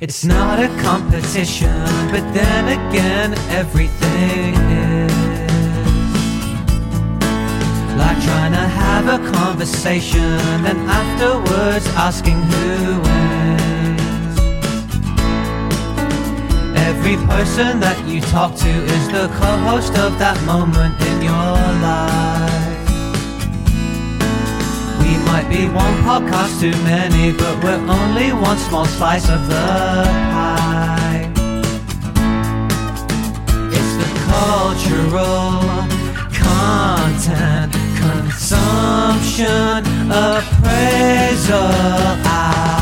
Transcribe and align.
It's 0.00 0.24
not 0.24 0.58
a 0.58 0.68
competition, 0.80 1.76
but 2.10 2.24
then 2.32 2.68
again, 2.68 3.34
everything 3.50 4.54
is. 4.54 5.12
Like 7.98 8.18
trying 8.24 8.52
to 8.52 8.66
have 8.80 9.20
a 9.20 9.30
conversation, 9.32 10.38
then 10.62 10.78
afterwards 10.88 11.86
asking 11.88 12.40
who 12.40 13.00
wins. 13.02 14.38
Every 16.88 17.16
person 17.26 17.80
that 17.80 18.02
you 18.08 18.22
talk 18.22 18.54
to 18.54 18.70
is 18.70 19.06
the 19.08 19.28
co 19.38 19.50
host 19.68 19.92
of 19.98 20.18
that 20.18 20.42
moment 20.46 20.98
in 20.98 21.20
your 21.20 21.58
life. 21.84 22.29
Might 25.32 25.48
be 25.48 25.66
one 25.68 25.94
podcast 26.02 26.58
too 26.60 26.76
many, 26.82 27.30
but 27.30 27.62
we're 27.62 27.78
only 27.98 28.32
one 28.32 28.58
small 28.58 28.84
slice 28.84 29.28
of 29.30 29.46
the 29.46 29.68
pie. 30.34 31.30
It's 33.76 33.94
the 34.02 34.10
cultural 34.32 35.46
content 36.46 37.72
consumption 38.02 39.80
appraisal 40.10 41.70
hour. 42.26 42.79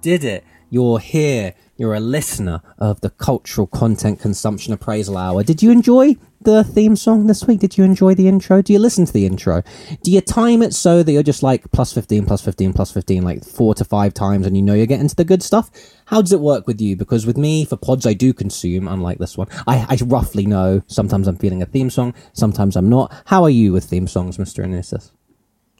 Did 0.00 0.24
it. 0.24 0.44
You're 0.70 0.98
here. 0.98 1.54
You're 1.76 1.94
a 1.94 2.00
listener 2.00 2.60
of 2.78 3.00
the 3.00 3.10
Cultural 3.10 3.66
Content 3.66 4.20
Consumption 4.20 4.72
Appraisal 4.72 5.16
Hour. 5.16 5.42
Did 5.42 5.62
you 5.62 5.70
enjoy 5.70 6.16
the 6.40 6.62
theme 6.64 6.96
song 6.96 7.26
this 7.26 7.46
week? 7.46 7.60
Did 7.60 7.78
you 7.78 7.84
enjoy 7.84 8.14
the 8.14 8.28
intro? 8.28 8.60
Do 8.62 8.72
you 8.72 8.78
listen 8.78 9.06
to 9.06 9.12
the 9.12 9.24
intro? 9.24 9.62
Do 10.02 10.10
you 10.10 10.20
time 10.20 10.62
it 10.62 10.74
so 10.74 11.02
that 11.02 11.10
you're 11.10 11.22
just 11.22 11.42
like 11.42 11.70
plus 11.70 11.92
15, 11.92 12.26
plus 12.26 12.42
15, 12.42 12.72
plus 12.72 12.90
15, 12.90 13.22
like 13.22 13.44
four 13.44 13.74
to 13.76 13.84
five 13.84 14.12
times 14.12 14.46
and 14.46 14.56
you 14.56 14.62
know 14.62 14.74
you're 14.74 14.86
getting 14.86 15.08
to 15.08 15.16
the 15.16 15.24
good 15.24 15.42
stuff? 15.42 15.70
How 16.06 16.20
does 16.20 16.32
it 16.32 16.40
work 16.40 16.66
with 16.66 16.80
you? 16.80 16.96
Because 16.96 17.24
with 17.24 17.36
me, 17.36 17.64
for 17.64 17.76
pods 17.76 18.06
I 18.06 18.12
do 18.12 18.32
consume, 18.32 18.88
unlike 18.88 19.18
this 19.18 19.38
one, 19.38 19.48
I, 19.66 19.86
I 19.88 19.98
roughly 20.04 20.46
know 20.46 20.82
sometimes 20.86 21.28
I'm 21.28 21.36
feeling 21.36 21.62
a 21.62 21.66
theme 21.66 21.90
song, 21.90 22.12
sometimes 22.32 22.76
I'm 22.76 22.88
not. 22.88 23.14
How 23.26 23.42
are 23.44 23.50
you 23.50 23.72
with 23.72 23.84
theme 23.84 24.08
songs, 24.08 24.36
Mr. 24.36 24.64
Anusis? 24.64 25.12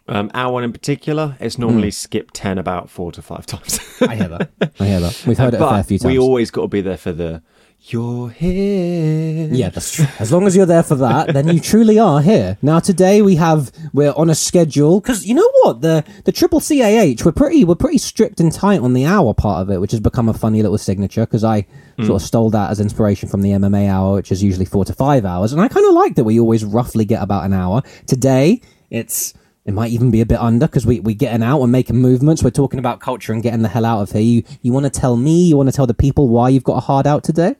Um, 0.08 0.30
our 0.34 0.52
one 0.52 0.64
in 0.64 0.72
particular, 0.72 1.36
it's 1.38 1.58
normally 1.58 1.90
skip 1.90 2.30
10 2.32 2.58
about 2.58 2.88
four 2.88 3.12
to 3.12 3.22
five 3.22 3.46
times. 3.46 3.78
I 4.00 4.16
hear 4.16 4.28
that. 4.28 4.50
I 4.80 4.86
hear 4.86 5.00
that. 5.00 5.22
We've 5.26 5.36
heard 5.38 5.54
it 5.54 5.60
a 5.60 5.68
fair 5.68 5.82
few 5.82 5.98
times. 5.98 6.10
we 6.10 6.18
always 6.18 6.50
got 6.50 6.62
to 6.62 6.68
be 6.68 6.80
there 6.80 6.96
for 6.96 7.12
the 7.12 7.42
you're 7.82 8.28
here. 8.30 9.48
Yeah, 9.52 9.70
that's 9.70 9.92
true. 9.92 10.06
As 10.18 10.32
long 10.32 10.46
as 10.46 10.56
you're 10.56 10.66
there 10.66 10.82
for 10.82 10.96
that, 10.96 11.32
then 11.32 11.46
you 11.48 11.60
truly 11.60 11.98
are 11.98 12.20
here. 12.20 12.58
Now 12.60 12.80
today 12.80 13.22
we 13.22 13.36
have 13.36 13.70
we're 13.92 14.12
on 14.16 14.28
a 14.30 14.34
schedule 14.34 15.00
because 15.00 15.24
you 15.26 15.34
know 15.34 15.48
what 15.62 15.80
the 15.80 16.04
the 16.24 16.32
triple 16.32 16.60
CAH 16.60 17.24
we're 17.24 17.32
pretty 17.32 17.64
we're 17.64 17.76
pretty 17.76 17.98
strict 17.98 18.40
and 18.40 18.52
tight 18.52 18.80
on 18.80 18.94
the 18.94 19.04
hour 19.06 19.32
part 19.32 19.62
of 19.62 19.70
it, 19.70 19.80
which 19.80 19.92
has 19.92 20.00
become 20.00 20.28
a 20.28 20.34
funny 20.34 20.60
little 20.60 20.76
signature 20.76 21.24
because 21.24 21.44
I 21.44 21.66
sort 21.98 22.20
of 22.20 22.22
stole 22.22 22.50
that 22.50 22.70
as 22.70 22.80
inspiration 22.80 23.28
from 23.28 23.42
the 23.42 23.50
MMA 23.50 23.88
hour, 23.88 24.14
which 24.14 24.32
is 24.32 24.42
usually 24.42 24.64
four 24.64 24.84
to 24.84 24.92
five 24.92 25.24
hours, 25.24 25.52
and 25.52 25.60
I 25.62 25.68
kind 25.68 25.86
of 25.86 25.92
like 25.94 26.16
that 26.16 26.24
we 26.24 26.40
always 26.40 26.64
roughly 26.64 27.04
get 27.04 27.22
about 27.22 27.44
an 27.44 27.52
hour. 27.52 27.82
Today 28.06 28.60
it's 28.90 29.34
it 29.68 29.72
might 29.72 29.90
even 29.90 30.10
be 30.10 30.22
a 30.22 30.26
bit 30.26 30.38
under 30.40 30.66
because 30.66 30.86
we, 30.86 30.98
we 31.00 31.12
getting 31.14 31.42
out 31.42 31.60
and 31.62 31.70
making 31.70 31.96
movements. 31.96 32.42
We're 32.42 32.50
talking 32.50 32.78
about 32.78 33.00
culture 33.00 33.34
and 33.34 33.42
getting 33.42 33.60
the 33.60 33.68
hell 33.68 33.84
out 33.84 34.00
of 34.00 34.12
here. 34.12 34.22
You 34.22 34.42
you 34.62 34.72
want 34.72 34.84
to 34.84 35.00
tell 35.00 35.16
me? 35.16 35.44
You 35.44 35.58
want 35.58 35.68
to 35.68 35.74
tell 35.76 35.86
the 35.86 35.92
people 35.92 36.28
why 36.28 36.48
you've 36.48 36.64
got 36.64 36.78
a 36.78 36.80
hard 36.80 37.06
out 37.06 37.22
today? 37.22 37.54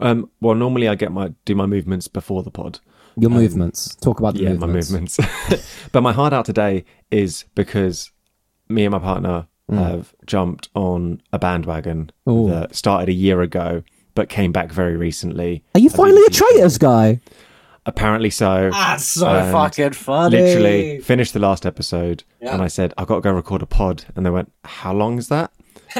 Um, 0.00 0.28
well, 0.40 0.56
normally 0.56 0.88
I 0.88 0.96
get 0.96 1.12
my 1.12 1.32
do 1.44 1.54
my 1.54 1.66
movements 1.66 2.08
before 2.08 2.42
the 2.42 2.50
pod. 2.50 2.80
Your 3.16 3.30
movements. 3.30 3.94
Talk 3.96 4.18
about 4.18 4.34
the 4.34 4.42
yeah, 4.42 4.52
movements. 4.54 4.90
my 4.90 4.98
movements. 4.98 5.88
but 5.92 6.02
my 6.02 6.12
hard 6.12 6.32
out 6.32 6.44
today 6.44 6.84
is 7.10 7.44
because 7.54 8.10
me 8.68 8.84
and 8.84 8.92
my 8.92 8.98
partner 8.98 9.46
have 9.70 10.14
jumped 10.26 10.70
on 10.74 11.20
a 11.32 11.38
bandwagon 11.38 12.10
Mm. 12.26 12.32
Ooh. 12.32 12.48
that 12.50 12.74
started 12.74 13.08
a 13.08 13.12
year 13.12 13.42
ago, 13.42 13.82
but 14.14 14.28
came 14.28 14.50
back 14.50 14.72
very 14.72 14.96
recently. 14.96 15.62
Are 15.74 15.80
you 15.80 15.90
finally 15.90 16.22
a 16.26 16.30
traitors 16.30 16.78
guy? 16.78 17.20
Apparently 17.88 18.30
so. 18.30 18.70
That's 18.72 19.04
so 19.04 19.26
And 19.28 19.50
fucking 19.52 19.92
funny. 19.92 20.36
Literally 20.36 21.00
finished 21.00 21.32
the 21.32 21.40
last 21.40 21.64
episode, 21.66 22.22
Yeah. 22.40 22.52
and 22.54 22.62
I 22.62 22.68
said 22.68 22.92
I've 22.98 23.06
got 23.06 23.16
to 23.16 23.20
go 23.22 23.32
record 23.32 23.62
a 23.62 23.66
pod, 23.66 24.04
and 24.14 24.24
they 24.24 24.30
went, 24.30 24.52
"How 24.64 24.92
long 24.92 25.18
is 25.18 25.28
that?" 25.28 25.50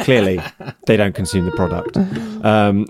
Clearly, 0.05 0.39
they 0.87 0.97
don't 0.99 1.15
consume 1.15 1.47
the 1.47 1.51
product. 1.53 1.97
Um, 2.45 2.87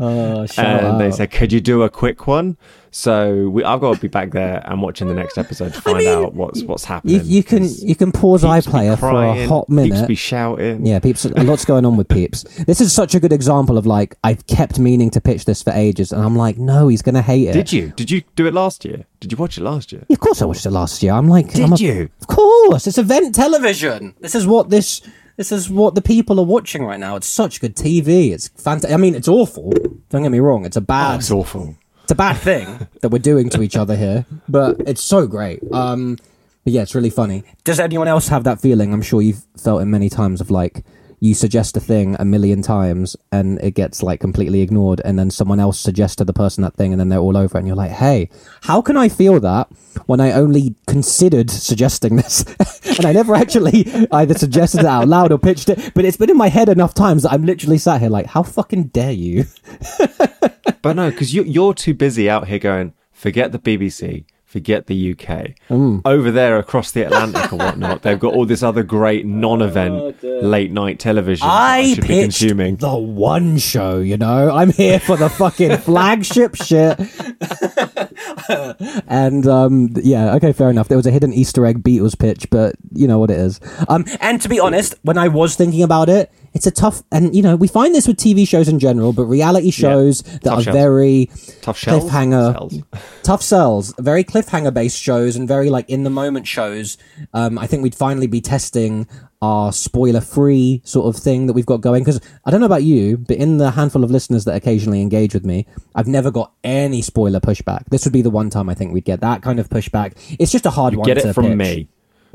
Oh, 0.00 0.46
and 0.58 0.98
they 1.00 1.10
said, 1.10 1.30
"Could 1.30 1.52
you 1.52 1.60
do 1.60 1.82
a 1.82 1.90
quick 1.90 2.26
one?" 2.26 2.56
So 2.90 3.48
we, 3.50 3.64
I've 3.64 3.80
got 3.80 3.94
to 3.96 4.00
be 4.00 4.08
back 4.08 4.30
there 4.32 4.62
and 4.64 4.80
watching 4.82 5.08
the 5.08 5.14
next 5.14 5.36
episode 5.38 5.74
to 5.74 5.80
find 5.80 5.98
mean, 5.98 6.08
out 6.08 6.34
what's 6.34 6.62
what's 6.62 6.84
happening. 6.84 7.16
you, 7.16 7.20
you 7.22 7.42
can 7.42 7.68
you 7.80 7.94
can 7.94 8.12
pause 8.12 8.42
Peeps 8.42 8.66
iPlayer 8.66 8.98
for 8.98 9.08
a 9.08 9.12
crying, 9.12 9.48
hot 9.48 9.66
Peeps 9.66 9.70
minute. 9.72 10.08
be 10.08 10.14
shouting. 10.14 10.86
Yeah, 10.86 10.98
peeps. 10.98 11.24
A 11.24 11.42
lot's 11.44 11.64
going 11.64 11.84
on 11.84 11.96
with 11.96 12.08
peeps. 12.08 12.42
This 12.64 12.80
is 12.80 12.92
such 12.92 13.14
a 13.14 13.20
good 13.20 13.32
example 13.32 13.76
of 13.78 13.86
like 13.86 14.16
I've 14.24 14.46
kept 14.46 14.78
meaning 14.78 15.10
to 15.10 15.20
pitch 15.20 15.44
this 15.44 15.62
for 15.62 15.70
ages, 15.72 16.12
and 16.12 16.22
I'm 16.22 16.36
like, 16.36 16.58
no, 16.58 16.88
he's 16.88 17.02
gonna 17.02 17.22
hate 17.22 17.48
it. 17.48 17.52
Did 17.52 17.72
you? 17.72 17.92
Did 17.96 18.10
you 18.10 18.22
do 18.36 18.46
it 18.46 18.54
last 18.54 18.84
year? 18.84 19.04
Did 19.20 19.32
you 19.32 19.38
watch 19.38 19.58
it 19.58 19.62
last 19.62 19.92
year? 19.92 20.04
Yeah, 20.08 20.14
Of 20.14 20.20
course, 20.20 20.40
I 20.42 20.44
watched 20.46 20.64
it 20.66 20.70
last 20.70 21.02
year. 21.02 21.12
I'm 21.12 21.28
like, 21.28 21.52
Did 21.52 21.64
I'm 21.64 21.72
a- 21.72 21.76
you? 21.76 22.08
Of 22.20 22.26
course, 22.28 22.86
it's 22.86 22.98
event 22.98 23.34
television. 23.34 24.14
This 24.20 24.34
is 24.34 24.46
what 24.46 24.70
this. 24.70 25.02
This 25.36 25.52
is 25.52 25.70
what 25.70 25.94
the 25.94 26.02
people 26.02 26.40
are 26.40 26.44
watching 26.44 26.84
right 26.84 26.98
now. 26.98 27.14
It's 27.14 27.28
such 27.28 27.60
good 27.60 27.76
TV. 27.76 28.32
It's 28.32 28.48
fantastic. 28.48 28.90
I 28.92 28.96
mean, 28.96 29.14
it's 29.14 29.28
awful. 29.28 29.70
Don't 30.10 30.22
get 30.24 30.32
me 30.32 30.40
wrong. 30.40 30.64
It's 30.64 30.76
a 30.76 30.80
bad. 30.80 31.12
Oh, 31.12 31.18
it's 31.18 31.30
awful. 31.30 31.76
It's 32.08 32.12
a 32.14 32.16
bad 32.16 32.38
thing 32.38 32.88
that 33.02 33.10
we're 33.10 33.18
doing 33.18 33.50
to 33.50 33.60
each 33.60 33.76
other 33.76 33.94
here, 33.94 34.24
but 34.48 34.80
it's 34.86 35.04
so 35.04 35.26
great. 35.26 35.60
Um, 35.72 36.16
but 36.64 36.72
yeah, 36.72 36.80
it's 36.80 36.94
really 36.94 37.10
funny. 37.10 37.44
Does 37.64 37.78
anyone 37.78 38.08
else 38.08 38.28
have 38.28 38.44
that 38.44 38.62
feeling? 38.62 38.94
I'm 38.94 39.02
sure 39.02 39.20
you've 39.20 39.44
felt 39.58 39.82
it 39.82 39.84
many 39.84 40.08
times 40.08 40.40
of 40.40 40.50
like 40.50 40.86
you 41.20 41.34
suggest 41.34 41.76
a 41.76 41.80
thing 41.80 42.16
a 42.18 42.24
million 42.24 42.62
times 42.62 43.14
and 43.30 43.60
it 43.60 43.72
gets 43.72 44.02
like 44.02 44.20
completely 44.20 44.62
ignored, 44.62 45.02
and 45.04 45.18
then 45.18 45.30
someone 45.30 45.60
else 45.60 45.78
suggests 45.78 46.16
to 46.16 46.24
the 46.24 46.32
person 46.32 46.62
that 46.62 46.76
thing, 46.76 46.94
and 46.94 46.98
then 46.98 47.10
they're 47.10 47.18
all 47.18 47.36
over 47.36 47.58
it, 47.58 47.60
and 47.60 47.66
you're 47.66 47.76
like, 47.76 47.90
hey, 47.90 48.30
how 48.62 48.80
can 48.80 48.96
I 48.96 49.10
feel 49.10 49.38
that 49.40 49.68
when 50.06 50.18
I 50.18 50.32
only 50.32 50.76
considered 50.86 51.50
suggesting 51.50 52.16
this, 52.16 52.42
and 52.96 53.04
I 53.04 53.12
never 53.12 53.34
actually 53.34 53.86
either 54.10 54.32
suggested 54.32 54.80
it 54.80 54.86
out 54.86 55.08
loud 55.08 55.30
or 55.30 55.38
pitched 55.38 55.68
it, 55.68 55.92
but 55.92 56.06
it's 56.06 56.16
been 56.16 56.30
in 56.30 56.38
my 56.38 56.48
head 56.48 56.70
enough 56.70 56.94
times 56.94 57.24
that 57.24 57.32
I'm 57.32 57.44
literally 57.44 57.76
sat 57.76 58.00
here 58.00 58.08
like, 58.08 58.28
how 58.28 58.42
fucking 58.42 58.84
dare 58.84 59.12
you? 59.12 59.44
But 60.82 60.96
no, 60.96 61.10
because 61.10 61.34
you, 61.34 61.42
you're 61.44 61.74
too 61.74 61.94
busy 61.94 62.28
out 62.30 62.48
here 62.48 62.58
going, 62.58 62.92
forget 63.12 63.52
the 63.52 63.58
BBC, 63.58 64.24
forget 64.44 64.86
the 64.86 65.12
UK. 65.12 65.52
Mm. 65.68 66.02
Over 66.04 66.30
there 66.30 66.58
across 66.58 66.92
the 66.92 67.02
Atlantic 67.02 67.52
or 67.52 67.56
whatnot, 67.56 68.02
they've 68.02 68.18
got 68.18 68.34
all 68.34 68.46
this 68.46 68.62
other 68.62 68.82
great 68.82 69.26
non 69.26 69.60
event 69.62 69.94
Oh, 69.94 70.14
late 70.42 70.70
night 70.72 70.98
television 70.98 71.46
I 71.48 71.78
I 71.78 71.94
should 71.94 72.06
be 72.06 72.22
consuming. 72.22 72.76
the 72.76 72.94
one 72.96 73.58
show, 73.58 73.98
you 73.98 74.16
know. 74.16 74.50
I'm 74.54 74.72
here 74.72 75.00
for 75.00 75.16
the 75.16 75.28
fucking 75.28 75.78
flagship 75.78 76.54
shit. 76.56 76.98
and 79.08 79.46
um, 79.46 79.90
yeah, 79.96 80.34
okay, 80.36 80.52
fair 80.52 80.70
enough. 80.70 80.88
There 80.88 80.96
was 80.96 81.06
a 81.06 81.10
hidden 81.10 81.32
Easter 81.32 81.64
egg 81.66 81.82
Beatles 81.82 82.18
pitch, 82.18 82.48
but 82.50 82.74
you 82.92 83.06
know 83.06 83.18
what 83.18 83.30
it 83.30 83.38
is. 83.38 83.60
Um, 83.88 84.04
and 84.20 84.40
to 84.42 84.48
be 84.48 84.60
honest, 84.60 84.94
when 85.02 85.18
I 85.18 85.28
was 85.28 85.56
thinking 85.56 85.82
about 85.82 86.08
it, 86.08 86.30
it's 86.54 86.66
a 86.66 86.70
tough, 86.70 87.02
and 87.12 87.36
you 87.36 87.42
know, 87.42 87.56
we 87.56 87.68
find 87.68 87.94
this 87.94 88.08
with 88.08 88.16
TV 88.16 88.48
shows 88.48 88.68
in 88.68 88.78
general, 88.78 89.12
but 89.12 89.24
reality 89.24 89.70
shows 89.70 90.22
that 90.22 90.42
Tough 90.44 90.58
are 90.58 90.62
shells. 90.62 90.76
very 90.76 91.30
Tough 91.60 91.78
shells? 91.78 92.04
cliffhanger, 92.10 92.52
Cells. 92.52 92.82
tough 93.22 93.42
sells, 93.42 93.94
very 93.98 94.24
cliffhanger 94.24 94.72
based 94.72 95.00
shows 95.00 95.36
and 95.36 95.46
very 95.46 95.70
like 95.70 95.88
in 95.88 96.04
the 96.04 96.10
moment 96.10 96.46
shows. 96.46 96.96
Um, 97.34 97.58
I 97.58 97.66
think 97.66 97.82
we'd 97.82 97.94
finally 97.94 98.26
be 98.26 98.40
testing 98.40 99.06
our 99.40 99.72
spoiler 99.72 100.20
free 100.20 100.82
sort 100.84 101.14
of 101.14 101.22
thing 101.22 101.46
that 101.46 101.52
we've 101.52 101.66
got 101.66 101.80
going. 101.80 102.02
Because 102.02 102.20
I 102.44 102.50
don't 102.50 102.60
know 102.60 102.66
about 102.66 102.82
you, 102.82 103.16
but 103.16 103.36
in 103.36 103.58
the 103.58 103.72
handful 103.72 104.04
of 104.04 104.10
listeners 104.10 104.44
that 104.44 104.54
occasionally 104.54 105.00
engage 105.00 105.34
with 105.34 105.44
me, 105.44 105.66
I've 105.94 106.06
never 106.08 106.30
got 106.30 106.52
any 106.64 107.02
spoiler 107.02 107.40
pushback. 107.40 107.84
This 107.90 108.04
would 108.04 108.12
be 108.12 108.22
the 108.22 108.30
one 108.30 108.50
time 108.50 108.68
I 108.68 108.74
think 108.74 108.92
we'd 108.92 109.04
get 109.04 109.20
that 109.20 109.42
kind 109.42 109.60
of 109.60 109.68
pushback. 109.68 110.14
It's 110.38 110.52
just 110.52 110.66
a 110.66 110.70
hard 110.70 110.94
one. 110.94 111.06
Get 111.06 111.22
to 111.22 111.28
it 111.30 111.34
from 111.34 111.46
pitch. 111.46 111.56
me. 111.56 111.88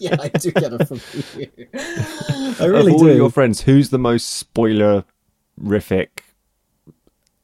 yeah, 0.00 0.16
I 0.20 0.30
do 0.34 0.50
get 0.52 0.72
it 0.72 0.88
from 0.88 1.00
you. 1.38 1.48
I 1.74 2.64
really 2.64 2.64
of 2.64 2.70
really 2.70 2.92
all 2.92 2.98
do. 3.00 3.16
your 3.16 3.30
friends, 3.30 3.62
who's 3.62 3.90
the 3.90 3.98
most 3.98 4.54
spoilerific? 4.54 6.08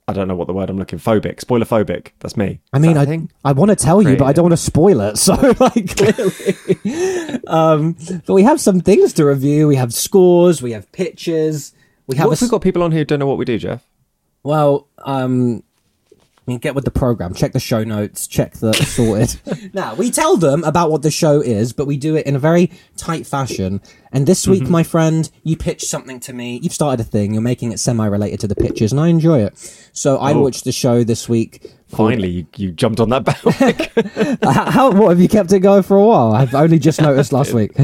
I 0.08 0.12
don't 0.12 0.28
know 0.28 0.36
what 0.36 0.46
the 0.46 0.52
word 0.52 0.70
I'm 0.70 0.78
looking. 0.78 1.00
Phobic, 1.00 1.40
spoiler 1.40 1.64
phobic. 1.64 2.12
That's 2.20 2.36
me. 2.36 2.60
I 2.72 2.78
mean, 2.78 2.96
I 2.96 3.04
think? 3.06 3.30
I 3.44 3.50
want 3.52 3.70
to 3.70 3.76
tell 3.76 4.00
you, 4.00 4.16
but 4.16 4.26
I 4.26 4.32
don't 4.32 4.44
want 4.44 4.52
to 4.52 4.56
spoil 4.56 5.00
it. 5.00 5.18
So, 5.26 5.34
like, 5.58 5.96
clearly. 5.96 7.40
um, 7.48 7.96
but 8.26 8.34
we 8.34 8.44
have 8.44 8.60
some 8.60 8.80
things 8.80 9.12
to 9.14 9.24
review. 9.26 9.66
We 9.66 9.74
have 9.76 9.92
scores. 9.92 10.62
We 10.62 10.72
have 10.72 10.90
pictures. 10.92 11.72
We 12.06 12.16
have 12.18 12.26
What 12.26 12.32
a 12.32 12.34
if 12.34 12.40
we've 12.42 12.50
got 12.50 12.62
people 12.62 12.84
on 12.84 12.92
here 12.92 13.00
who 13.00 13.04
don't 13.04 13.18
know 13.18 13.26
what 13.26 13.38
we 13.38 13.44
do, 13.44 13.58
Jeff? 13.58 13.82
well, 14.44 14.86
um, 15.04 15.64
I 16.46 16.50
mean, 16.52 16.58
get 16.58 16.76
with 16.76 16.84
the 16.84 16.92
program. 16.92 17.34
Check 17.34 17.52
the 17.52 17.60
show 17.60 17.82
notes. 17.82 18.28
Check 18.28 18.52
the 18.54 18.72
sorted. 18.74 19.40
now 19.74 19.94
we 19.94 20.10
tell 20.12 20.36
them 20.36 20.62
about 20.62 20.92
what 20.92 21.02
the 21.02 21.10
show 21.10 21.40
is, 21.40 21.72
but 21.72 21.86
we 21.88 21.96
do 21.96 22.14
it 22.14 22.24
in 22.24 22.36
a 22.36 22.38
very 22.38 22.70
tight 22.96 23.26
fashion. 23.26 23.80
And 24.12 24.26
this 24.28 24.46
week, 24.46 24.62
mm-hmm. 24.62 24.72
my 24.72 24.82
friend, 24.84 25.28
you 25.42 25.56
pitched 25.56 25.86
something 25.88 26.20
to 26.20 26.32
me. 26.32 26.60
You've 26.62 26.72
started 26.72 27.04
a 27.04 27.08
thing. 27.08 27.32
You're 27.34 27.42
making 27.42 27.72
it 27.72 27.80
semi-related 27.80 28.38
to 28.40 28.46
the 28.46 28.54
pitches, 28.54 28.92
and 28.92 29.00
I 29.00 29.08
enjoy 29.08 29.40
it. 29.40 29.58
So 29.92 30.18
I 30.18 30.32
Oh. 30.34 30.42
watched 30.42 30.64
the 30.64 30.72
show 30.72 31.02
this 31.02 31.28
week. 31.28 31.72
Finally, 31.88 32.28
you, 32.28 32.46
you 32.56 32.72
jumped 32.72 32.98
on 32.98 33.10
that 33.10 33.24
bandwagon. 33.44 34.38
how, 34.42 34.90
what 34.90 35.10
have 35.10 35.20
you 35.20 35.28
kept 35.28 35.52
it 35.52 35.60
going 35.60 35.82
for 35.84 35.96
a 35.96 36.04
while? 36.04 36.32
I've 36.32 36.54
only 36.54 36.78
just 36.80 37.00
noticed 37.00 37.32
last 37.32 37.52
week. 37.54 37.74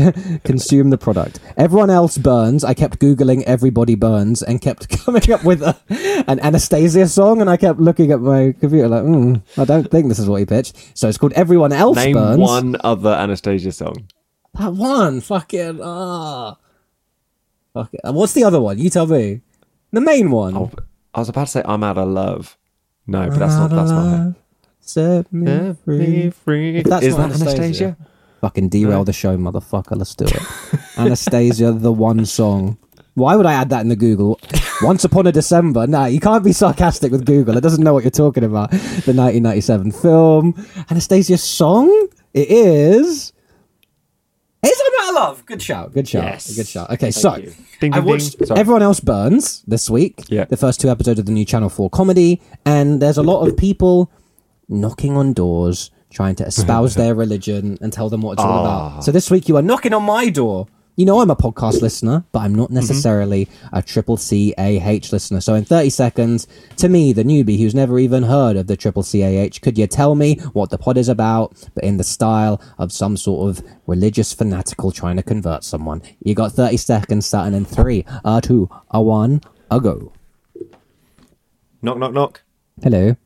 Consume 0.42 0.90
the 0.90 0.98
product. 0.98 1.38
Everyone 1.56 1.88
else 1.88 2.18
burns. 2.18 2.64
I 2.64 2.74
kept 2.74 2.98
googling 2.98 3.42
everybody 3.44 3.94
burns 3.94 4.42
and 4.42 4.60
kept 4.60 4.88
coming 5.04 5.30
up 5.30 5.44
with 5.44 5.62
a, 5.62 5.76
an 6.26 6.40
Anastacia 6.40 7.08
song, 7.08 7.40
and 7.40 7.48
I 7.48 7.56
kept 7.56 7.78
looking 7.78 8.10
at 8.10 8.20
my 8.20 8.54
computer 8.58 8.88
like, 8.88 9.04
hmm, 9.04 9.34
I 9.56 9.64
don't 9.64 9.88
think 9.88 10.08
this 10.08 10.18
is 10.18 10.28
what 10.28 10.40
he 10.40 10.46
pitched. 10.46 10.98
So 10.98 11.08
it's 11.08 11.16
called 11.18 11.32
Everyone 11.34 11.72
Else 11.72 11.96
Name 11.96 12.14
Burns. 12.14 12.38
one 12.40 12.76
other 12.82 13.10
Anastacia 13.10 13.72
song. 13.72 14.08
That 14.54 14.72
one, 14.74 15.20
fucking 15.20 15.80
ah. 15.82 16.56
Fuck 17.72 17.94
it. 17.94 18.00
What's 18.04 18.34
the 18.34 18.44
other 18.44 18.60
one? 18.60 18.78
You 18.78 18.90
tell 18.90 19.06
me. 19.06 19.40
The 19.92 20.00
main 20.00 20.30
one. 20.30 20.56
Oh, 20.56 20.70
I 21.14 21.20
was 21.20 21.28
about 21.28 21.46
to 21.46 21.50
say 21.52 21.62
I'm 21.64 21.84
out 21.84 21.98
of 21.98 22.08
love. 22.08 22.58
No, 23.06 23.28
but 23.28 23.38
that's 23.38 23.54
not. 23.54 23.70
That's 23.70 23.90
not 23.90 24.28
it. 24.28 24.34
Set 24.80 25.32
me 25.32 25.74
free. 25.84 26.30
free. 26.30 26.76
If 26.78 26.86
that's 26.86 27.04
Is 27.04 27.16
not 27.16 27.30
that 27.30 27.38
Anastacia? 27.40 27.96
Fucking 28.40 28.68
derail 28.68 29.04
the 29.04 29.12
show, 29.12 29.36
motherfucker. 29.36 29.96
Let's 29.96 30.14
do 30.14 30.24
it. 30.24 30.42
Anastasia, 30.98 31.72
the 31.72 31.92
one 31.92 32.26
song. 32.26 32.78
Why 33.14 33.36
would 33.36 33.46
I 33.46 33.52
add 33.52 33.70
that 33.70 33.82
in 33.82 33.88
the 33.88 33.96
Google? 33.96 34.40
Once 34.82 35.04
Upon 35.04 35.26
a 35.26 35.32
December. 35.32 35.86
Nah, 35.86 36.06
you 36.06 36.18
can't 36.18 36.42
be 36.42 36.52
sarcastic 36.52 37.12
with 37.12 37.26
Google. 37.26 37.56
It 37.56 37.60
doesn't 37.60 37.84
know 37.84 37.92
what 37.92 38.02
you're 38.02 38.10
talking 38.10 38.42
about. 38.42 38.70
The 38.70 39.12
1997 39.14 39.92
film. 39.92 40.54
Anastacia's 40.88 41.42
song? 41.42 42.08
It 42.32 42.50
is. 42.50 43.32
It's 44.64 44.80
I'm 44.80 45.04
out 45.04 45.08
of 45.10 45.14
love. 45.14 45.46
Good 45.46 45.60
shout. 45.60 45.92
Good 45.92 46.08
shout. 46.08 46.24
Yes. 46.24 46.56
Good 46.56 46.66
shout. 46.66 46.90
Okay, 46.90 47.10
Thank 47.10 47.14
so 47.14 47.36
you. 47.36 47.52
Ding, 47.82 47.92
I 47.92 47.96
ding, 47.96 48.04
watched 48.06 48.38
ding. 48.38 48.46
Sorry. 48.46 48.60
Everyone 48.60 48.80
Else 48.82 49.00
Burns 49.00 49.62
this 49.66 49.90
week. 49.90 50.22
Yeah. 50.28 50.44
The 50.46 50.56
first 50.56 50.80
two 50.80 50.88
episodes 50.88 51.18
of 51.18 51.26
the 51.26 51.32
new 51.32 51.44
Channel 51.44 51.68
4 51.68 51.90
comedy. 51.90 52.40
And 52.64 53.02
there's 53.02 53.18
a 53.18 53.22
lot 53.22 53.46
of 53.46 53.56
people 53.56 54.10
knocking 54.68 55.16
on 55.16 55.32
doors, 55.32 55.90
trying 56.10 56.36
to 56.36 56.46
espouse 56.52 56.94
their 56.94 57.14
religion 57.14 57.76
and 57.80 57.92
tell 57.92 58.08
them 58.08 58.22
what 58.22 58.34
it's 58.34 58.42
all 58.42 58.64
Ah. 58.66 58.88
about. 58.92 59.04
So 59.04 59.10
this 59.12 59.30
week 59.30 59.48
you 59.48 59.56
are 59.56 59.62
knocking 59.62 59.92
on 59.92 60.04
my 60.04 60.28
door. 60.30 60.68
You 60.94 61.06
know 61.06 61.20
I'm 61.20 61.30
a 61.30 61.36
podcast 61.36 61.80
listener, 61.80 62.24
but 62.32 62.40
I'm 62.40 62.54
not 62.54 62.66
Mm-hmm. 62.66 62.74
necessarily 62.74 63.48
a 63.72 63.82
triple 63.82 64.16
C 64.18 64.54
A 64.58 64.78
H 64.78 65.10
listener. 65.10 65.40
So 65.40 65.54
in 65.54 65.64
30 65.64 65.88
seconds, 65.90 66.46
to 66.76 66.88
me, 66.88 67.12
the 67.14 67.24
newbie 67.24 67.58
who's 67.58 67.74
never 67.74 67.98
even 67.98 68.24
heard 68.24 68.56
of 68.56 68.66
the 68.66 68.76
triple 68.76 69.02
C 69.02 69.22
A 69.22 69.38
H, 69.38 69.62
could 69.62 69.78
you 69.78 69.86
tell 69.86 70.14
me 70.14 70.34
what 70.52 70.68
the 70.70 70.76
pod 70.76 70.98
is 70.98 71.08
about, 71.08 71.54
but 71.74 71.82
in 71.82 71.96
the 71.96 72.04
style 72.04 72.60
of 72.78 72.92
some 72.92 73.16
sort 73.16 73.48
of 73.58 73.64
religious 73.86 74.34
fanatical 74.34 74.92
trying 74.92 75.16
to 75.16 75.22
convert 75.22 75.64
someone? 75.64 76.02
You 76.22 76.34
got 76.34 76.52
30 76.52 76.76
seconds 76.76 77.24
starting 77.26 77.54
in 77.54 77.64
three, 77.64 78.04
a 78.24 78.40
two, 78.42 78.68
a 78.90 79.00
one, 79.00 79.40
a 79.70 79.80
go. 79.80 80.12
Knock, 81.80 81.96
knock, 81.98 82.12
knock. 82.12 82.42
Hello. 82.82 83.16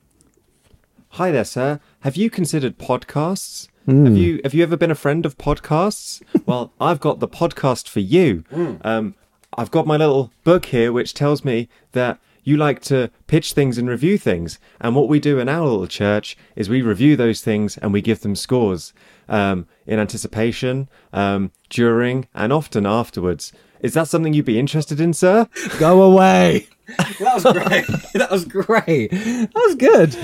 Hi 1.11 1.31
there, 1.33 1.45
sir. 1.45 1.81
Have 2.01 2.17
you 2.17 2.31
considered 2.31 2.79
podcasts? 2.79 3.69
Hmm. 3.87 4.05
Have 4.05 4.17
you 4.17 4.41
have 4.43 4.53
you 4.53 4.63
ever 4.65 4.77
been 4.77 4.91
a 4.91 4.97
friend 4.97 5.25
of 5.25 5.39
podcasts? 5.39 6.21
well, 6.47 6.73
I've 6.81 7.01
got 7.01 7.21
the 7.21 7.29
podcast 7.29 7.89
for 7.89 8.01
you. 8.01 8.45
Hmm. 8.51 8.75
Um, 8.83 9.15
I've 9.57 9.71
got 9.71 9.87
my 9.87 9.97
little 9.97 10.33
book 10.45 10.67
here, 10.67 10.93
which 10.93 11.15
tells 11.15 11.45
me 11.45 11.69
that 11.93 12.19
you 12.43 12.57
like 12.57 12.81
to 12.81 13.11
pitch 13.27 13.53
things 13.55 13.79
and 13.79 13.89
review 13.89 14.19
things. 14.19 14.59
And 14.81 14.95
what 14.95 15.09
we 15.09 15.19
do 15.19 15.39
in 15.39 15.49
our 15.49 15.67
little 15.67 15.87
church 15.87 16.37
is 16.55 16.69
we 16.69 16.83
review 16.83 17.17
those 17.17 17.41
things 17.41 17.77
and 17.79 17.93
we 17.93 18.01
give 18.01 18.21
them 18.21 18.37
scores 18.37 18.93
um, 19.29 19.67
in 19.87 19.99
anticipation, 19.99 20.89
um, 21.13 21.51
during, 21.71 22.29
and 22.35 22.53
often 22.53 22.87
afterwards. 22.87 23.53
Is 23.81 23.93
that 23.95 24.09
something 24.09 24.33
you'd 24.33 24.45
be 24.47 24.59
interested 24.59 25.01
in, 25.01 25.13
sir? 25.13 25.47
Go 25.79 26.03
away. 26.03 26.69
That 27.19 27.35
was 27.35 27.43
great. 27.43 27.85
that 28.15 28.31
was 28.31 28.45
great. 28.45 29.11
That 29.11 29.51
was 29.57 29.75
good. 29.75 30.17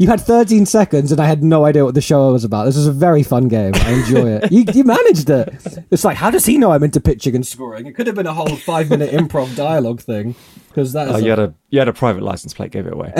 You 0.00 0.08
had 0.08 0.20
13 0.20 0.66
seconds, 0.66 1.12
and 1.12 1.20
I 1.20 1.26
had 1.26 1.44
no 1.44 1.64
idea 1.64 1.84
what 1.84 1.94
the 1.94 2.00
show 2.00 2.32
was 2.32 2.42
about. 2.42 2.64
This 2.64 2.74
was 2.76 2.88
a 2.88 2.92
very 2.92 3.22
fun 3.22 3.46
game. 3.46 3.70
I 3.76 3.92
enjoy 3.92 4.28
it. 4.30 4.50
You, 4.50 4.64
you 4.74 4.82
managed 4.82 5.30
it. 5.30 5.54
It's 5.92 6.02
like, 6.02 6.16
how 6.16 6.32
does 6.32 6.44
he 6.44 6.58
know 6.58 6.72
I'm 6.72 6.82
into 6.82 7.00
pitching 7.00 7.36
and 7.36 7.46
scoring? 7.46 7.86
It 7.86 7.94
could 7.94 8.08
have 8.08 8.16
been 8.16 8.26
a 8.26 8.34
whole 8.34 8.56
five 8.56 8.90
minute 8.90 9.12
improv 9.12 9.54
dialogue 9.54 10.00
thing. 10.00 10.34
Because 10.66 10.92
that 10.94 11.06
is 11.06 11.14
Oh, 11.14 11.18
a- 11.18 11.22
you 11.22 11.30
had 11.30 11.38
a 11.38 11.54
you 11.70 11.78
had 11.78 11.86
a 11.86 11.92
private 11.92 12.24
license 12.24 12.52
plate, 12.52 12.72
gave 12.72 12.88
it 12.88 12.94
away. 12.94 13.12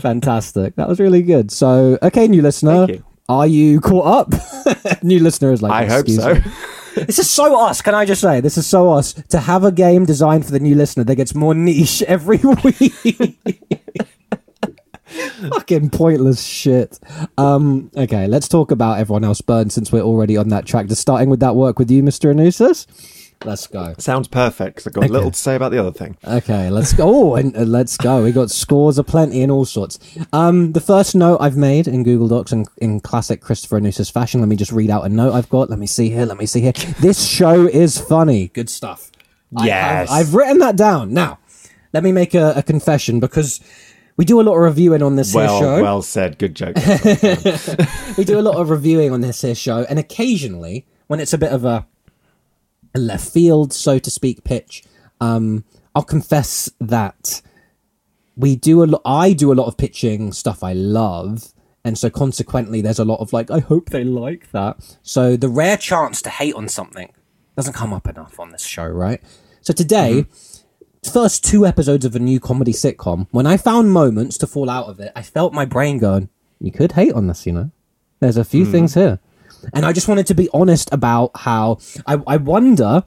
fantastic. 0.00 0.74
That 0.76 0.88
was 0.88 0.98
really 1.00 1.22
good. 1.22 1.50
So, 1.52 1.96
okay, 2.02 2.26
new 2.26 2.42
listener. 2.42 2.86
Thank 2.88 2.98
you. 2.98 3.04
Are 3.28 3.46
you 3.46 3.80
caught 3.80 4.32
up? 4.32 5.02
new 5.04 5.20
listener 5.20 5.52
is 5.52 5.62
like, 5.62 5.70
I 5.72 5.86
hope 5.86 6.08
so. 6.08 6.34
me." 6.34 6.40
This 6.94 7.18
is 7.18 7.30
so 7.30 7.58
us. 7.58 7.80
Can 7.82 7.94
I 7.94 8.04
just 8.04 8.20
say, 8.20 8.40
this 8.40 8.56
is 8.58 8.66
so 8.66 8.92
us 8.92 9.14
to 9.14 9.40
have 9.40 9.64
a 9.64 9.72
game 9.72 10.04
designed 10.04 10.44
for 10.44 10.52
the 10.52 10.60
new 10.60 10.74
listener 10.74 11.04
that 11.04 11.16
gets 11.16 11.34
more 11.34 11.54
niche 11.54 12.02
every 12.06 12.38
week. 12.38 13.38
Fucking 15.50 15.90
pointless 15.90 16.42
shit. 16.42 16.98
Um, 17.36 17.90
okay, 17.96 18.26
let's 18.26 18.48
talk 18.48 18.70
about 18.70 18.98
everyone 18.98 19.24
else 19.24 19.40
burned 19.40 19.72
since 19.72 19.92
we're 19.92 20.02
already 20.02 20.36
on 20.36 20.48
that 20.48 20.64
track. 20.66 20.86
Just 20.86 21.02
starting 21.02 21.28
with 21.28 21.40
that 21.40 21.54
work 21.54 21.78
with 21.78 21.90
you, 21.90 22.02
Mr. 22.02 22.32
Anusis. 22.32 22.86
Let's 23.44 23.66
go. 23.66 23.94
Sounds 23.98 24.28
perfect. 24.28 24.76
'cause 24.76 24.86
I've 24.86 24.92
got 24.92 25.10
little 25.10 25.30
to 25.30 25.38
say 25.38 25.56
about 25.56 25.72
the 25.72 25.78
other 25.78 25.92
thing. 25.92 26.16
Okay, 26.26 26.70
let's 26.70 26.92
go. 26.92 27.04
Oh, 27.08 27.34
and 27.34 27.56
uh, 27.56 27.60
let's 27.62 27.96
go. 27.96 28.22
We 28.22 28.30
got 28.32 28.50
scores 28.50 28.98
aplenty 28.98 29.42
and 29.42 29.50
all 29.50 29.64
sorts. 29.64 29.98
Um, 30.32 30.72
the 30.72 30.80
first 30.80 31.14
note 31.14 31.38
I've 31.40 31.56
made 31.56 31.88
in 31.88 32.04
Google 32.04 32.28
Docs 32.28 32.52
and 32.52 32.68
in 32.78 33.00
classic 33.00 33.40
Christopher 33.40 33.80
Anusis 33.80 34.10
fashion. 34.12 34.40
Let 34.40 34.48
me 34.48 34.56
just 34.56 34.70
read 34.72 34.90
out 34.90 35.04
a 35.04 35.08
note 35.08 35.32
I've 35.32 35.48
got. 35.48 35.70
Let 35.70 35.78
me 35.78 35.86
see 35.86 36.10
here. 36.10 36.24
Let 36.24 36.38
me 36.38 36.46
see 36.46 36.60
here. 36.60 36.72
This 37.00 37.26
show 37.26 37.66
is 37.66 37.98
funny. 37.98 38.48
Good 38.48 38.70
stuff. 38.70 39.10
I 39.56 39.66
Yes. 39.66 40.08
have, 40.08 40.18
I've 40.18 40.34
written 40.34 40.58
that 40.58 40.76
down. 40.76 41.12
Now, 41.12 41.38
let 41.92 42.02
me 42.04 42.12
make 42.12 42.34
a, 42.34 42.54
a 42.56 42.62
confession 42.62 43.18
because 43.20 43.60
we 44.16 44.24
do 44.24 44.40
a 44.40 44.42
lot 44.42 44.54
of 44.54 44.60
reviewing 44.62 45.02
on 45.02 45.16
this 45.16 45.34
Well, 45.34 45.58
show. 45.60 45.82
well 45.82 46.00
said. 46.02 46.38
Good 46.38 46.54
joke. 46.54 46.76
we 48.16 48.24
do 48.24 48.38
a 48.38 48.42
lot 48.42 48.56
of 48.56 48.70
reviewing 48.70 49.10
on 49.12 49.20
this 49.20 49.42
here 49.42 49.54
show, 49.54 49.84
and 49.88 49.98
occasionally, 49.98 50.86
when 51.08 51.18
it's 51.20 51.32
a 51.32 51.38
bit 51.38 51.52
of 51.52 51.64
a 51.64 51.86
left 52.98 53.28
field, 53.28 53.72
so 53.72 53.98
to 53.98 54.10
speak, 54.10 54.44
pitch, 54.44 54.84
um, 55.20 55.64
I'll 55.94 56.02
confess 56.02 56.70
that 56.80 57.42
we 58.36 58.56
do 58.56 58.82
a 58.82 58.86
lot. 58.86 59.02
I 59.04 59.32
do 59.32 59.52
a 59.52 59.54
lot 59.54 59.66
of 59.66 59.76
pitching 59.76 60.32
stuff 60.32 60.62
I 60.62 60.72
love, 60.72 61.52
and 61.84 61.98
so 61.98 62.10
consequently, 62.10 62.80
there's 62.80 62.98
a 62.98 63.04
lot 63.04 63.20
of 63.20 63.32
like, 63.32 63.50
I 63.50 63.60
hope 63.60 63.90
they 63.90 64.04
like 64.04 64.50
that. 64.52 64.96
So 65.02 65.36
the 65.36 65.48
rare 65.48 65.76
chance 65.76 66.22
to 66.22 66.30
hate 66.30 66.54
on 66.54 66.68
something 66.68 67.12
doesn't 67.56 67.74
come 67.74 67.92
up 67.92 68.08
enough 68.08 68.40
on 68.40 68.50
this 68.50 68.64
show, 68.64 68.86
right? 68.86 69.20
So 69.60 69.72
today. 69.72 70.26
First 71.12 71.44
two 71.44 71.66
episodes 71.66 72.04
of 72.04 72.14
a 72.14 72.20
new 72.20 72.38
comedy 72.38 72.72
sitcom, 72.72 73.26
when 73.32 73.44
I 73.44 73.56
found 73.56 73.90
moments 73.90 74.38
to 74.38 74.46
fall 74.46 74.70
out 74.70 74.86
of 74.86 75.00
it, 75.00 75.10
I 75.16 75.22
felt 75.22 75.52
my 75.52 75.64
brain 75.64 75.98
going, 75.98 76.28
You 76.60 76.70
could 76.70 76.92
hate 76.92 77.12
on 77.12 77.26
this, 77.26 77.44
you 77.44 77.52
know? 77.52 77.72
There's 78.20 78.36
a 78.36 78.44
few 78.44 78.64
things 78.64 78.94
here. 78.94 79.18
And 79.72 79.84
I 79.84 79.92
just 79.92 80.08
wanted 80.08 80.26
to 80.28 80.34
be 80.34 80.48
honest 80.52 80.88
about 80.92 81.30
how 81.36 81.78
I, 82.06 82.20
I 82.26 82.36
wonder 82.36 83.04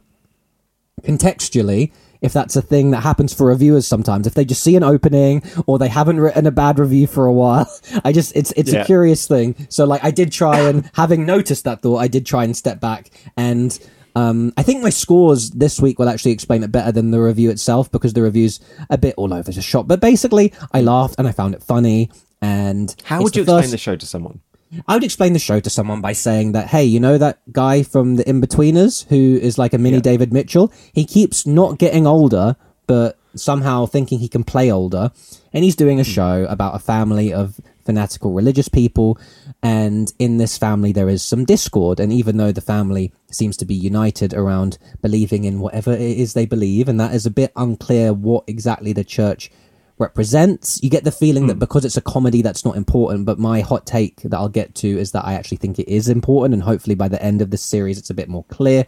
contextually 1.03 1.91
if 2.21 2.33
that's 2.33 2.55
a 2.55 2.61
thing 2.61 2.91
that 2.91 3.01
happens 3.01 3.33
for 3.33 3.47
reviewers 3.47 3.85
sometimes 3.85 4.25
if 4.25 4.33
they 4.33 4.45
just 4.45 4.63
see 4.63 4.75
an 4.75 4.83
opening 4.83 5.43
or 5.67 5.77
they 5.77 5.89
haven't 5.89 6.19
written 6.19 6.47
a 6.47 6.51
bad 6.51 6.79
review 6.79 7.05
for 7.05 7.25
a 7.25 7.33
while 7.33 7.69
i 8.05 8.11
just 8.11 8.35
it's 8.35 8.51
it's 8.55 8.71
a 8.73 8.85
curious 8.85 9.27
thing 9.27 9.53
so 9.69 9.85
like 9.85 10.03
i 10.03 10.09
did 10.09 10.31
try 10.31 10.59
and 10.61 10.89
having 10.95 11.25
noticed 11.25 11.65
that 11.65 11.81
thought 11.81 11.97
i 11.97 12.07
did 12.07 12.25
try 12.25 12.43
and 12.43 12.55
step 12.55 12.79
back 12.79 13.11
and 13.37 13.77
um, 14.15 14.53
I 14.55 14.63
think 14.63 14.81
my 14.81 14.91
scores 14.91 15.51
this 15.51 15.81
week 15.81 15.99
will 15.99 16.07
actually 16.07 16.31
explain 16.31 16.63
it 16.63 16.71
better 16.71 16.91
than 16.91 17.11
the 17.11 17.19
review 17.19 17.49
itself 17.49 17.91
because 17.91 18.13
the 18.13 18.21
review's 18.21 18.61
a 18.89 18.97
bit 18.97 19.13
all 19.17 19.33
over 19.33 19.51
the 19.51 19.61
shop. 19.61 19.87
But 19.87 19.99
basically, 19.99 20.53
I 20.71 20.79
laughed 20.81 21.15
and 21.17 21.27
I 21.27 21.33
found 21.33 21.53
it 21.53 21.61
funny. 21.61 22.09
And 22.41 22.95
How 23.03 23.21
would 23.21 23.35
you 23.35 23.41
explain 23.41 23.71
the 23.71 23.77
show 23.77 23.97
to 23.97 24.05
someone? 24.05 24.39
I 24.87 24.95
would 24.95 25.03
explain 25.03 25.33
the 25.33 25.39
show 25.39 25.59
to 25.59 25.69
someone 25.69 26.01
by 26.01 26.13
saying 26.13 26.53
that, 26.53 26.67
hey, 26.67 26.83
you 26.83 26.99
know 26.99 27.17
that 27.17 27.39
guy 27.51 27.83
from 27.83 28.15
the 28.15 28.23
Inbetweeners 28.23 29.07
who 29.07 29.39
is 29.41 29.57
like 29.57 29.73
a 29.73 29.77
mini 29.77 29.97
Yeah. 29.97 30.01
David 30.01 30.33
Mitchell? 30.33 30.71
He 30.93 31.05
keeps 31.05 31.45
not 31.45 31.77
getting 31.77 32.07
older, 32.07 32.55
but 32.87 33.17
somehow 33.35 33.85
thinking 33.85 34.19
he 34.19 34.27
can 34.27 34.43
play 34.43 34.71
older. 34.71 35.11
And 35.53 35.63
he's 35.63 35.75
doing 35.75 35.99
a 35.99 36.03
hmm. 36.03 36.09
show 36.09 36.45
about 36.49 36.75
a 36.75 36.79
family 36.79 37.33
of 37.33 37.59
fanatical 37.85 38.33
religious 38.33 38.67
people. 38.67 39.19
And 39.61 40.11
in 40.19 40.37
this 40.37 40.57
family, 40.57 40.91
there 40.91 41.09
is 41.09 41.23
some 41.23 41.45
discord. 41.45 41.99
And 41.99 42.11
even 42.11 42.37
though 42.37 42.51
the 42.51 42.61
family 42.61 43.13
seems 43.31 43.55
to 43.57 43.65
be 43.65 43.75
united 43.75 44.33
around 44.33 44.77
believing 45.01 45.43
in 45.43 45.59
whatever 45.59 45.93
it 45.93 46.01
is 46.01 46.33
they 46.33 46.45
believe, 46.45 46.89
and 46.89 46.99
that 46.99 47.13
is 47.13 47.25
a 47.25 47.31
bit 47.31 47.51
unclear 47.55 48.13
what 48.13 48.43
exactly 48.47 48.93
the 48.93 49.03
church 49.03 49.51
represents. 49.97 50.79
You 50.83 50.89
get 50.89 51.03
the 51.03 51.11
feeling 51.11 51.47
that 51.47 51.53
hmm. 51.53 51.59
because 51.59 51.85
it's 51.85 51.97
a 51.97 52.01
comedy, 52.01 52.41
that's 52.41 52.65
not 52.65 52.75
important. 52.75 53.25
But 53.25 53.39
my 53.39 53.61
hot 53.61 53.85
take 53.85 54.21
that 54.21 54.35
I'll 54.35 54.49
get 54.49 54.75
to 54.75 54.87
is 54.87 55.11
that 55.11 55.25
I 55.25 55.33
actually 55.33 55.57
think 55.57 55.79
it 55.79 55.87
is 55.87 56.09
important, 56.09 56.53
and 56.53 56.63
hopefully 56.63 56.95
by 56.95 57.07
the 57.07 57.21
end 57.21 57.41
of 57.41 57.51
this 57.51 57.63
series, 57.63 57.97
it's 57.97 58.09
a 58.09 58.13
bit 58.13 58.29
more 58.29 58.43
clear. 58.45 58.85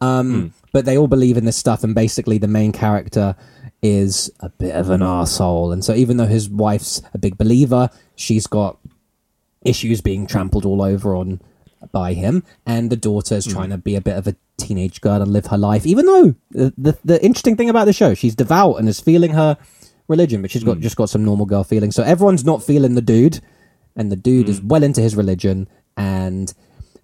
Um, 0.00 0.32
hmm. 0.32 0.46
But 0.72 0.84
they 0.84 0.98
all 0.98 1.08
believe 1.08 1.36
in 1.36 1.44
this 1.44 1.56
stuff, 1.56 1.84
and 1.84 1.94
basically 1.94 2.38
the 2.38 2.48
main 2.48 2.72
character 2.72 3.36
is 3.82 4.30
a 4.40 4.48
bit 4.48 4.74
of 4.74 4.90
an 4.90 5.02
asshole. 5.02 5.72
And 5.72 5.84
so 5.84 5.94
even 5.94 6.16
though 6.16 6.26
his 6.26 6.48
wife's 6.48 7.00
a 7.14 7.18
big 7.18 7.38
believer, 7.38 7.90
she's 8.16 8.46
got 8.46 8.76
issues 9.64 10.00
being 10.00 10.26
trampled 10.26 10.64
all 10.64 10.82
over 10.82 11.14
on 11.14 11.40
by 11.92 12.12
him, 12.14 12.42
and 12.66 12.90
the 12.90 12.96
daughter 12.96 13.36
is 13.36 13.44
hmm. 13.44 13.52
trying 13.52 13.70
to 13.70 13.78
be 13.78 13.94
a 13.94 14.00
bit 14.00 14.16
of 14.16 14.26
a 14.26 14.36
teenage 14.56 15.00
girl 15.00 15.22
and 15.22 15.32
live 15.32 15.46
her 15.46 15.58
life. 15.58 15.86
Even 15.86 16.06
though 16.06 16.34
the, 16.50 16.74
the 16.76 16.98
the 17.04 17.24
interesting 17.24 17.56
thing 17.56 17.70
about 17.70 17.84
the 17.84 17.92
show, 17.92 18.14
she's 18.14 18.34
devout 18.34 18.76
and 18.76 18.88
is 18.88 19.00
feeling 19.00 19.32
her 19.32 19.56
religion, 20.08 20.42
but 20.42 20.50
she's 20.50 20.64
got 20.64 20.76
hmm. 20.76 20.82
just 20.82 20.96
got 20.96 21.10
some 21.10 21.24
normal 21.24 21.46
girl 21.46 21.64
feelings. 21.64 21.94
So 21.94 22.02
everyone's 22.02 22.44
not 22.44 22.62
feeling 22.62 22.94
the 22.94 23.02
dude, 23.02 23.40
and 23.94 24.10
the 24.10 24.16
dude 24.16 24.48
is 24.48 24.58
hmm. 24.58 24.68
well 24.68 24.82
into 24.82 25.00
his 25.00 25.14
religion, 25.14 25.68
and 25.96 26.52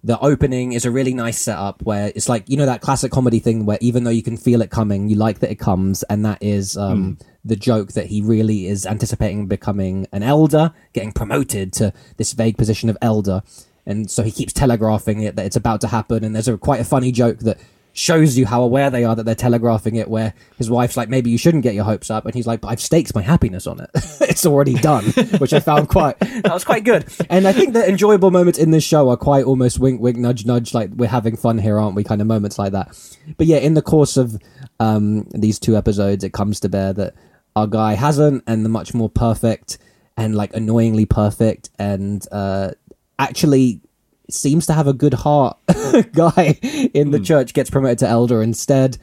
the 0.03 0.19
opening 0.19 0.73
is 0.73 0.85
a 0.85 0.91
really 0.91 1.13
nice 1.13 1.39
setup 1.39 1.81
where 1.81 2.11
it's 2.15 2.29
like 2.29 2.47
you 2.47 2.57
know 2.57 2.65
that 2.65 2.81
classic 2.81 3.11
comedy 3.11 3.39
thing 3.39 3.65
where 3.65 3.77
even 3.81 4.03
though 4.03 4.11
you 4.11 4.23
can 4.23 4.37
feel 4.37 4.61
it 4.61 4.69
coming, 4.69 5.09
you 5.09 5.15
like 5.15 5.39
that 5.39 5.51
it 5.51 5.59
comes, 5.59 6.03
and 6.03 6.25
that 6.25 6.41
is 6.41 6.75
um, 6.77 7.03
hmm. 7.03 7.25
the 7.45 7.55
joke 7.55 7.93
that 7.93 8.07
he 8.07 8.21
really 8.21 8.67
is 8.67 8.85
anticipating 8.85 9.47
becoming 9.47 10.07
an 10.11 10.23
elder, 10.23 10.73
getting 10.93 11.11
promoted 11.11 11.71
to 11.73 11.93
this 12.17 12.33
vague 12.33 12.57
position 12.57 12.89
of 12.89 12.97
elder, 13.01 13.41
and 13.85 14.09
so 14.09 14.23
he 14.23 14.31
keeps 14.31 14.51
telegraphing 14.51 15.21
it 15.21 15.35
that 15.35 15.45
it's 15.45 15.55
about 15.55 15.81
to 15.81 15.87
happen. 15.87 16.23
And 16.23 16.35
there's 16.35 16.47
a 16.47 16.57
quite 16.57 16.81
a 16.81 16.85
funny 16.85 17.11
joke 17.11 17.39
that 17.39 17.59
shows 17.95 18.37
you 18.37 18.45
how 18.45 18.61
aware 18.61 18.89
they 18.89 19.05
are 19.05 19.15
that 19.15 19.23
they're 19.23 19.33
telegraphing 19.33 19.95
it 19.95 20.09
where 20.09 20.33
his 20.57 20.69
wife's 20.69 20.97
like 20.97 21.07
maybe 21.07 21.29
you 21.31 21.37
shouldn't 21.37 21.63
get 21.63 21.73
your 21.73 21.85
hopes 21.85 22.11
up. 22.11 22.25
And 22.25 22.35
he's 22.35 22.45
like 22.45 22.59
but 22.59 22.67
i've 22.67 22.81
staked 22.81 23.15
my 23.15 23.21
happiness 23.21 23.65
on 23.65 23.79
it. 23.79 23.89
It's 24.35 24.45
already 24.45 24.73
done 24.73 25.05
which 25.37 25.53
i 25.53 25.61
found 25.61 25.87
quite 25.87 26.19
that 26.19 26.51
was 26.53 26.65
quite 26.65 26.83
good. 26.83 27.05
And 27.29 27.47
i 27.47 27.53
think 27.53 27.73
the 27.73 27.87
enjoyable 27.87 28.31
moments 28.31 28.59
in 28.59 28.71
this 28.71 28.83
show 28.83 29.09
are 29.09 29.17
quite 29.17 29.45
almost 29.45 29.79
wink 29.79 30.01
wink 30.01 30.17
nudge 30.17 30.45
nudge 30.45 30.73
like 30.73 30.89
we're 30.93 31.07
having 31.07 31.37
fun 31.37 31.57
here 31.57 31.79
aren't 31.79 31.95
we? 31.95 32.03
kind 32.03 32.21
of 32.21 32.27
moments 32.27 32.59
like 32.59 32.73
that. 32.73 32.89
But 33.37 33.47
yeah 33.47 33.57
in 33.57 33.75
the 33.75 33.81
course 33.81 34.17
of 34.17 34.35
um 34.81 35.23
these 35.33 35.57
two 35.57 35.77
episodes 35.77 36.25
it 36.25 36.33
comes 36.33 36.59
to 36.59 36.69
bear 36.69 36.91
that 36.93 37.15
our 37.55 37.65
guy 37.67 37.93
hasn't 37.93 38.43
and 38.45 38.65
the 38.65 38.69
much 38.69 38.93
more 38.93 39.09
perfect 39.09 39.77
and 40.17 40.35
like 40.35 40.53
annoyingly 40.53 41.05
perfect 41.05 41.69
and 41.79 42.27
uh 42.33 42.71
actually 43.17 43.79
seems 44.29 44.65
to 44.67 44.73
have 44.73 44.87
a 44.87 44.93
good 44.93 45.13
heart 45.13 45.57
guy 46.13 46.59
in 46.93 47.11
the 47.11 47.17
hmm. 47.17 47.23
church 47.23 47.53
gets 47.53 47.69
promoted 47.69 47.99
to 47.99 48.07
elder 48.07 48.41
instead. 48.41 48.97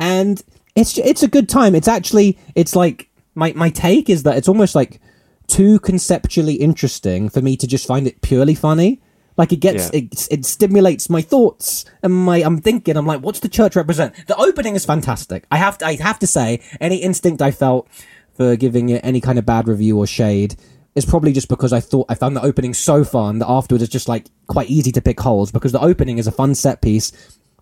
And 0.00 0.42
it's 0.74 0.96
it's 0.98 1.22
a 1.22 1.28
good 1.28 1.48
time. 1.48 1.74
It's 1.74 1.88
actually 1.88 2.38
it's 2.54 2.76
like 2.76 3.08
my 3.34 3.52
my 3.54 3.70
take 3.70 4.08
is 4.08 4.22
that 4.22 4.36
it's 4.36 4.48
almost 4.48 4.74
like 4.74 5.00
too 5.46 5.78
conceptually 5.80 6.54
interesting 6.54 7.28
for 7.28 7.40
me 7.40 7.56
to 7.56 7.66
just 7.66 7.86
find 7.86 8.06
it 8.06 8.20
purely 8.20 8.54
funny. 8.54 9.00
Like 9.36 9.52
it 9.52 9.60
gets 9.60 9.90
Yeah. 9.92 10.00
it, 10.00 10.28
it 10.30 10.44
stimulates 10.44 11.08
my 11.08 11.22
thoughts 11.22 11.84
and 12.02 12.12
my 12.12 12.38
i'm 12.38 12.60
thinking 12.60 12.96
i'm 12.96 13.06
like 13.06 13.20
what's 13.20 13.40
the 13.40 13.48
church 13.48 13.76
represent? 13.76 14.14
The 14.26 14.36
opening 14.36 14.74
is 14.74 14.84
fantastic. 14.84 15.46
I 15.50 15.56
have 15.58 15.78
to 15.78 15.86
i 15.86 15.96
have 15.96 16.18
to 16.20 16.26
say 16.26 16.60
any 16.80 16.96
instinct 16.96 17.40
i 17.42 17.50
felt 17.50 17.88
for 18.34 18.56
giving 18.56 18.88
it 18.88 19.00
any 19.04 19.20
kind 19.20 19.38
of 19.38 19.46
bad 19.46 19.66
review 19.68 19.98
or 19.98 20.06
shade 20.06 20.56
is 20.98 21.06
probably 21.06 21.32
just 21.32 21.48
because 21.48 21.72
I 21.72 21.80
thought 21.80 22.06
I 22.10 22.14
found 22.14 22.36
the 22.36 22.42
opening 22.42 22.74
so 22.74 23.04
fun 23.04 23.38
that 23.38 23.48
afterwards 23.48 23.82
it's 23.82 23.92
just 23.92 24.08
like 24.08 24.26
quite 24.48 24.68
easy 24.68 24.92
to 24.92 25.00
pick 25.00 25.18
holes 25.20 25.50
because 25.50 25.72
the 25.72 25.80
opening 25.80 26.18
is 26.18 26.26
a 26.26 26.32
fun 26.32 26.54
set 26.54 26.82
piece 26.82 27.12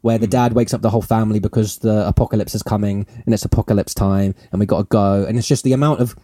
where 0.00 0.18
the 0.18 0.26
hmm. 0.26 0.30
dad 0.30 0.52
wakes 0.54 0.74
up 0.74 0.82
the 0.82 0.90
whole 0.90 1.02
family 1.02 1.38
because 1.38 1.78
the 1.78 2.06
apocalypse 2.08 2.54
is 2.54 2.62
coming 2.62 3.06
and 3.24 3.32
it's 3.34 3.44
apocalypse 3.44 3.94
time 3.94 4.34
and 4.50 4.58
we 4.58 4.66
got 4.66 4.78
to 4.78 4.84
go 4.84 5.24
and 5.24 5.38
it's 5.38 5.46
just 5.46 5.64
the 5.64 5.72
amount 5.72 6.00
of 6.00 6.16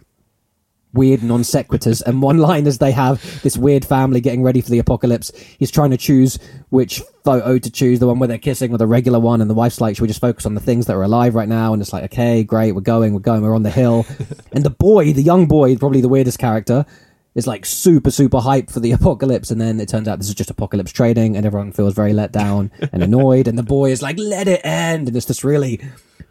weird 0.93 1.23
non 1.23 1.41
sequiturs 1.41 2.01
and 2.03 2.21
one 2.21 2.37
liners 2.37 2.77
they 2.77 2.91
have 2.91 3.41
this 3.41 3.57
weird 3.57 3.83
family 3.83 4.21
getting 4.21 4.43
ready 4.43 4.61
for 4.61 4.69
the 4.69 4.79
apocalypse. 4.79 5.31
He's 5.57 5.71
trying 5.71 5.91
to 5.91 5.97
choose 5.97 6.39
which 6.69 7.01
photo 7.23 7.57
to 7.57 7.71
choose, 7.71 7.99
the 7.99 8.07
one 8.07 8.19
where 8.19 8.27
they're 8.27 8.37
kissing 8.37 8.73
or 8.73 8.77
the 8.77 8.87
regular 8.87 9.19
one, 9.19 9.41
and 9.41 9.49
the 9.49 9.55
wife's 9.55 9.81
like, 9.81 9.95
Should 9.95 10.03
we 10.03 10.07
just 10.07 10.21
focus 10.21 10.45
on 10.45 10.53
the 10.53 10.61
things 10.61 10.85
that 10.85 10.95
are 10.95 11.03
alive 11.03 11.35
right 11.35 11.49
now? 11.49 11.73
And 11.73 11.81
it's 11.81 11.93
like, 11.93 12.05
Okay, 12.05 12.43
great, 12.43 12.73
we're 12.73 12.81
going, 12.81 13.13
we're 13.13 13.19
going, 13.19 13.41
we're 13.41 13.55
on 13.55 13.63
the 13.63 13.71
hill. 13.71 14.05
and 14.51 14.63
the 14.63 14.69
boy, 14.69 15.11
the 15.13 15.23
young 15.23 15.47
boy, 15.47 15.75
probably 15.75 16.01
the 16.01 16.09
weirdest 16.09 16.39
character, 16.39 16.85
is 17.35 17.47
like 17.47 17.65
super, 17.65 18.11
super 18.11 18.39
hyped 18.39 18.71
for 18.71 18.79
the 18.79 18.91
apocalypse, 18.99 19.51
and 19.51 19.59
then 19.59 19.79
it 19.79 19.89
turns 19.89 20.07
out 20.07 20.19
this 20.19 20.29
is 20.29 20.35
just 20.35 20.49
apocalypse 20.49 20.91
trading, 20.91 21.35
and 21.35 21.45
everyone 21.45 21.71
feels 21.71 21.93
very 21.93 22.13
let 22.13 22.31
down 22.31 22.71
and 22.91 23.03
annoyed, 23.03 23.47
and 23.47 23.57
the 23.57 23.63
boy 23.63 23.91
is 23.91 24.01
like, 24.01 24.17
Let 24.17 24.47
it 24.47 24.61
end, 24.63 25.07
and 25.07 25.17
it's 25.17 25.25
this 25.25 25.43
really 25.43 25.81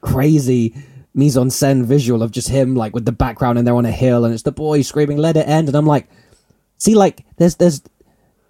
crazy 0.01 0.75
mise 1.15 1.37
en 1.37 1.49
scène 1.49 1.85
visual 1.85 2.23
of 2.23 2.31
just 2.31 2.49
him 2.49 2.75
like 2.75 2.95
with 2.95 3.05
the 3.05 3.13
background 3.13 3.59
and 3.59 3.67
they're 3.67 3.77
on 3.77 3.85
a 3.85 3.93
hill 3.93 4.25
and 4.25 4.33
it's 4.33 4.45
the 4.45 4.51
boy 4.51 4.81
screaming 4.81 5.19
let 5.19 5.37
it 5.37 5.47
end! 5.47 5.69
And 5.69 5.77
i'm 5.77 5.87
like 5.87 6.09
see 6.79 6.95
like 6.95 7.25
there's 7.37 7.57
there's 7.57 7.83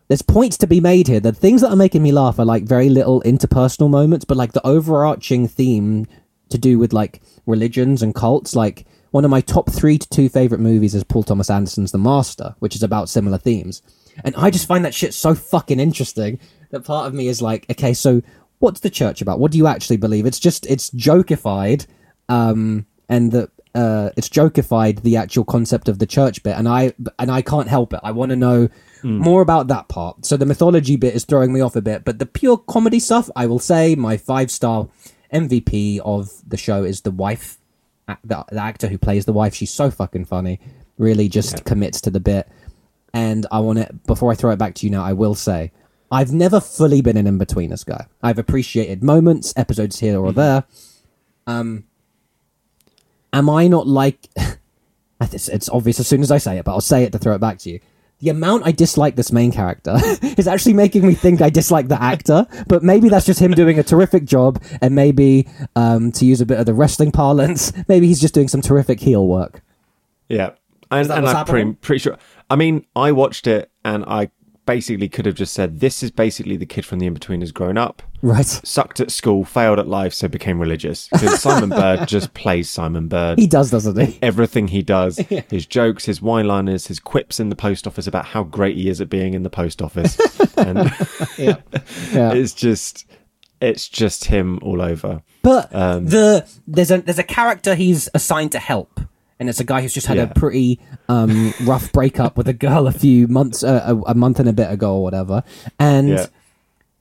there's 0.08 0.22
points 0.22 0.58
to 0.58 0.66
be 0.66 0.80
made 0.80 1.08
here. 1.08 1.20
The 1.20 1.32
things 1.32 1.62
that 1.62 1.70
are 1.70 1.76
making 1.76 2.02
me 2.02 2.12
laugh 2.12 2.38
are 2.38 2.44
like 2.44 2.64
very 2.64 2.90
little 2.90 3.22
interpersonal 3.22 3.88
moments 3.88 4.24
but 4.24 4.36
like 4.36 4.52
the 4.52 4.66
overarching 4.66 5.48
theme 5.48 6.06
to 6.50 6.58
do 6.58 6.78
with 6.78 6.92
like 6.92 7.22
religions 7.46 8.02
and 8.02 8.14
cults 8.14 8.54
like 8.54 8.86
one 9.12 9.24
of 9.24 9.30
my 9.30 9.40
top 9.40 9.70
three 9.70 9.96
to 9.96 10.08
two 10.08 10.28
favorite 10.28 10.60
movies 10.60 10.94
is 10.94 11.04
paul 11.04 11.22
thomas 11.22 11.48
anderson's 11.48 11.92
the 11.92 11.98
master 11.98 12.54
which 12.58 12.74
is 12.74 12.82
about 12.82 13.08
similar 13.08 13.38
themes. 13.38 13.80
And 14.24 14.34
i 14.36 14.50
just 14.50 14.66
find 14.66 14.84
that 14.84 14.94
shit 14.94 15.14
so 15.14 15.34
fucking 15.34 15.80
interesting 15.80 16.38
that 16.70 16.84
part 16.84 17.06
of 17.06 17.14
me 17.14 17.28
is 17.28 17.40
like 17.40 17.64
okay 17.70 17.94
so 17.94 18.20
what's 18.62 18.80
the 18.80 18.90
church 18.90 19.20
about? 19.20 19.40
What 19.40 19.50
do 19.50 19.58
you 19.58 19.66
actually 19.66 19.96
believe? 19.96 20.24
It's 20.24 20.38
just 20.38 20.64
it's 20.66 20.88
jokified 20.90 21.86
um, 22.28 22.86
and 23.08 23.32
that 23.32 23.50
uh, 23.74 24.10
it's 24.16 24.28
jokified 24.28 25.02
the 25.02 25.16
actual 25.16 25.44
concept 25.44 25.88
of 25.88 25.98
the 25.98 26.06
church 26.06 26.42
bit, 26.42 26.56
and 26.56 26.68
I 26.68 26.92
and 27.18 27.30
I 27.30 27.42
can't 27.42 27.68
help 27.68 27.92
it. 27.92 28.00
I 28.02 28.12
want 28.12 28.30
to 28.30 28.36
know 28.36 28.68
more 29.02 29.42
about 29.42 29.66
that 29.66 29.88
part. 29.88 30.24
So 30.24 30.36
the 30.36 30.46
mythology 30.46 30.96
bit 30.96 31.14
is 31.14 31.24
throwing 31.24 31.52
me 31.52 31.60
off 31.60 31.74
a 31.74 31.82
bit, 31.82 32.04
but 32.04 32.20
the 32.20 32.26
pure 32.26 32.56
comedy 32.56 33.00
stuff, 33.00 33.28
I 33.34 33.46
will 33.46 33.58
say, 33.58 33.96
my 33.96 34.16
five 34.16 34.50
star 34.50 34.88
MVP 35.34 35.98
of 35.98 36.30
the 36.46 36.56
show 36.56 36.84
is 36.84 37.00
the 37.00 37.10
wife, 37.10 37.58
the, 38.24 38.44
the 38.50 38.60
actor 38.60 38.88
who 38.88 38.98
plays 38.98 39.24
the 39.24 39.32
wife. 39.32 39.54
She's 39.54 39.72
so 39.72 39.90
fucking 39.90 40.24
funny. 40.26 40.60
Really, 40.98 41.28
just 41.28 41.64
commits 41.64 42.00
to 42.02 42.10
the 42.10 42.20
bit. 42.20 42.48
And 43.14 43.46
I 43.50 43.60
want 43.60 43.78
to 43.78 43.92
before 44.06 44.32
I 44.32 44.34
throw 44.34 44.50
it 44.50 44.58
back 44.58 44.74
to 44.76 44.86
you 44.86 44.90
now, 44.90 45.04
I 45.04 45.12
will 45.12 45.34
say. 45.34 45.72
I've 46.10 46.32
never 46.32 46.60
fully 46.60 47.00
been 47.00 47.16
an 47.16 47.26
in-betweeners 47.26 47.86
guy. 47.86 48.06
I've 48.22 48.38
appreciated 48.38 49.02
moments, 49.02 49.54
episodes 49.56 49.98
here 50.00 50.20
or 50.20 50.30
there, 50.32 50.64
Um, 51.46 51.84
am 53.32 53.48
I 53.48 53.66
not 53.66 53.86
like? 53.86 54.28
it's, 55.20 55.48
it's 55.48 55.70
obvious 55.70 55.98
as 56.00 56.06
soon 56.06 56.20
as 56.20 56.30
I 56.30 56.36
say 56.36 56.58
it, 56.58 56.66
but 56.66 56.72
I'll 56.72 56.82
say 56.82 57.04
it 57.04 57.12
to 57.12 57.18
throw 57.18 57.34
it 57.34 57.40
back 57.40 57.58
to 57.60 57.70
you. 57.70 57.80
The 58.22 58.28
amount 58.28 58.64
I 58.64 58.70
dislike 58.70 59.16
this 59.16 59.32
main 59.32 59.50
character 59.50 59.96
is 60.22 60.46
actually 60.46 60.74
making 60.74 61.04
me 61.04 61.14
think 61.14 61.42
I 61.42 61.50
dislike 61.50 61.88
the 61.88 62.00
actor, 62.00 62.46
but 62.68 62.84
maybe 62.84 63.08
that's 63.08 63.26
just 63.26 63.40
him 63.40 63.50
doing 63.50 63.80
a 63.80 63.82
terrific 63.82 64.24
job, 64.24 64.62
and 64.80 64.94
maybe, 64.94 65.48
um, 65.74 66.12
to 66.12 66.24
use 66.24 66.40
a 66.40 66.46
bit 66.46 66.60
of 66.60 66.66
the 66.66 66.72
wrestling 66.72 67.10
parlance, 67.10 67.72
maybe 67.88 68.06
he's 68.06 68.20
just 68.20 68.32
doing 68.32 68.46
some 68.46 68.62
terrific 68.62 69.00
heel 69.00 69.26
work. 69.26 69.60
Yeah, 70.28 70.50
and, 70.92 71.10
and 71.10 71.26
I'm 71.26 71.44
pretty, 71.44 71.72
pretty 71.72 71.98
sure. 71.98 72.16
I 72.48 72.54
mean, 72.54 72.86
I 72.94 73.10
watched 73.10 73.48
it 73.48 73.72
and 73.84 74.04
I 74.04 74.30
basically 74.66 75.08
could 75.08 75.26
have 75.26 75.34
just 75.34 75.52
said, 75.52 75.80
"This 75.80 76.02
is 76.02 76.10
basically 76.10 76.56
the 76.56 76.66
kid 76.66 76.84
from 76.84 76.98
the 76.98 77.08
Inbetweeners 77.10 77.52
grown 77.52 77.76
up, 77.78 78.02
Right. 78.22 78.46
sucked 78.46 79.00
at 79.00 79.10
school, 79.10 79.44
failed 79.44 79.78
at 79.78 79.88
life, 79.88 80.14
so 80.14 80.28
became 80.28 80.60
religious." 80.60 81.08
Because 81.12 81.40
Simon 81.40 81.70
Bird 81.70 82.06
just 82.08 82.32
plays 82.34 82.70
Simon 82.70 83.08
Bird. 83.08 83.38
He 83.38 83.46
does, 83.46 83.70
doesn't 83.70 83.98
he? 84.00 84.18
Everything 84.22 84.68
he 84.68 84.82
does, 84.82 85.16
his 85.50 85.66
jokes, 85.66 86.04
his 86.06 86.22
wine-liners, 86.22 86.86
his 86.86 87.00
quips 87.00 87.40
in 87.40 87.48
the 87.48 87.56
post 87.56 87.86
office 87.86 88.06
about 88.06 88.26
how 88.26 88.42
great 88.44 88.76
he 88.76 88.88
is 88.88 89.00
at 89.00 89.08
being 89.10 89.34
in 89.34 89.42
the 89.42 89.50
post 89.50 89.82
office, 89.82 90.18
and 90.56 90.90
Yeah. 91.38 91.56
Yeah. 92.12 92.32
it's 92.32 92.52
just, 92.54 93.06
it's 93.60 93.88
just 93.88 94.26
him 94.26 94.58
all 94.62 94.80
over. 94.82 95.22
But 95.42 95.74
Um, 95.74 96.06
the 96.06 96.46
there's 96.68 96.90
a 96.90 96.98
there's 97.02 97.18
a 97.18 97.24
character 97.24 97.74
he's 97.74 98.08
assigned 98.14 98.52
to 98.52 98.58
help, 98.60 99.00
and 99.42 99.48
it's 99.50 99.58
a 99.60 99.64
guy 99.64 99.82
who's 99.82 99.92
just 99.92 100.06
had 100.06 100.18
a 100.18 100.28
pretty 100.28 100.78
um, 101.08 101.52
rough 101.64 101.90
breakup 101.92 102.36
with 102.36 102.46
a 102.46 102.52
girl 102.52 102.86
a 102.86 102.92
few 102.92 103.26
months, 103.26 103.64
uh, 103.64 103.82
a, 104.06 104.12
a 104.12 104.14
month 104.14 104.38
and 104.38 104.48
a 104.48 104.52
bit 104.52 104.70
ago 104.70 104.94
or 104.94 105.02
whatever. 105.02 105.42
And 105.80 106.08
Yeah. 106.10 106.26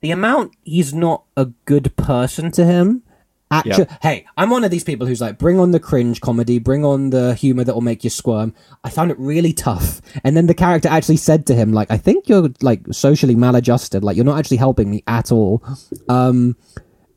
the 0.02 0.10
amount 0.12 0.54
he's 0.64 0.92
not 0.94 1.24
a 1.38 1.46
good 1.66 1.96
person 1.96 2.52
to 2.54 2.66
him. 2.66 3.04
Actually, 3.52 3.86
Yeah. 3.90 3.98
hey, 4.02 4.26
I'm 4.38 4.50
one 4.50 4.64
of 4.64 4.72
these 4.72 4.84
people 4.84 5.06
who's 5.06 5.22
like, 5.22 5.38
bring 5.38 5.60
on 5.60 5.72
the 5.72 5.80
cringe 5.80 6.20
comedy, 6.22 6.58
bring 6.58 6.84
on 6.84 7.10
the 7.12 7.36
humor 7.36 7.64
that 7.66 7.74
will 7.76 7.82
make 7.82 8.04
you 8.04 8.10
squirm. 8.10 8.54
I 8.84 8.90
found 8.90 9.12
it 9.12 9.20
really 9.20 9.54
tough. 9.54 10.02
And 10.24 10.36
then 10.36 10.48
the 10.48 10.54
character 10.54 10.88
actually 10.90 11.18
said 11.18 11.46
to 11.48 11.54
him, 11.54 11.74
like, 11.74 11.92
I 11.92 11.98
think 11.98 12.28
you're 12.30 12.50
like 12.62 12.82
socially 12.92 13.36
maladjusted. 13.36 14.04
Like, 14.04 14.16
you're 14.16 14.26
not 14.26 14.40
actually 14.40 14.58
helping 14.58 14.90
me 14.90 15.04
at 15.06 15.32
all. 15.32 15.62
Um, 16.10 16.56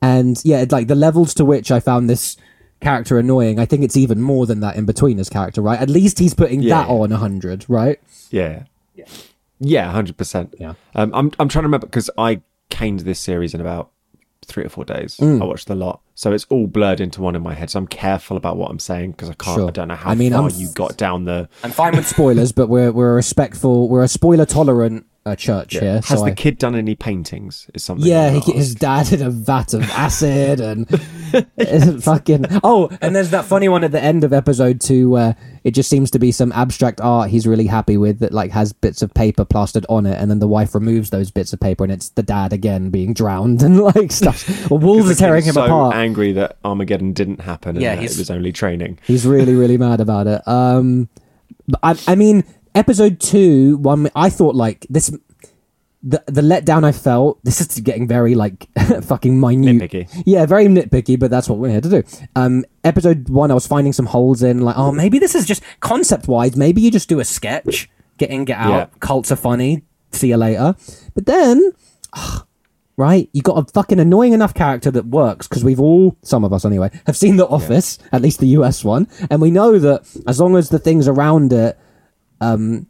and 0.02 0.38
yeah, 0.44 0.64
like 0.70 0.88
the 0.88 0.94
levels 0.94 1.32
to 1.34 1.44
which 1.46 1.70
I 1.70 1.80
found 1.80 2.10
this 2.10 2.36
character 2.84 3.18
annoying, 3.18 3.58
I 3.58 3.64
think 3.66 3.82
it's 3.82 3.96
even 3.96 4.20
more 4.20 4.46
than 4.46 4.60
that 4.60 4.76
Inbetweeners 4.76 5.30
character, 5.30 5.60
right? 5.62 5.80
At 5.80 5.90
least 5.90 6.18
he's 6.18 6.34
putting 6.34 6.60
Yeah. 6.62 6.82
that 6.82 6.88
on 6.88 7.10
a 7.10 7.16
hundred, 7.16 7.64
right? 7.68 7.98
Yeah. 8.30 8.64
Yeah, 8.94 9.06
yeah 9.58 9.90
hundred 9.90 10.16
percent. 10.16 10.54
Yeah. 10.60 10.74
Um, 10.94 11.10
I'm 11.14 11.32
I'm 11.38 11.48
trying 11.48 11.62
to 11.62 11.68
remember 11.68 11.86
because 11.86 12.10
I 12.16 12.42
came 12.70 12.98
to 12.98 13.04
this 13.04 13.18
series 13.18 13.54
in 13.54 13.60
about 13.60 13.90
three 14.46 14.64
or 14.64 14.68
four 14.68 14.84
days. 14.84 15.16
Mm. 15.16 15.40
I 15.40 15.44
watched 15.46 15.70
a 15.70 15.74
lot, 15.74 16.00
so 16.14 16.32
it's 16.32 16.44
all 16.50 16.66
blurred 16.66 17.00
into 17.00 17.22
one 17.22 17.34
in 17.34 17.42
my 17.42 17.54
head. 17.54 17.70
So 17.70 17.78
I'm 17.78 17.86
careful 17.86 18.36
about 18.36 18.56
what 18.58 18.70
I'm 18.70 18.78
saying 18.78 19.12
because 19.12 19.30
I 19.30 19.34
can't. 19.34 19.56
Sure. 19.56 19.68
I 19.68 19.70
don't 19.70 19.88
know 19.88 19.94
how 19.96 20.10
I 20.10 20.14
mean, 20.14 20.32
far 20.32 20.42
I'm- 20.42 20.50
you 20.54 20.68
got 20.74 20.96
down 20.96 21.24
the. 21.24 21.48
I'm 21.64 21.70
fine 21.70 21.96
with 21.96 22.06
spoilers, 22.16 22.52
but 22.52 22.68
we're 22.68 22.92
we're 22.92 23.10
a 23.12 23.14
respectful, 23.14 23.88
we're 23.88 24.02
a 24.02 24.08
spoiler 24.08 24.44
tolerant 24.46 25.06
uh, 25.26 25.34
church 25.36 25.74
Yeah. 25.74 25.80
here. 25.80 25.94
Has 25.96 26.06
so 26.08 26.16
the 26.24 26.32
I- 26.32 26.34
kid 26.34 26.58
done 26.58 26.74
any 26.74 26.94
paintings? 26.94 27.68
Is 27.74 27.82
something. 27.84 28.06
yeah, 28.06 28.30
he, 28.30 28.52
his 28.52 28.74
dad 28.74 29.08
had 29.08 29.20
a 29.22 29.30
vat 29.30 29.72
of 29.74 29.82
acid 29.90 30.60
and 30.60 30.86
it's 31.56 32.04
fucking. 32.04 32.46
Oh, 32.62 32.90
and 33.00 33.14
there's 33.16 33.30
that 33.30 33.44
funny 33.44 33.68
one 33.68 33.84
at 33.84 33.92
the 33.92 34.02
end 34.02 34.24
of 34.24 34.32
episode 34.32 34.80
two 34.80 35.10
where 35.10 35.36
it 35.64 35.70
just 35.72 35.88
seems 35.88 36.10
to 36.10 36.18
be 36.18 36.30
some 36.30 36.52
abstract 36.52 37.00
art 37.00 37.30
he's 37.30 37.46
really 37.46 37.66
happy 37.66 37.96
with 37.96 38.18
that 38.18 38.32
like 38.34 38.50
has 38.50 38.74
bits 38.74 39.00
of 39.00 39.14
paper 39.14 39.44
plastered 39.46 39.86
on 39.88 40.04
it, 40.06 40.20
and 40.20 40.30
then 40.30 40.38
the 40.40 40.48
wife 40.48 40.74
removes 40.74 41.08
those 41.10 41.30
bits 41.30 41.52
of 41.54 41.60
paper, 41.60 41.84
and 41.84 41.92
it's 41.92 42.10
the 42.10 42.22
dad 42.22 42.52
again 42.52 42.90
being 42.90 43.14
drowned 43.14 43.62
and 43.62 43.80
like 43.80 44.12
stuff. 44.12 44.70
Or 44.70 44.78
wolves 44.78 45.10
are 45.10 45.14
tearing 45.14 45.44
him 45.44 45.54
so 45.54 45.64
apart. 45.64 45.94
Angry 45.94 46.32
that 46.32 46.58
Armageddon 46.64 47.12
didn't 47.14 47.40
happen. 47.40 47.76
And 47.76 47.82
Yeah, 47.82 47.94
it 47.94 48.02
was 48.18 48.30
only 48.30 48.52
training. 48.52 48.98
He's 49.06 49.26
really, 49.26 49.54
really 49.54 49.78
mad 49.78 50.00
about 50.00 50.26
it. 50.26 50.46
Um, 50.46 51.08
but 51.66 51.80
I, 51.82 52.12
I 52.12 52.14
mean, 52.14 52.44
episode 52.74 53.20
two, 53.20 53.76
one, 53.78 54.10
I 54.14 54.30
thought 54.30 54.54
like 54.54 54.86
this, 54.90 55.10
the 56.02 56.22
the 56.26 56.42
letdown 56.42 56.84
I 56.84 56.92
felt. 56.92 57.42
This 57.44 57.60
is 57.60 57.80
getting 57.80 58.06
very 58.06 58.34
like 58.34 58.68
fucking 59.02 59.38
minute, 59.40 59.90
Nitpicky. 59.90 60.22
Yeah, 60.26 60.46
very 60.46 60.66
nitpicky, 60.66 61.18
but 61.18 61.30
that's 61.30 61.48
what 61.48 61.58
we're 61.58 61.70
here 61.70 61.80
to 61.80 61.88
do. 61.88 62.02
Um, 62.36 62.64
episode 62.82 63.28
one, 63.28 63.50
I 63.50 63.54
was 63.54 63.66
finding 63.66 63.92
some 63.92 64.06
holes 64.06 64.42
in, 64.42 64.60
like, 64.60 64.76
oh, 64.76 64.92
maybe 64.92 65.18
this 65.18 65.34
is 65.34 65.46
just 65.46 65.62
concept 65.80 66.28
wise. 66.28 66.56
Maybe 66.56 66.80
you 66.80 66.90
just 66.90 67.08
do 67.08 67.20
a 67.20 67.24
sketch, 67.24 67.88
get 68.18 68.30
in, 68.30 68.44
get 68.44 68.58
out. 68.58 68.70
Yeah. 68.70 68.86
Cults 69.00 69.32
are 69.32 69.36
funny. 69.36 69.82
See 70.12 70.28
you 70.28 70.36
later. 70.36 70.76
But 71.14 71.26
then 71.26 71.72
right? 72.96 73.28
You 73.32 73.42
got 73.42 73.58
a 73.58 73.72
fucking 73.72 73.98
annoying 74.00 74.32
enough 74.32 74.54
character 74.54 74.90
that 74.92 75.06
works 75.06 75.48
because 75.48 75.64
we've 75.64 75.80
all, 75.80 76.16
some 76.22 76.44
of 76.44 76.52
us 76.52 76.64
anyway, 76.64 76.90
have 77.06 77.16
seen 77.16 77.36
The 77.36 77.46
Office, 77.46 77.98
at 78.12 78.22
least 78.22 78.40
the 78.40 78.48
US 78.48 78.84
one, 78.84 79.08
and 79.30 79.40
we 79.40 79.50
know 79.50 79.78
that 79.78 80.06
as 80.26 80.40
long 80.40 80.56
as 80.56 80.68
the 80.68 80.78
things 80.78 81.08
around 81.08 81.52
it, 81.52 81.78
um, 82.40 82.86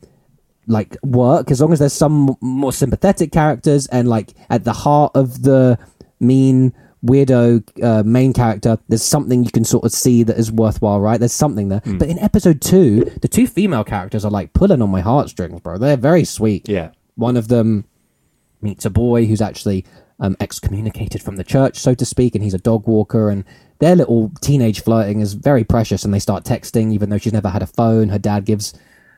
like 0.67 0.97
work, 1.03 1.51
as 1.51 1.61
long 1.61 1.73
as 1.73 1.79
there's 1.79 1.93
some 1.93 2.37
more 2.41 2.73
sympathetic 2.73 3.33
characters 3.33 3.87
and 3.89 4.09
like 4.09 4.35
at 4.51 4.65
the 4.65 4.73
heart 4.73 5.13
of 5.15 5.43
the 5.43 5.79
mean 6.21 6.73
weirdo 7.05 7.63
uh, 7.83 8.03
main 8.03 8.33
character, 8.33 8.79
there's 8.89 9.03
something 9.03 9.45
you 9.45 9.51
can 9.51 9.65
sort 9.65 9.85
of 9.85 9.93
see 9.93 10.23
that 10.23 10.39
is 10.39 10.51
worthwhile, 10.51 11.01
right? 11.01 11.21
There's 11.21 11.33
something 11.33 11.69
there. 11.69 11.83
But 11.85 12.09
in 12.09 12.19
episode 12.19 12.63
two, 12.63 13.05
the 13.21 13.29
two 13.29 13.47
female 13.47 13.85
characters 13.85 14.25
are 14.25 14.31
like 14.31 14.55
pulling 14.55 14.81
on 14.81 14.91
my 14.91 15.01
heartstrings, 15.03 15.61
bro. 15.61 15.77
They're 15.79 15.97
very 15.97 16.25
sweet. 16.25 16.69
Yeah. 16.69 16.91
One 17.17 17.37
of 17.37 17.49
them 17.49 17.85
meets 18.63 18.87
a 18.87 18.91
boy 18.91 19.27
who's 19.27 19.43
actually 19.43 19.85
um, 20.19 20.37
excommunicated 20.41 21.23
from 21.23 21.37
the 21.37 21.45
church, 21.45 21.79
so 21.79 21.95
to 21.95 22.05
speak, 22.05 22.35
and 22.35 22.43
he's 22.43 22.55
a 22.55 22.59
dog 22.59 22.87
walker. 22.87 23.29
And 23.29 23.45
their 23.81 23.95
little 23.95 24.33
teenage 24.41 24.83
flirting 24.83 25.21
is 25.21 25.35
very 25.35 25.65
precious, 25.65 26.05
and 26.05 26.15
they 26.15 26.19
start 26.19 26.45
texting, 26.45 26.93
even 26.93 27.11
though 27.11 27.19
she's 27.19 27.35
never 27.35 27.51
had 27.51 27.63
a 27.63 27.67
phone. 27.67 28.09
Her 28.09 28.19
dad 28.19 28.47
gives 28.47 28.73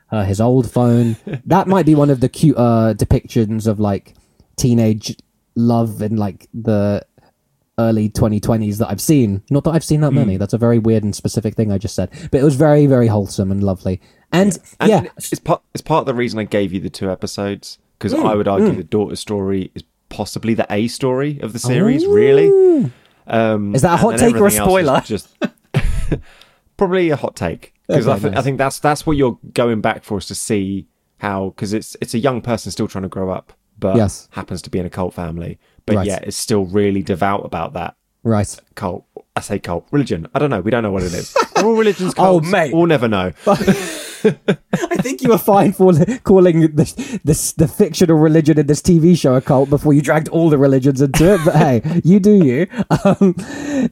her 0.08 0.24
his 0.24 0.40
old 0.40 0.70
phone. 0.70 1.16
that 1.46 1.66
might 1.66 1.86
be 1.86 1.94
one 1.94 2.10
of 2.10 2.20
the 2.20 2.28
cute 2.28 2.56
uh, 2.56 2.94
depictions 2.94 3.66
of 3.66 3.80
like 3.80 4.14
teenage 4.56 5.16
love 5.54 6.02
in 6.02 6.16
like 6.16 6.48
the 6.54 7.04
early 7.78 8.08
2020s 8.08 8.78
that 8.78 8.88
I've 8.90 9.00
seen. 9.00 9.42
Not 9.50 9.64
that 9.64 9.70
I've 9.70 9.84
seen 9.84 10.00
that 10.00 10.12
many. 10.12 10.36
That's 10.36 10.54
a 10.54 10.58
very 10.58 10.78
weird 10.78 11.04
and 11.04 11.14
specific 11.14 11.54
thing 11.54 11.70
I 11.70 11.78
just 11.78 11.94
said, 11.94 12.10
but 12.30 12.40
it 12.40 12.44
was 12.44 12.56
very, 12.56 12.86
very 12.86 13.06
wholesome 13.06 13.50
and 13.50 13.62
lovely. 13.62 14.00
And 14.32 14.58
And 14.80 14.90
yeah, 14.90 15.04
it's 15.16 15.34
part 15.38 15.62
it's 15.74 15.82
part 15.82 16.00
of 16.00 16.06
the 16.06 16.14
reason 16.14 16.38
I 16.38 16.44
gave 16.44 16.72
you 16.72 16.80
the 16.80 16.90
two 16.90 17.10
episodes 17.10 17.78
because 17.98 18.12
Mm, 18.12 18.26
I 18.26 18.34
would 18.34 18.48
argue 18.48 18.72
the 18.72 18.84
daughter 18.84 19.16
story 19.16 19.70
is 19.74 19.82
possibly 20.08 20.54
the 20.54 20.66
A 20.70 20.88
story 20.88 21.38
of 21.40 21.52
the 21.52 21.58
series. 21.58 22.06
Really, 22.06 22.90
um, 23.26 23.74
Is 23.74 23.82
that 23.82 23.94
a 23.94 23.96
hot 23.96 24.18
take 24.18 24.34
or 24.36 24.46
a 24.46 24.46
everything 24.46 24.46
else 24.46 24.52
is 24.52 24.56
spoiler? 24.56 25.00
Just 25.00 25.28
probably 26.76 27.10
a 27.10 27.16
hot 27.16 27.36
take 27.36 27.72
because 27.88 28.08
I, 28.08 28.18
th- 28.18 28.34
I 28.34 28.42
think 28.42 28.58
that's 28.58 28.78
that's 28.78 29.06
what 29.06 29.16
you're 29.16 29.38
going 29.52 29.80
back 29.80 30.04
for 30.04 30.18
is 30.18 30.26
to 30.26 30.34
see 30.34 30.86
how 31.18 31.50
because 31.50 31.72
it's 31.72 31.96
it's 32.00 32.14
a 32.14 32.18
young 32.18 32.40
person 32.42 32.70
still 32.72 32.88
trying 32.88 33.02
to 33.02 33.08
grow 33.08 33.30
up, 33.30 33.52
but 33.78 33.96
Yes. 33.96 34.28
happens 34.32 34.60
to 34.62 34.70
be 34.70 34.78
in 34.78 34.86
a 34.86 34.90
cult 34.90 35.14
family, 35.14 35.58
but 35.86 35.96
Right. 35.96 36.06
yet 36.06 36.26
is 36.26 36.36
still 36.36 36.64
really 36.66 37.02
devout 37.02 37.44
about 37.44 37.72
that 37.74 37.94
right. 38.22 38.56
cult. 38.74 39.04
I 39.34 39.40
say 39.40 39.58
cult 39.58 39.86
religion. 39.90 40.26
I 40.34 40.38
don't 40.38 40.48
know. 40.50 40.60
We 40.62 40.70
don't 40.70 40.82
know 40.82 40.90
what 40.92 41.02
it 41.02 41.12
is. 41.12 41.36
All 41.56 41.74
religions 41.76 42.14
cults. 42.14 42.18
Oh, 42.18 42.40
cults? 42.40 42.50
mate. 42.50 42.72
we'll 42.74 42.86
never 42.86 43.06
know. 43.08 43.32
I 44.26 44.96
think 45.02 45.22
you 45.22 45.28
were 45.28 45.38
fine 45.38 45.72
for 45.72 45.92
calling 46.24 46.74
this, 46.74 46.92
this 47.24 47.52
the 47.52 47.68
fictional 47.68 48.16
religion 48.16 48.58
in 48.58 48.66
this 48.66 48.80
TV 48.82 49.16
show 49.16 49.34
a 49.34 49.40
cult 49.40 49.70
before 49.70 49.92
you 49.92 50.02
dragged 50.02 50.28
all 50.28 50.48
the 50.50 50.58
religions 50.58 51.00
into 51.00 51.34
it. 51.34 51.40
But 51.44 51.54
hey, 51.54 52.00
you 52.04 52.18
do 52.20 52.34
you. 52.44 52.66
Um, 53.04 53.34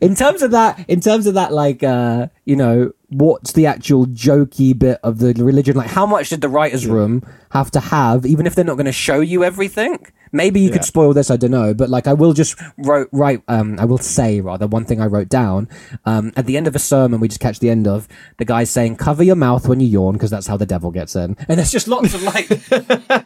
in 0.00 0.14
terms 0.16 0.40
of 0.42 0.50
that, 0.52 0.84
in 0.88 1.00
terms 1.00 1.26
of 1.26 1.34
that, 1.34 1.52
like 1.52 1.82
uh, 1.82 2.28
you 2.44 2.56
know, 2.56 2.92
what's 3.08 3.52
the 3.52 3.66
actual 3.66 4.06
jokey 4.06 4.78
bit 4.78 4.98
of 5.02 5.18
the 5.18 5.32
religion? 5.34 5.76
Like, 5.76 5.90
how 5.90 6.04
much 6.06 6.30
did 6.30 6.40
the 6.40 6.48
writers' 6.48 6.86
room 6.86 7.22
have 7.52 7.70
to 7.72 7.80
have, 7.80 8.26
even 8.26 8.46
if 8.46 8.54
they're 8.54 8.64
not 8.64 8.74
going 8.74 8.86
to 8.86 8.92
show 8.92 9.20
you 9.20 9.44
everything? 9.44 10.04
Maybe 10.32 10.58
you 10.60 10.66
Yeah. 10.68 10.74
could 10.74 10.84
spoil 10.84 11.14
this. 11.14 11.30
I 11.30 11.36
don't 11.36 11.52
know, 11.52 11.74
but 11.74 11.88
like, 11.88 12.08
I 12.08 12.12
will 12.12 12.32
just 12.32 12.56
wrote 12.76 13.08
write. 13.12 13.42
Um, 13.46 13.76
I 13.78 13.84
will 13.84 13.98
say 13.98 14.40
rather 14.40 14.66
one 14.66 14.84
thing 14.84 15.00
I 15.00 15.06
wrote 15.06 15.28
down. 15.28 15.68
Um, 16.04 16.32
at 16.36 16.46
the 16.46 16.56
end 16.56 16.66
of 16.66 16.74
a 16.74 16.80
sermon, 16.80 17.20
we 17.20 17.28
just 17.28 17.40
catch 17.40 17.60
the 17.60 17.70
end 17.70 17.86
of 17.86 18.08
the 18.38 18.44
guy 18.44 18.64
saying, 18.64 18.96
"Cover 18.96 19.22
your 19.22 19.36
mouth 19.36 19.68
when 19.68 19.78
you 19.78 19.86
yawn, 19.86 20.14
because 20.14 20.30
that's 20.30 20.48
how 20.48 20.56
the 20.56 20.66
devil 20.66 20.90
gets 20.90 21.14
in." 21.14 21.36
And 21.48 21.58
there's 21.58 21.70
just 21.70 21.86
lots 21.86 22.14
of 22.14 22.22
like 22.24 22.48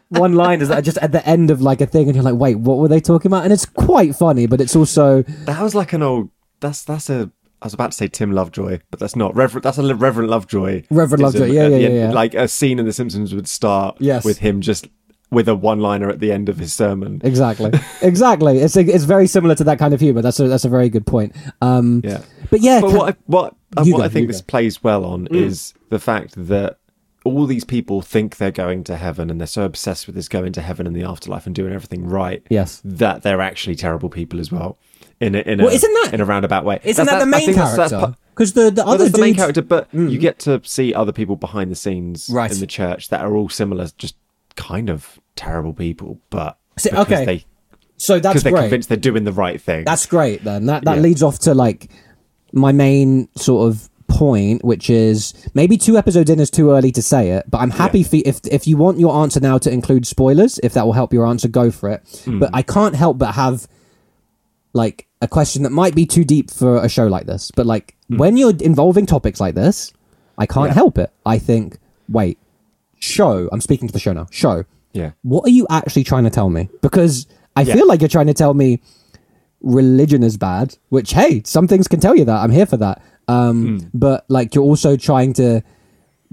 one 0.10 0.34
liners 0.34 0.68
that 0.68 0.78
are 0.80 0.82
just 0.82 0.98
at 0.98 1.12
the 1.12 1.26
end 1.26 1.50
of 1.50 1.62
like 1.62 1.80
a 1.80 1.86
thing, 1.86 2.08
and 2.08 2.14
you're 2.14 2.22
like, 2.24 2.34
"Wait, 2.34 2.56
what 2.56 2.76
were 2.76 2.88
they 2.88 3.00
talking 3.00 3.30
about?" 3.30 3.44
And 3.44 3.54
it's 3.54 3.64
quite 3.64 4.14
funny, 4.14 4.46
but 4.46 4.60
it's 4.60 4.76
also 4.76 5.22
That 5.22 5.62
was 5.62 5.74
like 5.74 5.94
an 5.94 6.02
old. 6.02 6.28
That's 6.60 6.82
that's 6.84 7.08
a. 7.08 7.30
I 7.62 7.66
was 7.66 7.74
about 7.74 7.90
to 7.92 7.96
say 7.96 8.06
Tim 8.08 8.32
Lovejoy, 8.32 8.78
but 8.90 9.00
that's 9.00 9.16
not 9.16 9.34
Reverend. 9.34 9.64
That's 9.64 9.78
a 9.78 9.94
Reverend 9.94 10.30
Lovejoy. 10.30 10.84
Reverend 10.90 11.24
ism 11.24 11.40
Lovejoy, 11.40 11.54
yeah, 11.54 11.62
at 11.64 11.70
yeah, 11.72 11.76
yeah, 11.78 11.88
yeah. 11.88 12.10
Like 12.12 12.34
a 12.34 12.46
scene 12.48 12.78
in 12.78 12.86
The 12.86 12.92
Simpsons 12.92 13.34
would 13.34 13.48
start 13.48 13.96
Yes. 14.00 14.24
with 14.24 14.38
him 14.38 14.60
just 14.60 14.88
with 15.30 15.46
a 15.48 15.54
one-liner 15.54 16.08
at 16.08 16.20
the 16.20 16.32
end 16.32 16.48
of 16.48 16.56
his 16.58 16.72
sermon. 16.72 17.20
exactly, 17.24 17.70
exactly. 18.02 18.58
It's 18.60 18.76
it's 18.76 19.04
very 19.04 19.26
similar 19.26 19.54
to 19.56 19.64
that 19.64 19.78
kind 19.78 19.92
of 19.92 20.00
humor. 20.00 20.22
That's 20.22 20.40
a 20.40 20.48
that's 20.48 20.64
a 20.64 20.68
very 20.70 20.88
good 20.88 21.06
point. 21.06 21.34
Um, 21.60 22.00
Yeah. 22.04 22.22
but 22.50 22.60
yeah, 22.60 22.80
But 22.80 22.92
what 22.92 23.14
I, 23.14 23.16
what 23.26 23.54
uh, 23.76 23.84
what 23.84 23.98
go, 23.98 24.02
I 24.04 24.08
think 24.08 24.28
go. 24.28 24.32
this 24.32 24.40
plays 24.40 24.82
well 24.82 25.04
on 25.04 25.26
Mm. 25.28 25.36
is 25.36 25.74
the 25.90 25.98
fact 25.98 26.34
that 26.36 26.78
all 27.24 27.44
these 27.44 27.64
people 27.64 28.00
think 28.00 28.36
they're 28.38 28.50
going 28.50 28.82
to 28.84 28.96
heaven 28.96 29.28
and 29.28 29.38
they're 29.38 29.46
so 29.46 29.64
obsessed 29.64 30.06
with 30.06 30.14
this 30.16 30.28
going 30.28 30.52
to 30.52 30.62
heaven 30.62 30.86
and 30.86 30.96
the 30.96 31.02
afterlife 31.02 31.44
and 31.44 31.54
doing 31.54 31.74
everything 31.74 32.06
right. 32.06 32.42
Yes. 32.48 32.80
That 32.84 33.22
they're 33.22 33.42
actually 33.42 33.74
terrible 33.74 34.08
people 34.08 34.40
as 34.40 34.50
well. 34.50 34.78
In 35.20 35.34
a, 35.34 35.38
in 35.40 35.60
a, 35.60 35.64
Well, 35.64 35.72
isn't 35.74 35.92
that- 36.04 36.14
in 36.14 36.20
a 36.20 36.24
roundabout 36.24 36.64
way? 36.64 36.78
isn't 36.84 37.04
That's- 37.04 37.20
that 37.20 37.24
the 37.24 37.30
main 37.30 37.44
think 37.46 37.56
that's- 37.56 37.76
that's 37.76 37.90
character? 37.92 38.16
Because 38.34 38.52
the 38.52 38.70
the 38.70 38.86
other 38.86 38.98
that's 39.04 39.12
the 39.16 39.20
main 39.20 39.34
character, 39.34 39.62
but 39.62 39.90
Mm. 39.92 40.10
you 40.12 40.18
get 40.18 40.38
to 40.40 40.60
see 40.64 40.94
other 40.94 41.10
people 41.10 41.34
behind 41.34 41.72
the 41.72 41.74
scenes 41.74 42.30
Right. 42.32 42.52
in 42.52 42.60
the 42.60 42.66
church 42.68 43.08
that 43.08 43.20
are 43.22 43.34
all 43.34 43.48
similar, 43.48 43.88
just 43.98 44.14
kind 44.54 44.88
of 44.88 45.18
terrible 45.34 45.72
people, 45.72 46.18
but 46.30 46.56
See, 46.76 46.90
okay. 46.92 47.24
they 47.24 47.44
so 47.96 48.20
that's 48.20 48.28
because 48.34 48.42
they're 48.44 48.52
great. 48.52 48.60
convinced 48.62 48.88
they're 48.88 48.96
doing 48.96 49.24
the 49.24 49.32
right 49.32 49.60
thing. 49.60 49.84
That's 49.84 50.06
great 50.06 50.44
then. 50.44 50.66
That 50.66 50.84
that 50.84 50.96
Yeah. 50.96 51.02
leads 51.02 51.22
off 51.22 51.40
to 51.40 51.54
like 51.54 51.88
my 52.52 52.70
main 52.70 53.28
sort 53.36 53.68
of 53.68 53.90
point, 54.06 54.64
which 54.64 54.88
is 54.88 55.34
maybe 55.52 55.76
two 55.76 55.98
episodes 55.98 56.30
in 56.30 56.38
is 56.40 56.48
too 56.50 56.70
early 56.70 56.92
to 56.92 57.02
say 57.02 57.30
it, 57.32 57.44
but 57.50 57.58
I'm 57.58 57.70
happy 57.72 58.04
for 58.04 58.16
if 58.24 58.40
if 58.50 58.68
you 58.68 58.76
want 58.76 59.00
your 59.00 59.16
answer 59.20 59.40
now 59.40 59.58
to 59.58 59.70
include 59.70 60.06
spoilers, 60.06 60.60
if 60.62 60.74
that 60.74 60.86
will 60.86 60.92
help 60.94 61.12
your 61.12 61.26
answer, 61.26 61.48
go 61.48 61.72
for 61.72 61.88
it. 61.90 62.02
Hmm. 62.24 62.38
But 62.38 62.50
I 62.54 62.62
can't 62.62 62.94
help 62.94 63.18
but 63.18 63.32
have 63.34 63.66
like 64.84 65.06
a 65.20 65.28
question 65.28 65.62
that 65.64 65.70
might 65.82 65.94
be 65.94 66.06
too 66.06 66.24
deep 66.24 66.50
for 66.50 66.76
a 66.82 66.88
show 66.88 67.06
like 67.06 67.26
this. 67.26 67.50
But 67.54 67.66
like 67.66 67.96
when 68.08 68.36
you're 68.36 68.54
involving 68.72 69.04
topics 69.06 69.40
like 69.40 69.54
this, 69.54 69.92
I 70.38 70.46
can't. 70.46 70.68
Yeah. 70.70 70.74
help 70.74 70.96
it. 70.98 71.10
I 71.26 71.38
think, 71.38 71.78
wait, 72.08 72.38
show. 72.98 73.48
I'm 73.52 73.60
speaking 73.60 73.88
to 73.88 73.92
the 73.92 73.98
show 73.98 74.12
now. 74.12 74.26
Show 74.30 74.64
yeah. 74.92 75.10
what 75.22 75.44
are 75.46 75.50
you 75.50 75.66
actually 75.70 76.04
trying 76.04 76.24
to 76.24 76.30
tell 76.30 76.50
me? 76.50 76.68
Because 76.80 77.26
I 77.56 77.62
Yeah. 77.62 77.74
feel 77.74 77.86
like 77.86 78.00
you're 78.00 78.08
trying 78.08 78.26
to 78.28 78.34
tell 78.34 78.54
me 78.54 78.80
religion 79.60 80.22
is 80.22 80.36
bad, 80.36 80.76
which 80.88 81.12
hey, 81.12 81.42
some 81.44 81.66
things 81.68 81.88
can 81.88 82.00
tell 82.00 82.16
you 82.16 82.24
that. 82.24 82.38
I'm 82.42 82.50
here 82.50 82.66
for 82.66 82.76
that. 82.78 83.02
Um, 83.26 83.90
but 83.92 84.24
like 84.28 84.54
you're 84.54 84.64
also 84.64 84.96
trying 84.96 85.32
to 85.34 85.62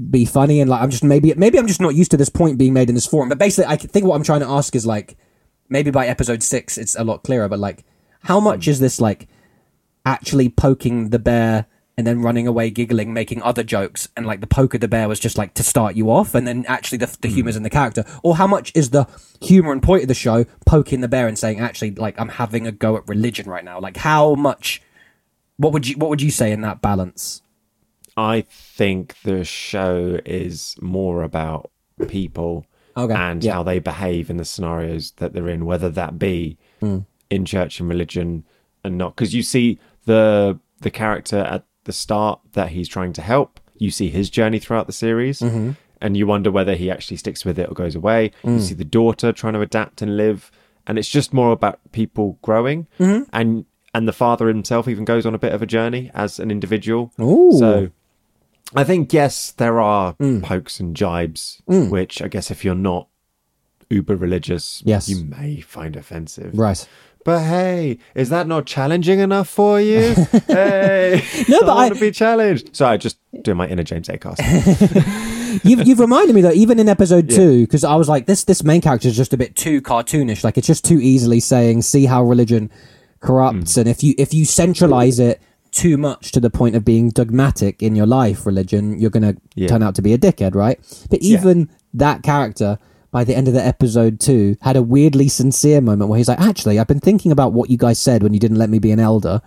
be 0.10 0.26
funny 0.26 0.60
and 0.62 0.70
like 0.70 0.82
I'm 0.82 0.90
just 0.92 1.04
maybe 1.04 1.34
maybe 1.36 1.58
I'm 1.58 1.68
just 1.68 1.82
not 1.82 1.96
used 1.96 2.12
to 2.12 2.18
this 2.18 2.30
point 2.30 2.58
being 2.58 2.74
made 2.74 2.90
in 2.90 2.96
this 2.96 3.06
forum. 3.08 3.30
But 3.30 3.38
basically, 3.40 3.72
I 3.74 3.78
think 3.78 4.06
what 4.06 4.16
I'm 4.16 4.24
trying 4.24 4.42
to 4.42 4.48
ask 4.50 4.76
is 4.76 4.86
like 4.86 5.18
maybe 5.70 5.90
by 5.92 6.08
episode 6.08 6.44
six 6.44 6.78
it's 6.78 6.96
a 6.96 7.04
lot 7.04 7.24
clearer. 7.24 7.50
But 7.50 7.60
like, 7.60 7.84
how 8.26 8.40
much 8.40 8.68
is 8.68 8.80
this 8.80 9.00
like 9.00 9.28
actually 10.06 10.50
poking 10.50 11.10
the 11.10 11.20
bear? 11.20 11.68
And 11.98 12.06
then 12.06 12.22
running 12.22 12.46
away, 12.46 12.72
giggling, 12.72 13.14
making 13.14 13.42
other 13.42 13.64
jokes, 13.64 14.10
and 14.18 14.26
like 14.26 14.42
the 14.42 14.48
poke 14.48 14.74
of 14.74 14.82
the 14.82 14.88
bear 14.90 15.08
was 15.08 15.18
just 15.18 15.38
like 15.38 15.54
to 15.54 15.64
start 15.64 15.96
you 15.96 16.12
off, 16.12 16.36
and 16.36 16.46
then 16.46 16.66
actually 16.68 16.98
the, 16.98 17.18
the 17.22 17.30
humor's 17.30 17.56
in 17.56 17.64
the 17.64 17.70
character. 17.70 18.04
Or 18.22 18.36
how 18.36 18.48
much 18.48 18.74
is 18.76 18.90
the 18.90 19.08
humor 19.42 19.72
and 19.72 19.82
point 19.82 20.02
of 20.02 20.10
the 20.10 20.14
show 20.14 20.44
poking 20.66 21.00
the 21.00 21.08
bear 21.08 21.26
and 21.26 21.40
saying, 21.40 21.62
actually, 21.62 21.92
like 21.92 22.20
I'm 22.20 22.28
having 22.28 22.68
a 22.68 22.74
go 22.74 22.98
at 22.98 23.08
religion 23.08 23.50
right 23.50 23.64
now? 23.64 23.80
Like 23.80 23.96
how 23.96 24.36
much? 24.36 24.82
What 25.56 25.72
would 25.72 25.88
you 25.88 25.96
What 25.96 26.10
would 26.10 26.22
you 26.22 26.32
say 26.32 26.52
in 26.52 26.60
that 26.62 26.82
balance? 26.82 27.42
I 28.18 28.42
think 28.42 29.16
the 29.24 29.46
show 29.46 30.20
is 30.26 30.76
more 30.82 31.24
about 31.24 31.72
people 32.10 32.66
Okay, 32.98 33.14
and 33.14 33.42
yeah. 33.42 33.54
how 33.54 33.64
they 33.64 33.80
behave 33.80 34.30
in 34.30 34.36
the 34.36 34.44
scenarios 34.44 35.12
that 35.12 35.32
they're 35.32 35.48
in, 35.48 35.66
whether 35.66 35.90
that 35.92 36.20
be 36.20 36.58
Hmm. 36.82 37.00
In 37.30 37.46
church 37.46 37.80
and 37.80 37.90
religion 37.90 38.44
and 38.84 38.98
not. 38.98 39.16
Because 39.16 39.34
you 39.34 39.44
see 39.44 39.80
the 40.06 40.60
the 40.82 40.92
character 40.92 41.40
at 41.40 41.66
the 41.86 41.94
start 41.94 42.40
that 42.54 42.70
he's 42.70 42.88
trying 42.90 43.14
to 43.14 43.22
help. 43.22 43.60
You 43.78 43.92
see 43.92 44.10
his 44.10 44.30
journey 44.30 44.60
throughout 44.60 44.88
the 44.88 44.94
series, 44.94 45.40
Mm-hmm. 45.40 45.72
and 46.02 46.16
you 46.18 46.26
wonder 46.28 46.52
whether 46.52 46.76
he 46.76 46.90
actually 46.92 47.18
sticks 47.18 47.44
with 47.46 47.58
it 47.60 47.70
or 47.70 47.74
goes 47.74 47.96
away. 47.96 48.32
Mm. 48.44 48.54
You 48.56 48.60
see 48.62 48.74
the 48.74 48.86
daughter 48.86 49.32
trying 49.32 49.54
to 49.54 49.62
adapt 49.62 50.02
and 50.02 50.16
live, 50.18 50.52
and 50.88 50.98
it's 51.00 51.10
just 51.10 51.34
more 51.34 51.52
about 51.52 51.80
people 51.92 52.38
growing, 52.42 52.88
Mm-hmm. 53.00 53.24
and 53.34 53.66
and 53.94 54.08
the 54.08 54.14
father 54.14 54.48
himself 54.48 54.88
even 54.88 55.06
goes 55.06 55.26
on 55.26 55.34
a 55.36 55.40
bit 55.40 55.54
of 55.54 55.62
a 55.62 55.66
journey 55.66 56.12
as 56.14 56.40
an 56.40 56.52
individual. 56.52 57.12
Ooh. 57.20 57.52
Mm. 57.54 57.60
So 57.60 57.90
I 58.76 58.84
think 58.84 59.14
yes, 59.14 59.52
there 59.52 59.80
are 59.80 60.14
pokes 60.42 60.80
and 60.80 60.96
jibes, 60.96 61.62
which 61.68 62.22
I 62.22 62.28
guess 62.28 62.52
if 62.52 62.66
you're 62.66 62.76
not 62.76 63.08
uber 63.90 64.16
religious, 64.16 64.82
Yes. 64.86 65.08
you 65.08 65.24
may 65.24 65.62
find 65.62 65.96
offensive. 65.96 66.58
Right. 66.58 66.88
But 67.26 67.40
hey, 67.42 67.98
is 68.14 68.30
that 68.30 68.48
not 68.48 68.68
challenging 68.68 69.18
enough 69.20 69.50
for 69.50 69.82
you? 69.82 70.14
hey, 70.48 71.24
No, 71.50 71.62
but 71.62 71.70
I 71.70 71.74
want 71.76 71.92
I- 71.92 71.96
to 71.96 72.00
be 72.00 72.12
challenged. 72.12 72.76
Sorry, 72.76 73.00
just 73.00 73.18
doing 73.42 73.58
my 73.58 73.68
inner 73.68 73.82
James 73.84 74.08
Acast. 74.08 74.38
you've, 75.66 75.88
you've 75.88 76.00
reminded 76.00 76.36
me 76.36 76.42
though, 76.42 76.52
even 76.52 76.78
in 76.80 76.88
episode 76.88 77.28
two, 77.30 77.62
because 77.66 77.84
I 77.84 77.96
was 77.96 78.08
like, 78.08 78.28
this 78.28 78.44
this 78.44 78.64
main 78.64 78.80
character 78.80 79.08
is 79.08 79.18
just 79.18 79.34
a 79.34 79.38
bit 79.38 79.56
too 79.56 79.82
cartoonish. 79.82 80.44
Like 80.44 80.56
it's 80.60 80.68
just 80.68 80.86
too 80.86 81.00
easily 81.02 81.40
saying, 81.40 81.82
see 81.82 82.06
how 82.06 82.24
religion 82.24 82.70
corrupts, 83.22 83.74
hmm. 83.74 83.80
and 83.82 83.90
if 83.90 84.04
you 84.04 84.14
if 84.20 84.32
you 84.32 84.46
centralize 84.46 85.18
it 85.20 85.42
too 85.72 85.98
much 85.98 86.32
to 86.32 86.40
the 86.40 86.52
point 86.52 86.76
of 86.76 86.86
being 86.86 87.10
dogmatic 87.10 87.82
in 87.82 87.96
your 87.96 88.06
life, 88.06 88.46
religion, 88.46 89.00
you're 89.00 89.10
gonna 89.10 89.36
Yeah. 89.56 89.68
turn 89.68 89.82
out 89.82 89.96
to 89.96 90.04
be 90.04 90.14
a 90.14 90.18
dickhead, 90.20 90.54
right? 90.54 90.80
But 91.10 91.24
even 91.24 91.70
that 91.92 92.22
character. 92.22 92.78
By 93.16 93.24
the 93.24 93.34
end 93.34 93.48
of 93.48 93.54
the 93.54 93.66
episode 93.66 94.20
two, 94.20 94.58
had 94.60 94.76
a 94.76 94.84
weirdly 94.84 95.30
sincere 95.30 95.80
moment 95.80 96.10
where 96.10 96.18
he's 96.18 96.28
like, 96.28 96.42
"Actually, 96.42 96.80
I've 96.80 96.88
been 96.88 97.00
thinking 97.00 97.32
about 97.32 97.54
what 97.54 97.70
you 97.70 97.78
guys 97.78 97.98
said 97.98 98.22
when 98.22 98.34
you 98.34 98.42
didn't 98.42 98.58
let 98.58 98.70
me 98.70 98.78
be 98.78 98.92
an 98.92 99.00
elder, 99.00 99.42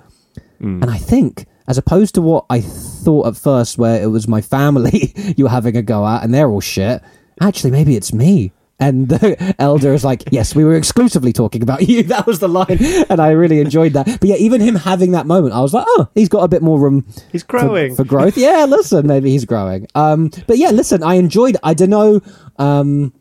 and 0.59 0.87
I 0.87 0.97
think, 0.97 1.45
as 1.67 1.77
opposed 1.77 2.15
to 2.15 2.23
what 2.23 2.47
I 2.49 2.63
thought 2.63 3.27
at 3.27 3.37
first, 3.37 3.77
where 3.77 4.03
it 4.03 4.07
was 4.07 4.27
my 4.27 4.41
family 4.41 5.13
you 5.37 5.45
were 5.45 5.51
having 5.51 5.77
a 5.77 5.83
go 5.83 6.07
at 6.07 6.25
and 6.25 6.33
they're 6.33 6.49
all 6.49 6.63
shit, 6.63 7.03
actually, 7.43 7.71
maybe 7.71 7.95
it's 7.95 8.11
me. 8.11 8.53
And 8.81 9.09
the 9.09 9.55
elder 9.59 9.93
is 9.93 10.03
like, 10.05 10.23
Yes, 10.31 10.55
we 10.55 10.65
were 10.65 10.75
exclusively 10.77 11.33
talking 11.35 11.63
about 11.63 11.87
you. 11.89 12.03
That 12.15 12.27
was 12.27 12.39
the 12.39 12.49
line. 12.49 12.79
And 13.11 13.21
I 13.21 13.31
really 13.33 13.61
enjoyed 13.61 13.93
that. 13.95 14.07
But 14.07 14.25
yeah, 14.29 14.37
even 14.37 14.61
him 14.61 14.77
having 14.77 15.11
that 15.13 15.27
moment, 15.27 15.53
I 15.53 15.61
was 15.61 15.75
like, 15.75 15.85
Oh, 15.87 16.09
he's 16.15 16.29
got 16.29 16.45
a 16.45 16.49
bit 16.49 16.63
more 16.63 16.79
room 16.79 17.05
He's 17.33 17.43
for- 17.43 17.49
growing. 17.59 17.97
for, 17.97 18.05
growth. 18.05 18.37
Yeah, 18.39 18.67
listen, 18.69 19.07
maybe 19.09 19.31
he's 19.31 19.45
growing. 19.45 19.89
Um, 19.97 20.31
but 20.47 20.59
yeah, 20.59 20.71
listen, 20.71 21.03
I 21.03 21.15
enjoyed. 21.17 21.57
I 21.65 21.75
don't 21.75 21.91
know. 21.91 22.21
Um, 22.57 23.13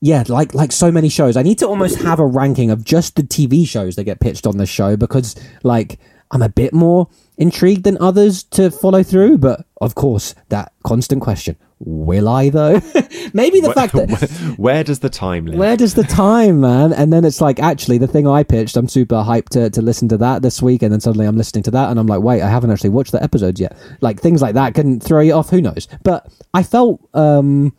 yeah, 0.00 0.24
like 0.28 0.54
like 0.54 0.72
so 0.72 0.90
many 0.90 1.08
shows, 1.08 1.36
I 1.36 1.42
need 1.42 1.58
to 1.58 1.66
almost 1.66 2.00
have 2.00 2.18
a 2.18 2.26
ranking 2.26 2.70
of 2.70 2.84
just 2.84 3.16
the 3.16 3.22
TV 3.22 3.66
shows 3.66 3.96
that 3.96 4.04
get 4.04 4.20
pitched 4.20 4.46
on 4.46 4.56
the 4.56 4.66
show 4.66 4.96
because, 4.96 5.34
like, 5.62 5.98
I'm 6.30 6.42
a 6.42 6.48
bit 6.48 6.72
more 6.72 7.08
intrigued 7.36 7.84
than 7.84 7.98
others 8.00 8.42
to 8.44 8.70
follow 8.70 9.02
through. 9.02 9.38
But 9.38 9.66
of 9.80 9.94
course, 9.94 10.34
that 10.48 10.72
constant 10.84 11.20
question: 11.20 11.56
Will 11.80 12.28
I 12.28 12.50
though? 12.50 12.74
Maybe 13.34 13.60
the 13.60 13.72
fact 13.74 13.94
that 13.94 14.54
Where 14.58 14.84
does 14.84 14.98
the 14.98 15.08
time 15.08 15.46
live? 15.46 15.58
where 15.58 15.76
does 15.76 15.94
the 15.94 16.02
time, 16.02 16.60
man? 16.60 16.92
And 16.92 17.10
then 17.10 17.24
it's 17.24 17.40
like, 17.40 17.58
actually, 17.58 17.96
the 17.96 18.06
thing 18.06 18.26
I 18.26 18.42
pitched, 18.42 18.76
I'm 18.76 18.88
super 18.88 19.16
hyped 19.16 19.50
to, 19.50 19.70
to 19.70 19.80
listen 19.80 20.08
to 20.08 20.18
that 20.18 20.42
this 20.42 20.60
week. 20.60 20.82
And 20.82 20.92
then 20.92 21.00
suddenly 21.00 21.26
I'm 21.26 21.38
listening 21.38 21.62
to 21.64 21.70
that 21.70 21.90
and 21.90 21.98
I'm 21.98 22.06
like, 22.06 22.20
wait, 22.20 22.42
I 22.42 22.50
haven't 22.50 22.70
actually 22.70 22.90
watched 22.90 23.12
the 23.12 23.22
episodes 23.22 23.60
yet. 23.60 23.76
Like 24.02 24.20
things 24.20 24.42
like 24.42 24.54
that 24.54 24.74
can 24.74 25.00
throw 25.00 25.20
you 25.20 25.32
off. 25.32 25.48
Who 25.50 25.62
knows? 25.62 25.88
But 26.02 26.30
I 26.52 26.62
felt, 26.62 27.00
um, 27.14 27.74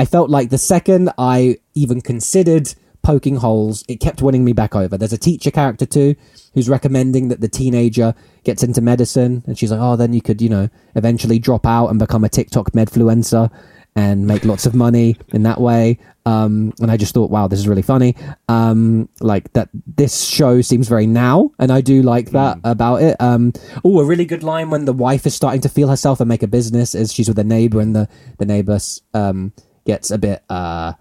I 0.00 0.06
felt 0.06 0.30
like 0.30 0.48
the 0.48 0.56
second 0.56 1.10
I 1.18 1.58
even 1.74 2.00
considered 2.00 2.74
poking 3.02 3.36
holes, 3.36 3.84
it 3.86 4.00
kept 4.00 4.22
winning 4.22 4.46
me 4.46 4.54
back 4.54 4.74
over. 4.74 4.96
There's 4.96 5.12
a 5.12 5.18
teacher 5.18 5.50
character 5.50 5.84
too 5.84 6.16
who's 6.54 6.70
recommending 6.70 7.28
that 7.28 7.42
the 7.42 7.48
teenager 7.48 8.14
gets 8.42 8.62
into 8.62 8.80
medicine. 8.80 9.44
And 9.46 9.58
she's 9.58 9.70
like, 9.70 9.78
oh, 9.78 9.96
then 9.96 10.14
you 10.14 10.22
could, 10.22 10.40
you 10.40 10.48
know, 10.48 10.70
eventually 10.94 11.38
drop 11.38 11.66
out 11.66 11.88
and 11.88 11.98
become 11.98 12.24
a 12.24 12.30
TikTok 12.30 12.70
medfluencer 12.70 13.50
and 13.94 14.26
make 14.26 14.46
lots 14.46 14.64
of 14.64 14.74
money 14.74 15.16
in 15.34 15.42
that 15.42 15.60
way. 15.60 15.98
Um, 16.24 16.72
and 16.80 16.90
I 16.90 16.96
just 16.96 17.12
thought, 17.12 17.30
wow, 17.30 17.46
this 17.46 17.58
is 17.58 17.68
really 17.68 17.82
funny. 17.82 18.16
Um, 18.48 19.06
like 19.20 19.52
that, 19.52 19.68
this 19.86 20.24
show 20.24 20.62
seems 20.62 20.88
very 20.88 21.06
now, 21.06 21.50
and 21.58 21.70
I 21.70 21.82
do 21.82 22.00
like 22.00 22.30
that 22.30 22.56
about 22.64 23.02
it. 23.02 23.20
Um, 23.20 23.52
oh, 23.84 24.00
a 24.00 24.04
really 24.06 24.24
good 24.24 24.42
line 24.42 24.70
when 24.70 24.86
the 24.86 24.94
wife 24.94 25.26
is 25.26 25.34
starting 25.34 25.60
to 25.60 25.68
feel 25.68 25.88
herself 25.88 26.20
and 26.20 26.28
make 26.28 26.42
a 26.42 26.46
business 26.46 26.94
is 26.94 27.12
she's 27.12 27.28
with 27.28 27.38
a 27.38 27.44
neighbor, 27.44 27.80
and 27.80 27.94
the 27.94 28.08
the 28.38 28.46
neighbor 28.46 28.78
um, 29.12 29.52
gets 29.92 30.10
a 30.10 30.18
bit 30.18 30.42
uh, 30.48 30.92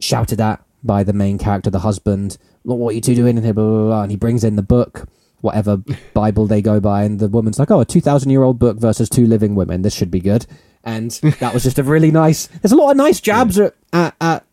shouted 0.00 0.40
at 0.40 0.62
by 0.82 1.02
the 1.04 1.12
main 1.12 1.38
character, 1.38 1.70
the 1.70 1.80
husband. 1.80 2.38
What 2.62 2.90
are 2.90 2.92
you 2.92 3.00
two 3.00 3.14
doing? 3.14 3.36
And, 3.38 3.42
blah, 3.44 3.52
blah, 3.52 3.64
blah, 3.78 3.86
blah. 3.88 4.02
and 4.02 4.10
he 4.10 4.16
brings 4.16 4.44
in 4.44 4.56
the 4.56 4.62
book, 4.62 5.08
whatever 5.40 5.82
Bible 6.14 6.46
they 6.46 6.62
go 6.62 6.80
by, 6.80 7.02
and 7.04 7.18
the 7.18 7.28
woman's 7.28 7.58
like, 7.58 7.70
"Oh, 7.70 7.80
a 7.80 7.84
two 7.84 8.00
thousand 8.00 8.30
year 8.30 8.42
old 8.42 8.58
book 8.58 8.78
versus 8.78 9.08
two 9.08 9.26
living 9.26 9.54
women. 9.54 9.82
This 9.82 9.94
should 9.94 10.10
be 10.10 10.20
good." 10.20 10.46
And 10.84 11.10
that 11.40 11.54
was 11.54 11.62
just 11.62 11.78
a 11.78 11.82
really 11.84 12.10
nice. 12.10 12.46
There's 12.48 12.72
a 12.72 12.76
lot 12.76 12.90
of 12.90 12.96
nice 12.96 13.20
jabs 13.20 13.58
at, 13.58 13.74
at, 13.92 14.14
at 14.20 14.44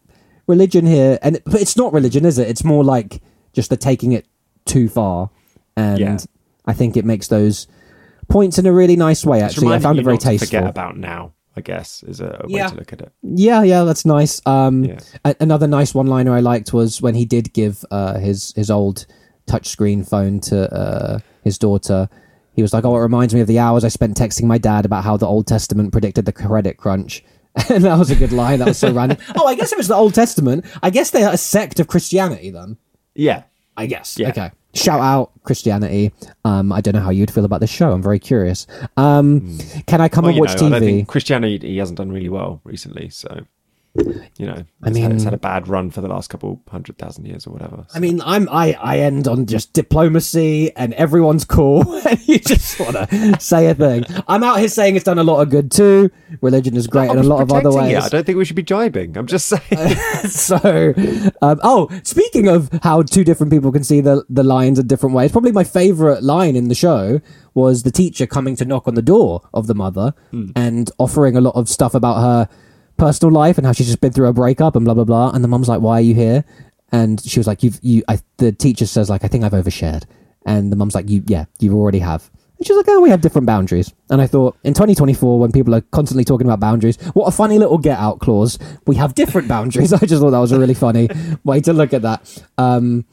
religion 0.47 0.85
here, 0.85 1.17
and 1.21 1.39
but 1.45 1.61
it's 1.61 1.75
not 1.77 1.91
religion, 1.93 2.25
is 2.25 2.37
it? 2.37 2.47
It's 2.47 2.63
more 2.63 2.83
like 2.83 3.21
just 3.53 3.69
the 3.71 3.77
taking 3.77 4.11
it 4.11 4.27
too 4.65 4.89
far, 4.89 5.29
and 5.75 5.99
Yeah. 5.99 6.17
I 6.65 6.73
think 6.73 6.95
it 6.97 7.05
makes 7.05 7.27
those 7.27 7.67
points 8.27 8.59
in 8.59 8.65
a 8.67 8.71
really 8.73 8.95
nice 8.95 9.25
way. 9.25 9.41
Actually, 9.41 9.73
I 9.73 9.79
found 9.79 9.97
it 9.97 10.03
very 10.03 10.19
tasteful. 10.19 10.47
Forget 10.47 10.69
about 10.69 10.97
now. 10.97 11.33
I 11.59 11.61
guess 11.61 12.03
is 12.03 12.19
a, 12.21 12.41
a 12.43 12.47
way 12.47 12.59
Yeah. 12.59 12.67
to 12.69 12.75
look 12.75 12.93
at 12.93 13.01
it. 13.01 13.11
Yeah, 13.21 13.61
yeah, 13.63 13.83
that's 13.83 14.05
nice. 14.05 14.41
Um, 14.45 14.83
Yeah. 14.85 14.99
a- 15.25 15.35
another 15.39 15.67
nice 15.67 15.93
one-liner 15.93 16.33
I 16.33 16.39
liked 16.39 16.73
was 16.73 17.01
when 17.01 17.15
he 17.15 17.25
did 17.25 17.53
give 17.53 17.83
uh, 17.91 18.17
his 18.19 18.53
his 18.55 18.69
old 18.71 19.05
touchscreen 19.47 20.07
phone 20.07 20.39
to 20.41 20.73
uh, 20.73 21.19
his 21.43 21.57
daughter. 21.57 22.09
He 22.53 22.61
was 22.61 22.73
like, 22.73 22.85
"Oh, 22.85 22.95
it 22.95 22.99
reminds 23.01 23.33
me 23.33 23.41
of 23.41 23.47
the 23.47 23.59
hours 23.59 23.83
I 23.83 23.89
spent 23.89 24.17
texting 24.17 24.43
my 24.45 24.57
dad 24.57 24.85
about 24.85 25.03
how 25.03 25.17
the 25.17 25.27
Old 25.27 25.47
Testament 25.47 25.91
predicted 25.91 26.25
the 26.25 26.31
credit 26.33 26.77
crunch." 26.77 27.23
And 27.69 27.83
that 27.83 27.97
was 27.97 28.11
a 28.11 28.15
good 28.15 28.31
line. 28.31 28.59
That 28.59 28.67
was 28.69 28.77
so 28.77 28.91
random. 28.99 29.17
Oh, 29.35 29.45
I 29.47 29.55
guess 29.55 29.71
if 29.73 29.79
it's 29.79 29.87
the 29.87 29.95
Old 29.95 30.13
Testament, 30.13 30.65
I 30.83 30.89
guess 30.91 31.09
they're 31.11 31.33
a 31.33 31.37
sect 31.37 31.79
of 31.79 31.87
Christianity 31.87 32.51
then. 32.51 32.77
Yeah. 33.15 33.43
I 33.75 33.85
guess. 33.87 34.17
Yeah. 34.17 34.29
Okay. 34.29 34.51
Shout 34.73 34.99
out 34.99 35.31
Christianity. 35.43 36.11
Um, 36.45 36.71
I 36.71 36.81
don't 36.81 36.93
know 36.93 37.01
how 37.01 37.09
you'd 37.09 37.31
feel 37.31 37.45
about 37.45 37.59
this 37.59 37.71
show. 37.71 37.91
I'm 37.91 38.03
very 38.03 38.19
curious. 38.19 38.67
Um, 38.97 39.57
can 39.87 39.99
I 39.99 40.09
come 40.09 40.25
Well, 40.25 40.31
and 40.31 40.39
watch 40.39 40.61
know, 40.61 40.69
TV? 40.79 41.07
Christianity 41.07 41.67
he 41.67 41.77
hasn't 41.77 41.97
done 41.97 42.11
really 42.11 42.29
well 42.29 42.61
recently, 42.63 43.09
so 43.09 43.45
you 43.95 44.45
know, 44.45 44.63
I 44.83 44.89
it's 44.89 44.97
had, 44.97 45.11
it's 45.13 45.23
had 45.23 45.33
a 45.33 45.37
bad 45.37 45.67
run 45.67 45.89
for 45.89 46.01
the 46.01 46.07
last 46.07 46.29
couple 46.29 46.61
hundred 46.69 46.97
thousand 46.99 47.25
years 47.25 47.47
or 47.47 47.51
whatever. 47.51 47.87
I 47.93 47.99
mean, 47.99 48.21
I'm 48.21 48.47
I 48.49 48.73
I 48.73 48.99
end 48.99 49.27
on 49.27 49.47
just 49.47 49.73
diplomacy 49.73 50.75
and 50.75 50.93
everyone's 50.93 51.43
cool, 51.43 51.81
and 52.07 52.27
you 52.27 52.37
just 52.39 52.79
want 52.79 52.95
to 52.95 53.39
say 53.39 53.67
a 53.67 53.73
thing. 53.73 54.05
I'm 54.27 54.43
out 54.43 54.59
here 54.59 54.67
saying 54.67 54.95
it's 54.95 55.05
done 55.05 55.17
a 55.17 55.23
lot 55.23 55.41
of 55.41 55.49
good 55.49 55.71
too. 55.71 56.11
Religion 56.41 56.77
is 56.77 56.85
great 56.85 57.09
in 57.09 57.17
a 57.17 57.23
lot 57.23 57.41
of 57.41 57.51
other 57.51 57.71
ways. 57.71 57.93
it. 57.93 58.03
I 58.03 58.09
don't 58.09 58.25
think 58.25 58.37
we 58.37 58.45
should 58.45 58.55
be 58.55 58.63
jibing. 58.63 59.17
I'm 59.17 59.27
just 59.27 59.47
saying. 59.47 59.95
so, 60.29 60.93
um, 61.41 61.59
oh, 61.63 61.89
speaking 62.03 62.47
of 62.47 62.69
how 62.83 63.01
two 63.01 63.23
different 63.23 63.51
people 63.51 63.71
can 63.71 63.83
see 63.83 64.01
the 64.01 64.23
the 64.29 64.43
lines 64.43 64.77
in 64.77 64.85
different 64.85 65.15
ways, 65.15 65.31
probably 65.31 65.51
my 65.51 65.63
favorite 65.63 66.21
line 66.21 66.55
in 66.55 66.67
the 66.67 66.75
show 66.75 67.21
was 67.55 67.83
the 67.83 67.91
teacher 67.91 68.27
coming 68.27 68.55
to 68.55 68.65
knock 68.65 68.87
on 68.87 68.93
the 68.93 69.01
door 69.01 69.41
of 69.53 69.65
the 69.65 69.75
mother 69.75 70.13
and 70.55 70.91
offering 70.99 71.35
a 71.35 71.41
lot 71.41 71.55
of 71.55 71.67
stuff 71.67 71.95
about 71.95 72.21
her 72.21 72.49
personal 72.99 73.33
life 73.33 73.57
and 73.57 73.65
how 73.65 73.73
she's 73.73 73.87
just 73.87 74.01
been 74.01 74.11
through 74.11 74.27
a 74.27 74.33
breakup 74.33 74.75
and 74.75 74.85
blah 74.85 74.93
blah 74.93 75.03
blah. 75.03 75.31
And 75.31 75.43
the 75.43 75.47
mum's 75.47 75.67
like, 75.67 75.81
"Why 75.81 75.93
are 75.99 76.01
you 76.01 76.15
here?" 76.15 76.43
And 76.91 77.21
she 77.23 77.39
was 77.39 77.47
like, 77.47 77.63
"You've 77.63 77.79
you." 77.81 78.03
I, 78.07 78.19
the 78.37 78.51
teacher 78.51 78.85
says 78.85 79.09
like, 79.09 79.23
"I 79.23 79.27
think 79.27 79.43
I've 79.43 79.53
overshared," 79.53 80.03
and 80.45 80.71
the 80.71 80.75
mum's 80.75 80.95
like, 80.95 81.09
"You 81.09 81.23
yeah, 81.27 81.45
you 81.59 81.75
already 81.75 81.99
have." 81.99 82.29
And 82.57 82.67
she's 82.67 82.75
like, 82.75 82.87
"Oh, 82.89 82.99
we 82.99 83.09
have 83.09 83.21
different 83.21 83.47
boundaries." 83.47 83.93
And 84.09 84.21
I 84.21 84.27
thought, 84.27 84.57
in 84.63 84.73
2024, 84.73 85.39
when 85.39 85.51
people 85.51 85.73
are 85.73 85.81
constantly 85.81 86.25
talking 86.25 86.45
about 86.45 86.59
boundaries, 86.59 86.97
what 87.13 87.25
a 87.25 87.31
funny 87.31 87.57
little 87.57 87.77
get 87.77 87.97
out 87.97 88.19
clause. 88.19 88.59
We 88.85 88.95
have 88.97 89.15
different 89.15 89.47
boundaries. 89.55 89.93
I 89.93 89.99
just 89.99 90.21
thought 90.21 90.31
that 90.31 90.39
was 90.39 90.51
a 90.51 90.59
really 90.59 90.73
funny 90.73 91.09
way 91.43 91.61
to 91.61 91.73
look 91.73 91.93
at 91.93 92.01
that. 92.01 92.43
Um, 92.57 93.05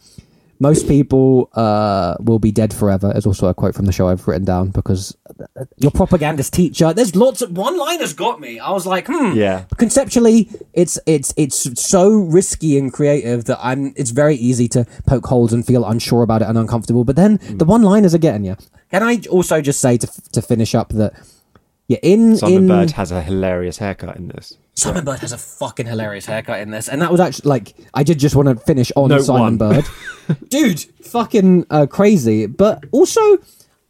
most 0.58 0.88
people 0.88 1.50
uh, 1.54 2.16
will 2.20 2.38
be 2.38 2.50
dead 2.50 2.72
forever 2.72 3.12
is 3.14 3.26
also 3.26 3.48
a 3.48 3.54
quote 3.54 3.74
from 3.74 3.84
the 3.84 3.92
show 3.92 4.08
I've 4.08 4.26
written 4.26 4.44
down 4.44 4.70
because 4.70 5.16
uh, 5.56 5.64
your 5.76 5.90
propagandist 5.90 6.52
teacher. 6.52 6.92
There's 6.92 7.14
lots 7.14 7.42
of 7.42 7.56
one 7.56 7.76
line 7.76 8.00
has 8.00 8.12
got 8.12 8.40
me. 8.40 8.58
I 8.58 8.70
was 8.70 8.86
like, 8.86 9.06
hmm. 9.08 9.32
Yeah. 9.34 9.64
Conceptually, 9.76 10.48
it's 10.72 10.98
it's 11.06 11.34
it's 11.36 11.80
so 11.80 12.10
risky 12.10 12.78
and 12.78 12.92
creative 12.92 13.44
that 13.46 13.58
I'm. 13.62 13.92
It's 13.96 14.10
very 14.10 14.36
easy 14.36 14.68
to 14.68 14.86
poke 15.06 15.26
holes 15.26 15.52
and 15.52 15.66
feel 15.66 15.84
unsure 15.84 16.22
about 16.22 16.42
it 16.42 16.48
and 16.48 16.56
uncomfortable. 16.58 17.04
But 17.04 17.16
then 17.16 17.38
the 17.42 17.64
one 17.64 17.82
liners 17.82 18.14
are 18.14 18.18
getting 18.18 18.44
you. 18.44 18.56
Can 18.90 19.02
I 19.02 19.20
also 19.30 19.60
just 19.60 19.80
say 19.80 19.96
to 19.98 20.30
to 20.32 20.42
finish 20.42 20.74
up 20.74 20.90
that 20.90 21.12
yeah 21.88 21.98
in 22.02 22.36
Simon 22.36 22.56
in 22.56 22.68
Bird 22.68 22.90
has 22.92 23.12
a 23.12 23.22
hilarious 23.22 23.78
haircut 23.78 24.16
in 24.16 24.28
this. 24.28 24.56
Simon 24.76 25.06
Bird 25.06 25.20
has 25.20 25.32
a 25.32 25.38
fucking 25.38 25.86
hilarious 25.86 26.26
haircut 26.26 26.60
in 26.60 26.70
this, 26.70 26.88
and 26.88 27.00
that 27.00 27.10
was 27.10 27.18
actually 27.18 27.48
like 27.48 27.74
I 27.94 28.02
did 28.02 28.18
just 28.18 28.36
want 28.36 28.48
to 28.48 28.56
finish 28.64 28.92
on 28.94 29.08
Note 29.08 29.22
Simon 29.22 29.40
one. 29.42 29.58
Bird, 29.58 29.84
dude, 30.48 30.80
fucking 31.02 31.66
uh, 31.70 31.86
crazy. 31.86 32.44
But 32.46 32.84
also, 32.92 33.20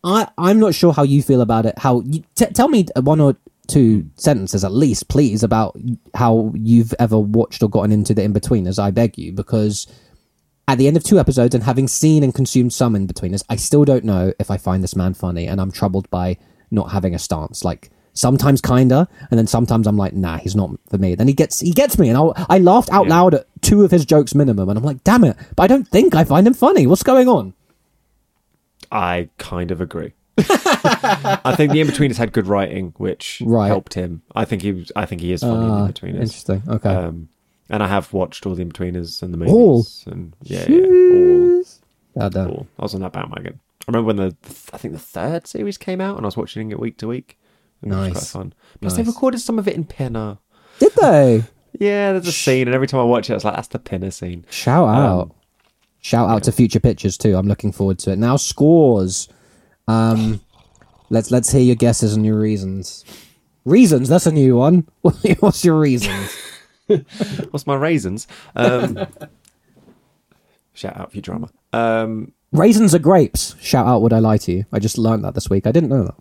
I 0.04 0.28
I'm 0.38 0.60
not 0.60 0.76
sure 0.76 0.92
how 0.92 1.02
you 1.02 1.22
feel 1.22 1.40
about 1.40 1.66
it. 1.66 1.76
How 1.76 2.02
you 2.02 2.22
t- 2.36 2.46
tell 2.46 2.68
me 2.68 2.86
one 3.00 3.20
or 3.20 3.36
two 3.66 4.08
sentences 4.14 4.62
at 4.62 4.72
least, 4.72 5.08
please, 5.08 5.42
about 5.42 5.76
how 6.14 6.52
you've 6.54 6.94
ever 7.00 7.18
watched 7.18 7.64
or 7.64 7.68
gotten 7.68 7.90
into 7.90 8.14
the 8.14 8.22
Inbetweeners. 8.22 8.78
I 8.78 8.92
beg 8.92 9.18
you, 9.18 9.32
because 9.32 9.88
at 10.68 10.78
the 10.78 10.86
end 10.86 10.96
of 10.96 11.02
two 11.02 11.18
episodes 11.18 11.52
and 11.52 11.64
having 11.64 11.88
seen 11.88 12.22
and 12.22 12.32
consumed 12.32 12.72
some 12.72 12.94
Inbetweeners, 12.94 13.42
I 13.48 13.56
still 13.56 13.84
don't 13.84 14.04
know 14.04 14.32
if 14.38 14.52
I 14.52 14.56
find 14.56 14.84
this 14.84 14.94
man 14.94 15.14
funny, 15.14 15.48
and 15.48 15.60
I'm 15.60 15.72
troubled 15.72 16.08
by 16.10 16.38
not 16.70 16.92
having 16.92 17.12
a 17.12 17.18
stance. 17.18 17.64
Like 17.64 17.90
sometimes 18.16 18.60
kinda, 18.60 19.06
and 19.30 19.38
then 19.38 19.46
sometimes 19.46 19.86
I'm 19.86 19.96
like, 19.96 20.12
nah, 20.14 20.38
he's 20.38 20.56
not 20.56 20.70
for 20.90 20.98
me. 20.98 21.14
Then 21.14 21.28
he 21.28 21.34
gets 21.34 21.60
he 21.60 21.70
gets 21.70 21.98
me, 21.98 22.08
and 22.08 22.18
I 22.18 22.46
I 22.48 22.58
laughed 22.58 22.90
out 22.90 23.04
Yeah. 23.06 23.14
loud 23.16 23.34
at 23.34 23.46
two 23.62 23.84
of 23.84 23.90
his 23.92 24.04
jokes 24.04 24.34
minimum, 24.34 24.68
and 24.68 24.76
I'm 24.78 24.84
like, 24.84 25.04
damn 25.04 25.22
it, 25.24 25.36
but 25.54 25.62
I 25.62 25.66
don't 25.68 25.86
think 25.86 26.14
I 26.14 26.24
find 26.24 26.46
him 26.46 26.54
funny. 26.54 26.86
What's 26.86 27.02
going 27.04 27.28
on? 27.28 27.54
I 28.90 29.28
kind 29.38 29.70
of 29.70 29.80
agree. 29.80 30.12
I 30.38 31.54
think 31.56 31.72
the 31.72 31.80
in-betweeners 31.80 32.16
had 32.18 32.32
good 32.32 32.46
writing, 32.46 32.92
which 32.98 33.42
Right. 33.44 33.68
helped 33.68 33.94
him. 33.94 34.22
I 34.34 34.44
think 34.44 34.62
he 34.62 34.72
was. 34.72 34.92
I 34.94 35.06
think 35.06 35.20
he 35.22 35.32
is 35.32 35.40
funny 35.42 35.64
in 35.64 35.68
the 35.68 35.72
Ah, 35.72 35.86
in-betweeners. 35.86 36.14
interesting. 36.20 36.62
Okay. 36.68 36.94
Um, 36.94 37.28
and 37.70 37.82
I 37.82 37.88
have 37.88 38.12
watched 38.12 38.46
all 38.46 38.54
the 38.54 38.62
in-betweeners 38.62 39.22
and 39.22 39.32
the 39.32 39.38
movies. 39.38 39.54
All? 39.54 39.86
And 40.06 40.34
yeah, 40.42 40.66
yeah, 40.68 40.86
all, 42.22 42.38
all. 42.38 42.66
I 42.78 42.82
was 42.82 42.94
on 42.94 43.00
that 43.00 43.12
bandwagon. 43.12 43.60
I 43.88 43.92
remember 43.92 44.06
when 44.08 44.16
the 44.16 44.36
I 44.72 44.78
think 44.78 44.92
the 44.94 45.00
third 45.00 45.46
series 45.46 45.78
came 45.78 46.00
out, 46.00 46.16
and 46.16 46.24
I 46.26 46.28
was 46.28 46.36
watching 46.36 46.70
it 46.70 46.78
week 46.78 46.98
to 46.98 47.08
week. 47.08 47.38
It 47.86 47.96
was 47.96 48.08
Nice. 48.08 48.12
quite 48.32 48.40
fun. 48.42 48.54
Plus, 48.80 48.96
they 48.96 49.02
recorded 49.02 49.40
some 49.40 49.58
of 49.58 49.66
it 49.68 49.74
in 49.74 49.84
Pinner. 49.84 50.38
Did 50.78 50.92
they? 51.00 51.44
Yeah, 51.78 52.12
there's 52.12 52.26
a 52.26 52.32
scene, 52.32 52.68
and 52.68 52.74
every 52.74 52.86
time 52.86 53.00
I 53.00 53.04
watch 53.04 53.28
it, 53.28 53.34
I 53.34 53.36
was 53.36 53.44
like, 53.44 53.54
"That's 53.56 53.68
the 53.68 53.78
Pinner 53.78 54.10
scene." 54.10 54.46
Shout 54.48 54.88
out. 54.88 55.20
Um, 55.24 55.32
Shout 56.00 56.30
out 56.30 56.42
to 56.44 56.52
future 56.52 56.80
pictures 56.80 57.18
too. 57.18 57.36
I'm 57.36 57.46
looking 57.46 57.70
forward 57.70 57.98
to 57.98 58.12
it. 58.12 58.18
Now 58.18 58.36
scores. 58.36 59.28
Um 59.86 60.40
let's 61.10 61.30
let's 61.30 61.52
hear 61.52 61.60
your 61.60 61.76
guesses 61.76 62.14
and 62.14 62.24
your 62.24 62.38
reasons. 62.38 63.04
Reasons, 63.66 64.08
that's 64.08 64.24
a 64.24 64.32
new 64.32 64.56
one. 64.56 64.88
What's 65.40 65.66
your 65.66 65.78
reasons? 65.78 66.34
What's 67.50 67.66
my 67.66 67.74
raisins? 67.74 68.26
Um, 68.54 69.06
shout 70.72 70.96
out 70.96 71.12
for 71.12 71.18
Futurama. 71.20 71.50
Um, 71.72 72.32
Raisins 72.52 72.94
are 72.94 72.98
grapes. 73.00 73.54
Shout 73.60 73.86
out 73.86 74.00
would 74.02 74.12
I 74.14 74.20
lie 74.20 74.38
to 74.38 74.52
you? 74.52 74.64
I 74.72 74.78
just 74.78 74.96
learned 74.96 75.24
that 75.24 75.34
this 75.34 75.50
week. 75.50 75.66
I 75.66 75.72
didn't 75.72 75.90
know 75.90 76.04
that. 76.04 76.14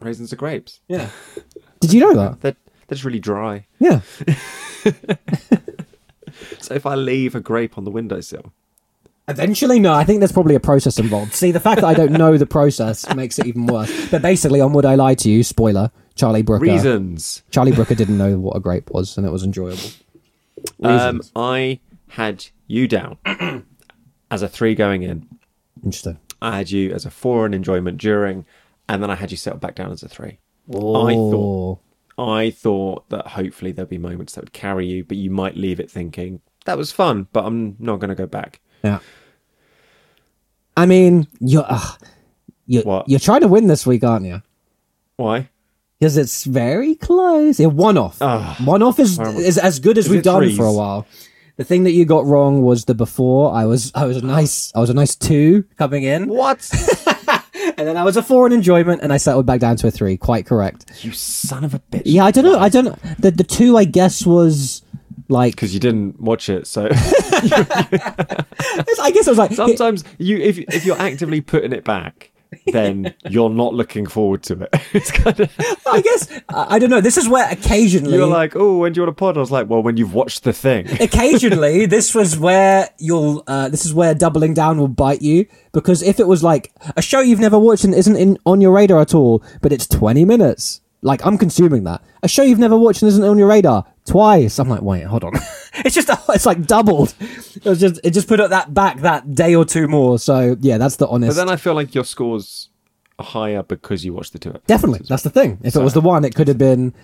Raisins 0.00 0.32
are 0.32 0.36
grapes. 0.36 0.80
Yeah. 0.88 1.10
Did 1.80 1.92
you 1.92 2.00
know 2.00 2.14
that? 2.14 2.40
They're, 2.40 2.56
they're 2.86 2.96
just 2.96 3.04
really 3.04 3.20
dry. 3.20 3.66
Yeah. 3.78 4.00
So 6.58 6.74
if 6.74 6.84
I 6.84 6.94
leave 6.96 7.34
a 7.34 7.40
grape 7.40 7.78
on 7.78 7.84
the 7.84 7.90
windowsill, 7.90 8.52
Eventually, 9.28 9.80
no. 9.80 9.92
I 9.92 10.04
think 10.04 10.20
there's 10.20 10.30
probably 10.32 10.54
a 10.54 10.60
process 10.60 11.00
involved. 11.00 11.32
See, 11.32 11.50
the 11.50 11.58
fact 11.58 11.80
that 11.80 11.86
I 11.86 11.94
don't 11.94 12.12
know 12.12 12.36
the 12.36 12.46
process 12.46 13.12
makes 13.16 13.38
it 13.40 13.46
even 13.46 13.66
worse. 13.66 14.08
But 14.08 14.22
basically, 14.22 14.60
on 14.60 14.72
Would 14.72 14.84
I 14.84 14.94
Lie 14.94 15.14
to 15.16 15.28
You, 15.30 15.42
spoiler, 15.42 15.90
Charlie 16.14 16.42
Brooker. 16.42 16.62
reasons. 16.64 17.42
Charlie 17.50 17.72
Brooker 17.72 17.96
didn't 17.96 18.18
know 18.18 18.38
what 18.38 18.54
a 18.56 18.60
grape 18.60 18.88
was, 18.92 19.16
and 19.16 19.26
it 19.26 19.30
was 19.30 19.42
enjoyable. 19.42 19.88
Um, 20.80 21.22
I 21.34 21.80
had 22.10 22.46
you 22.68 22.86
down 22.86 23.18
as 24.30 24.42
a 24.42 24.48
three 24.48 24.76
going 24.76 25.02
in. 25.02 25.26
Interesting. 25.84 26.20
I 26.40 26.58
had 26.58 26.70
you 26.70 26.92
as 26.92 27.04
a 27.04 27.10
four 27.10 27.46
in 27.46 27.54
enjoyment 27.54 27.98
during, 27.98 28.46
and 28.88 29.02
then 29.02 29.10
I 29.10 29.14
had 29.14 29.30
you 29.30 29.36
settle 29.36 29.58
back 29.58 29.74
down 29.74 29.90
as 29.92 30.02
a 30.02 30.08
three. 30.08 30.38
Oh. 30.72 31.06
I 31.06 31.14
thought 31.14 31.80
I 32.18 32.50
thought 32.50 33.08
that 33.10 33.26
hopefully 33.28 33.72
there'd 33.72 33.88
be 33.88 33.98
moments 33.98 34.34
that 34.34 34.42
would 34.44 34.52
carry 34.52 34.86
you, 34.86 35.04
but 35.04 35.16
you 35.16 35.30
might 35.30 35.56
leave 35.56 35.78
it 35.80 35.90
thinking 35.90 36.40
that 36.64 36.76
was 36.78 36.90
fun, 36.92 37.28
but 37.32 37.44
I'm 37.44 37.76
not 37.78 38.00
going 38.00 38.08
to 38.08 38.14
go 38.16 38.26
back. 38.26 38.60
Yeah. 38.82 38.98
I 40.76 40.86
mean, 40.86 41.26
you're 41.40 41.64
uh, 41.68 41.92
you're, 42.66 42.82
What? 42.82 43.08
you're 43.08 43.20
trying 43.20 43.40
to 43.42 43.48
win 43.48 43.66
this 43.68 43.86
week, 43.86 44.02
aren't 44.04 44.26
you? 44.26 44.42
Why? 45.16 45.48
Because 45.98 46.16
it's 46.18 46.44
very 46.44 46.94
close. 46.94 47.58
Yeah, 47.58 47.68
one 47.68 47.96
off. 47.96 48.18
Ah. 48.20 48.56
one 48.64 48.82
off 48.82 48.98
is 48.98 49.18
is 49.18 49.56
as 49.56 49.78
good 49.80 49.96
as 49.96 50.06
Is 50.06 50.10
we've 50.12 50.22
done 50.22 50.42
threes? 50.42 50.56
for 50.56 50.64
a 50.66 50.72
while. 50.72 51.06
The 51.56 51.64
thing 51.64 51.84
that 51.84 51.92
you 51.92 52.04
got 52.04 52.26
wrong 52.26 52.60
was 52.60 52.84
the 52.84 52.94
before. 52.94 53.54
I 53.54 53.64
was 53.64 53.90
I 53.94 54.04
was 54.04 54.18
a 54.18 54.24
nice 54.26 54.72
I 54.74 54.80
was 54.80 54.90
a 54.90 54.94
nice 54.94 55.14
two 55.16 55.64
coming 55.78 56.02
in, 56.02 56.28
What? 56.28 56.58
and 57.76 57.86
then 57.88 57.96
I 57.96 58.04
was 58.04 58.16
a 58.16 58.22
four 58.22 58.46
in 58.46 58.52
enjoyment, 58.52 59.02
and 59.02 59.12
I 59.12 59.16
settled 59.16 59.46
back 59.46 59.60
down 59.60 59.76
to 59.76 59.86
a 59.86 59.90
three. 59.90 60.16
Quite 60.16 60.46
correct. 60.46 61.04
you 61.04 61.12
son 61.12 61.64
of 61.64 61.74
a 61.74 61.78
bitch. 61.78 62.02
Yeah, 62.04 62.24
I 62.24 62.30
don't 62.30 62.44
know. 62.44 62.58
I 62.58 62.68
don't 62.68 62.84
know. 62.84 62.96
The 63.18 63.30
the 63.30 63.44
two 63.44 63.76
I 63.76 63.84
guess 63.84 64.24
was 64.24 64.82
like 65.28 65.54
Because 65.54 65.74
you 65.74 65.80
didn't 65.80 66.20
watch 66.20 66.48
it, 66.48 66.66
so 66.66 66.88
I 66.92 68.44
guess 69.12 69.26
I 69.26 69.30
was 69.30 69.38
like 69.38 69.52
sometimes 69.52 70.04
you 70.18 70.38
if 70.38 70.58
if 70.58 70.84
you're 70.84 70.98
actively 70.98 71.40
putting 71.40 71.72
it 71.72 71.84
back, 71.84 72.30
then 72.66 73.14
you're 73.28 73.50
not 73.50 73.74
looking 73.74 74.06
forward 74.06 74.42
to 74.44 74.62
it. 74.62 74.74
It's 74.92 75.10
kind 75.10 75.38
of 75.40 75.52
I 75.86 76.00
guess 76.00 76.28
I, 76.48 76.76
I 76.76 76.78
don't 76.78 76.90
know. 76.90 77.00
This 77.00 77.16
is 77.16 77.28
where 77.28 77.50
occasionally 77.50 78.16
you're 78.16 78.26
like, 78.26 78.56
oh, 78.56 78.78
when 78.78 78.92
do 78.92 78.98
you 78.98 79.02
want 79.02 79.10
a 79.10 79.14
pod? 79.14 79.36
I 79.36 79.40
was 79.40 79.50
like, 79.50 79.68
well, 79.68 79.82
when 79.82 79.96
you've 79.96 80.14
watched 80.14 80.44
the 80.44 80.52
thing. 80.52 80.86
occasionally 81.00 81.86
this 81.86 82.14
was 82.14 82.38
where 82.38 82.88
you'll 82.98 83.42
uh, 83.46 83.68
this 83.68 83.84
is 83.84 83.92
where 83.94 84.14
doubling 84.14 84.54
down 84.54 84.78
will 84.78 84.88
bite 84.88 85.22
you 85.22 85.46
because 85.72 86.02
if 86.02 86.18
it 86.20 86.26
was 86.26 86.42
like 86.42 86.72
a 86.96 87.02
show 87.02 87.20
you've 87.20 87.40
never 87.40 87.58
watched 87.58 87.84
and 87.84 87.94
isn't 87.94 88.16
in 88.16 88.38
on 88.46 88.60
your 88.60 88.72
radar 88.72 89.00
at 89.00 89.14
all 89.14 89.42
but 89.62 89.72
it's 89.72 89.86
20 89.86 90.24
minutes 90.24 90.80
like 91.02 91.24
i'm 91.24 91.38
consuming 91.38 91.84
that 91.84 92.02
a 92.22 92.28
show 92.28 92.42
you've 92.42 92.58
never 92.58 92.76
watched 92.76 93.02
and 93.02 93.08
isn't 93.08 93.24
on 93.24 93.38
your 93.38 93.48
radar 93.48 93.84
twice 94.06 94.58
i'm 94.58 94.68
like 94.68 94.82
wait 94.82 95.02
hold 95.02 95.24
on 95.24 95.32
it's 95.84 95.94
just 95.94 96.08
it's 96.30 96.46
like 96.46 96.66
doubled 96.66 97.14
it 97.20 97.64
was 97.64 97.80
just 97.80 98.00
it 98.04 98.12
just 98.12 98.28
put 98.28 98.40
up 98.40 98.50
that 98.50 98.72
back 98.72 99.00
that 99.00 99.34
day 99.34 99.54
or 99.54 99.64
two 99.64 99.88
more 99.88 100.18
so 100.18 100.56
yeah 100.60 100.78
that's 100.78 100.96
the 100.96 101.08
honest. 101.08 101.36
But 101.36 101.44
then 101.44 101.52
I 101.52 101.56
feel 101.56 101.74
like 101.74 101.94
your 101.94 102.04
scores 102.04 102.68
are 103.18 103.24
higher 103.24 103.62
because 103.62 104.04
you 104.04 104.12
watched 104.12 104.32
the 104.32 104.38
two 104.38 104.50
episodes. 104.50 104.66
Definitely, 104.66 105.06
that's 105.08 105.22
the 105.22 105.30
thing. 105.30 105.58
If 105.62 105.76
it 105.76 105.80
was 105.80 105.94
the 105.94 106.00
one, 106.00 106.24
it 106.24 106.34
could 106.34 106.48
have 106.48 106.58
been 106.58 106.94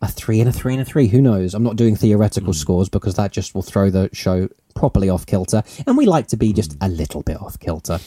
a 0.00 0.08
three 0.08 0.40
and 0.40 0.48
a 0.48 0.52
three 0.52 0.74
and 0.74 0.82
a 0.82 0.84
three. 0.84 1.08
Who 1.08 1.20
knows? 1.20 1.54
I'm 1.54 1.62
not 1.62 1.76
doing 1.76 1.96
theoretical 1.96 2.52
scores 2.52 2.88
because 2.88 3.14
that 3.16 3.32
just 3.32 3.54
will 3.54 3.62
throw 3.62 3.90
the 3.90 4.10
show 4.12 4.48
properly 4.74 5.08
off 5.08 5.26
kilter, 5.26 5.62
and 5.86 5.96
we 5.96 6.06
like 6.06 6.28
to 6.28 6.36
be 6.36 6.52
just 6.52 6.76
a 6.80 6.88
little 6.88 7.22
bit 7.22 7.40
off 7.40 7.58
kilter. 7.58 7.98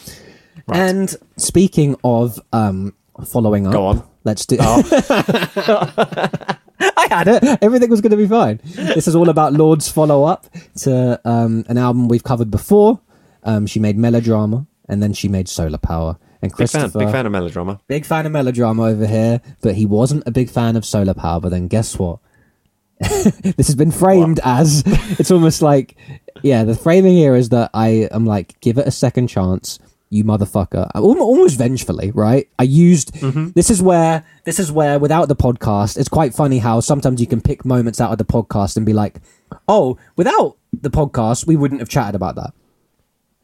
And 0.72 1.16
speaking 1.38 1.96
of 2.04 2.40
um, 2.54 2.94
following 3.26 3.68
up, 3.68 3.74
Go 3.74 3.86
on. 3.88 4.04
Let's 4.24 4.46
do. 4.46 4.58
I 6.80 7.08
had 7.10 7.28
it. 7.28 7.44
Everything 7.62 7.90
was 7.90 8.02
going 8.02 8.12
to 8.12 8.18
be 8.18 8.28
fine. 8.28 8.60
This 8.64 9.08
is 9.08 9.16
all 9.16 9.30
about 9.30 9.54
Lorde's 9.54 9.90
follow 9.90 10.24
up 10.24 10.48
to 10.82 11.20
um, 11.26 11.66
an 11.68 11.78
album 11.78 12.08
we've 12.08 12.24
covered 12.24 12.52
before. 12.52 13.00
Um, 13.44 13.68
she 13.68 13.80
made 13.80 13.98
Melodrama, 13.98 14.66
and 14.90 15.02
then 15.02 15.14
she 15.14 15.28
made 15.28 15.48
Solar 15.48 15.78
Power. 15.78 16.18
And 16.42 16.56
Big 16.56 16.70
fan, 16.70 16.90
big 16.90 17.10
fan 17.10 17.26
of 17.26 17.32
melodrama. 17.32 17.80
Big 17.88 18.06
fan 18.06 18.26
of 18.26 18.32
melodrama 18.32 18.84
over 18.84 19.08
here, 19.08 19.42
but 19.62 19.74
he 19.76 19.86
wasn't 19.86 20.24
a 20.28 20.32
big 20.32 20.50
fan 20.50 20.76
of 20.76 20.86
solar 20.86 21.14
power. 21.16 21.40
But 21.40 21.50
then 21.50 21.68
guess 21.68 21.98
what? 21.98 22.20
this 23.00 23.68
has 23.68 23.76
been 23.76 23.92
framed 23.92 24.40
as 24.44 24.84
it's 25.20 25.32
almost 25.32 25.62
like, 25.62 25.98
yeah, 26.44 26.64
the 26.64 26.76
framing 26.76 27.14
here 27.14 27.36
is 27.36 27.50
that 27.50 27.72
I 27.74 28.08
am 28.12 28.26
like, 28.26 28.60
give 28.62 28.78
it 28.78 28.88
a 28.88 28.92
second 28.92 29.28
chance, 29.28 29.80
you 30.10 30.24
motherfucker. 30.24 30.90
Almost 30.96 31.58
vengefully, 31.58 32.12
right? 32.12 32.48
I 32.60 32.64
used 32.64 33.14
this 33.56 33.70
is 33.70 33.82
where 33.82 34.24
this 34.44 34.60
is 34.60 34.72
where 34.72 35.00
without 35.00 35.28
the 35.28 35.36
podcast, 35.36 35.98
it's 35.98 36.10
quite 36.10 36.34
funny 36.34 36.60
how 36.60 36.80
sometimes 36.80 37.20
you 37.20 37.28
can 37.28 37.42
pick 37.42 37.66
moments 37.66 38.00
out 38.00 38.12
of 38.12 38.18
the 38.18 38.26
podcast 38.26 38.78
and 38.78 38.86
be 38.86 38.94
like, 38.94 39.20
oh, 39.68 39.98
without 40.16 40.58
the 40.74 40.90
podcast, 40.90 41.48
we 41.48 41.56
wouldn't 41.56 41.82
have 41.82 41.90
chatted 41.90 42.16
about 42.16 42.36
that 42.36 42.54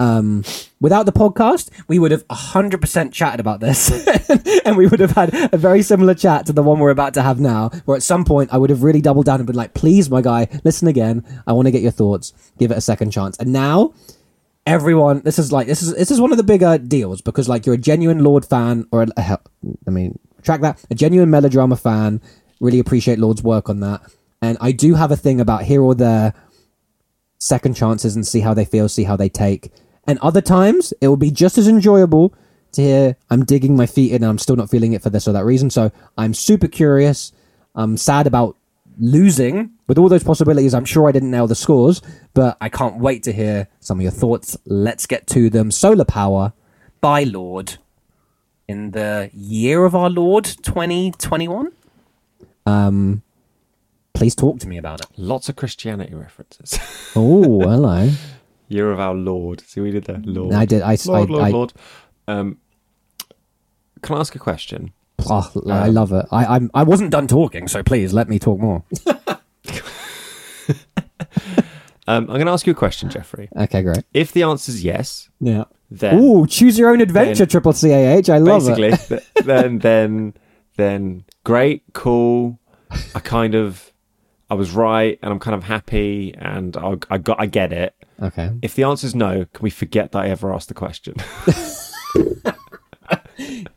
um, 0.02 0.44
without 0.80 1.06
the 1.06 1.12
podcast, 1.12 1.70
we 1.88 2.00
would 2.00 2.10
have 2.12 2.28
100% 2.28 3.14
chatted 3.14 3.40
about 3.40 3.60
this. 3.60 3.92
and 4.66 4.76
we 4.76 4.88
would 4.88 5.00
have 5.00 5.12
had 5.12 5.30
a 5.54 5.58
very 5.58 5.84
similar 5.84 6.16
chat 6.16 6.48
to 6.48 6.54
the 6.54 6.64
one 6.64 6.80
we're 6.80 6.90
about 6.90 7.14
to 7.14 7.22
have 7.22 7.40
now, 7.40 7.70
where 7.86 7.96
at 7.96 8.04
some 8.04 8.26
point 8.26 8.52
I 8.52 8.58
would 8.58 8.72
have 8.72 8.82
really 8.82 9.00
doubled 9.00 9.28
down 9.28 9.40
and 9.40 9.46
been 9.46 9.56
like, 9.56 9.76
please, 9.76 10.10
my 10.10 10.22
guy, 10.22 10.48
listen 10.64 10.88
again. 10.88 11.24
I 11.46 11.54
want 11.54 11.68
to 11.68 11.72
get 11.72 11.84
your 11.84 11.92
thoughts. 11.92 12.34
Give 12.58 12.72
it 12.72 12.78
a 12.78 12.82
second 12.82 13.12
chance. 13.12 13.38
And 13.38 13.54
now, 13.54 13.94
everyone, 14.66 15.22
this 15.22 15.40
is 15.40 15.52
like, 15.52 15.68
this 15.68 15.82
is, 15.82 15.94
this 15.96 16.12
is 16.12 16.22
one 16.22 16.32
of 16.32 16.38
the 16.38 16.44
bigger 16.44 16.78
deals 16.78 17.22
because, 17.22 17.50
like, 17.50 17.66
you're 17.66 17.76
a 17.76 17.80
genuine 17.80 18.24
Lorde 18.24 18.46
fan, 18.46 18.88
or, 18.92 19.06
I 19.18 19.38
mean, 19.90 20.20
track 20.42 20.62
that, 20.62 20.84
a 20.90 20.96
genuine 20.96 21.30
melodrama 21.30 21.76
fan. 21.76 22.22
Really 22.60 22.80
appreciate 22.80 23.20
Lorde's 23.20 23.44
work 23.44 23.70
on 23.70 23.80
that. 23.80 24.02
And 24.42 24.58
I 24.62 24.72
do 24.72 24.96
have 24.96 25.12
a 25.12 25.18
thing 25.18 25.40
about 25.40 25.64
here 25.64 25.82
or 25.82 25.96
there 25.96 26.34
second 27.40 27.76
chances 27.76 28.16
and 28.16 28.26
see 28.26 28.40
how 28.40 28.54
they 28.54 28.66
feel, 28.66 28.88
see 28.88 29.04
how 29.04 29.16
they 29.16 29.30
take. 29.30 29.72
And 30.06 30.20
other 30.20 30.42
times, 30.42 30.94
it 31.02 31.08
will 31.08 31.18
be 31.18 31.32
just 31.32 31.58
as 31.58 31.68
enjoyable 31.68 32.34
to 32.74 32.82
hear 32.82 33.16
I'm 33.30 33.46
digging 33.46 33.76
my 33.76 33.86
feet 33.86 34.12
in 34.12 34.24
and 34.24 34.30
I'm 34.30 34.38
still 34.38 34.56
not 34.56 34.70
feeling 34.70 34.94
it 34.94 35.02
for 35.02 35.10
this 35.10 35.28
or 35.28 35.34
that 35.34 35.46
reason. 35.46 35.70
So 35.70 35.92
I'm 36.18 36.34
super 36.34 36.68
curious. 36.68 37.34
I'm 37.76 37.98
sad 37.98 38.28
about 38.28 38.58
losing 39.02 39.72
with 39.88 39.98
all 39.98 40.08
those 40.08 40.24
possibilities. 40.24 40.74
I'm 40.74 40.86
sure 40.86 41.10
I 41.10 41.12
didn't 41.12 41.32
nail 41.32 41.48
the 41.48 41.56
scores, 41.56 42.02
but 42.34 42.56
I 42.62 42.70
can't 42.70 42.98
wait 42.98 43.24
to 43.24 43.34
hear 43.34 43.68
some 43.82 43.98
of 44.00 44.04
your 44.04 44.12
thoughts. 44.12 44.56
Let's 44.66 45.06
get 45.06 45.28
to 45.28 45.50
them. 45.50 45.72
Solar 45.72 46.06
Power 46.06 46.54
by 47.02 47.24
Lorde 47.24 47.78
in 48.68 48.92
the 48.92 49.30
year 49.34 49.84
of 49.84 49.96
our 49.96 50.10
Lord 50.10 50.46
2021. 50.46 51.72
Um, 52.66 53.24
please 54.14 54.36
talk 54.36 54.60
to 54.60 54.68
me 54.68 54.78
about 54.78 55.02
it. 55.02 55.08
Lots 55.18 55.50
of 55.50 55.58
Christianity 55.58 56.14
references. 56.14 56.80
Oh, 57.14 57.60
hello. 57.60 58.10
Year 58.70 58.90
of 58.90 59.02
our 59.02 59.14
Lord. 59.14 59.60
See, 59.60 59.82
we 59.82 59.92
did 59.92 60.06
that. 60.06 60.26
Lord. 60.26 60.54
I 60.54 60.64
did. 60.64 60.82
I, 60.82 60.98
Lord, 61.06 61.30
I, 61.30 61.34
Lord, 61.34 61.44
I, 61.44 61.50
Lord. 61.50 61.74
Um, 62.26 62.58
can 64.02 64.16
I 64.16 64.20
ask 64.22 64.34
a 64.34 64.40
question? 64.40 64.94
Oh, 65.30 65.52
I 65.70 65.88
love 65.90 66.12
it. 66.12 66.26
I, 66.32 66.46
I'm. 66.46 66.72
I 66.74 66.84
wasn't 66.84 67.12
done 67.12 67.28
talking, 67.28 67.68
so 67.68 67.84
please 67.84 68.14
let 68.14 68.30
me 68.30 68.40
talk 68.40 68.60
more. 68.60 68.84
Um, 72.08 72.24
I'm 72.24 72.36
going 72.36 72.48
to 72.48 72.52
ask 72.52 72.66
you 72.66 72.72
a 72.72 72.76
question, 72.76 73.10
Jeffrey. 73.10 73.48
Okay, 73.56 73.84
great. 73.84 74.04
If 74.14 74.32
the 74.34 74.44
answer 74.44 74.72
is 74.72 74.84
yes, 74.84 75.30
Yeah. 75.40 75.66
then 75.92 76.20
Ooh, 76.20 76.48
choose 76.48 76.78
your 76.78 76.90
own 76.90 77.00
adventure, 77.00 77.46
then- 77.46 77.48
Triple 77.48 77.74
CAH. 77.74 78.28
I 78.34 78.38
love 78.40 78.64
basically, 78.66 78.88
it. 78.90 79.00
th- 79.08 79.46
then 79.46 79.80
then 79.80 80.34
then 80.78 81.24
great, 81.44 81.84
cool. 81.94 82.60
I 83.16 83.20
kind 83.20 83.54
of, 83.56 83.94
I 84.50 84.56
was 84.56 84.72
right, 84.72 85.20
and 85.22 85.32
I'm 85.32 85.40
kind 85.40 85.56
of 85.56 85.64
happy, 85.64 86.34
and 86.38 86.76
I, 86.76 86.96
I 87.10 87.18
got, 87.20 87.40
I 87.40 87.46
get 87.46 87.72
it. 87.72 87.94
Okay. 88.22 88.50
If 88.62 88.76
the 88.76 88.84
answer 88.84 89.06
is 89.08 89.16
no, 89.16 89.46
can 89.46 89.64
we 89.64 89.70
forget 89.70 90.12
that 90.12 90.20
I 90.24 90.28
ever 90.30 90.52
asked 90.54 90.68
the 90.70 90.74
question? 90.74 91.16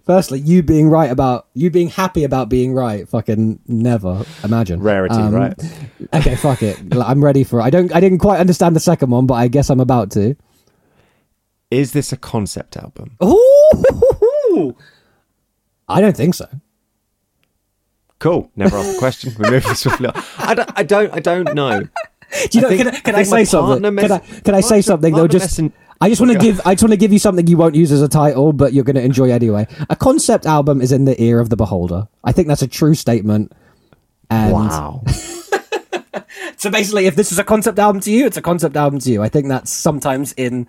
Firstly, 0.04 0.40
you 0.40 0.62
being 0.62 0.88
right 0.88 1.10
about 1.10 1.46
you 1.54 1.70
being 1.70 1.88
happy 1.88 2.24
about 2.24 2.48
being 2.48 2.74
right. 2.74 3.08
Fucking 3.08 3.60
never 3.66 4.24
imagine 4.42 4.80
Rarity, 4.80 5.14
Um, 5.14 5.34
right? 5.34 5.54
Okay, 6.14 6.36
fuck 6.36 6.62
it. 6.62 6.78
I'm 6.94 7.24
ready 7.24 7.44
for 7.44 7.60
it. 7.60 7.62
I 7.64 7.70
don't. 7.70 7.94
I 7.94 8.00
didn't 8.00 8.18
quite 8.18 8.38
understand 8.38 8.76
the 8.76 8.80
second 8.80 9.10
one, 9.10 9.26
but 9.26 9.34
I 9.34 9.48
guess 9.48 9.70
I'm 9.70 9.80
about 9.80 10.10
to. 10.12 10.36
Is 11.70 11.92
this 11.92 12.12
a 12.12 12.16
concept 12.16 12.76
album? 12.76 13.16
Ooh! 13.22 14.76
I 15.88 16.00
don't 16.00 16.16
think 16.16 16.34
so. 16.34 16.46
Cool. 18.20 18.50
Never 18.56 18.76
asked 18.76 18.92
the 18.92 18.98
question. 18.98 19.34
We 19.38 19.50
move 19.50 19.64
swiftly 19.76 20.06
on. 20.06 20.22
I 20.38 20.54
don't, 20.54 20.70
I 20.76 20.82
don't, 20.82 21.12
I 21.14 21.20
don't 21.20 21.54
know. 21.54 21.80
Do 21.80 21.88
you 22.52 22.60
know? 22.62 22.68
think- 22.68 22.78
can 22.84 22.88
I, 22.94 23.00
can 23.00 23.14
I 23.16 23.18
I, 23.18 23.22
say 23.22 23.44
something? 23.44 23.82
partner 23.82 24.02
Can 24.02 24.12
I, 24.12 24.18
can 24.40 24.54
I 24.54 24.60
say 24.60 24.80
something 24.82 25.12
though? 25.12 25.26
partner 25.28 25.38
Just 25.38 25.60
I 26.04 26.10
just 26.10 26.20
want 26.20 26.32
to 26.32 26.38
give. 26.38 26.60
I 26.66 26.74
just 26.74 26.82
want 26.82 26.92
to 26.92 26.98
give 26.98 27.14
you 27.14 27.18
something 27.18 27.46
you 27.46 27.56
won't 27.56 27.74
use 27.74 27.90
as 27.90 28.02
a 28.02 28.08
title, 28.08 28.52
but 28.52 28.74
you're 28.74 28.84
going 28.84 28.96
to 28.96 29.02
enjoy 29.02 29.30
anyway. 29.30 29.66
A 29.88 29.96
concept 29.96 30.44
album 30.44 30.82
is 30.82 30.92
in 30.92 31.06
the 31.06 31.20
ear 31.22 31.40
of 31.40 31.48
the 31.48 31.56
beholder. 31.56 32.08
I 32.22 32.32
think 32.32 32.46
that's 32.46 32.60
a 32.60 32.68
true 32.68 32.94
statement. 32.94 33.52
And 34.28 34.52
Wow. 34.52 35.02
So 36.58 36.70
basically, 36.70 37.06
if 37.06 37.16
this 37.16 37.32
is 37.32 37.38
a 37.38 37.44
concept 37.44 37.78
album 37.78 38.00
to 38.02 38.10
you, 38.10 38.26
it's 38.26 38.36
a 38.36 38.42
concept 38.42 38.76
album 38.76 38.98
to 39.00 39.10
you. 39.10 39.22
I 39.22 39.28
think 39.28 39.48
that's 39.48 39.70
sometimes 39.70 40.32
in 40.32 40.66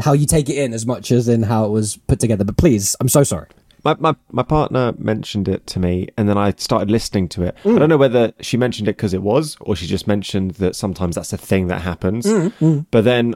how 0.00 0.12
you 0.12 0.26
take 0.26 0.48
it 0.48 0.56
in 0.56 0.72
as 0.72 0.86
much 0.86 1.10
as 1.10 1.28
in 1.28 1.42
how 1.42 1.64
it 1.64 1.70
was 1.70 1.96
put 1.96 2.20
together. 2.20 2.44
But 2.44 2.56
please, 2.56 2.94
I'm 3.00 3.08
so 3.08 3.24
sorry. 3.24 3.48
My, 3.84 3.96
my 3.98 4.14
my 4.32 4.42
partner 4.42 4.94
mentioned 4.98 5.48
it 5.48 5.66
to 5.68 5.78
me, 5.78 6.08
and 6.16 6.28
then 6.28 6.38
I 6.38 6.52
started 6.56 6.90
listening 6.90 7.28
to 7.30 7.42
it. 7.42 7.56
Mm. 7.64 7.76
I 7.76 7.78
don't 7.78 7.88
know 7.88 7.96
whether 7.96 8.32
she 8.40 8.56
mentioned 8.56 8.88
it 8.88 8.96
because 8.96 9.14
it 9.14 9.22
was, 9.22 9.56
or 9.60 9.76
she 9.76 9.86
just 9.86 10.06
mentioned 10.06 10.52
that 10.52 10.76
sometimes 10.76 11.14
that's 11.16 11.32
a 11.32 11.38
thing 11.38 11.68
that 11.68 11.80
happens. 11.80 12.26
Mm, 12.26 12.86
But 12.90 13.04
then 13.04 13.34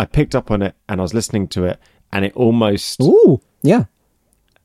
I 0.00 0.06
picked 0.06 0.34
up 0.34 0.50
on 0.50 0.62
it, 0.62 0.74
and 0.88 0.98
I 0.98 1.02
was 1.02 1.12
listening 1.12 1.46
to 1.48 1.64
it, 1.64 1.78
and 2.10 2.24
it 2.24 2.32
almost 2.34 3.02
Ooh, 3.02 3.42
yeah. 3.60 3.84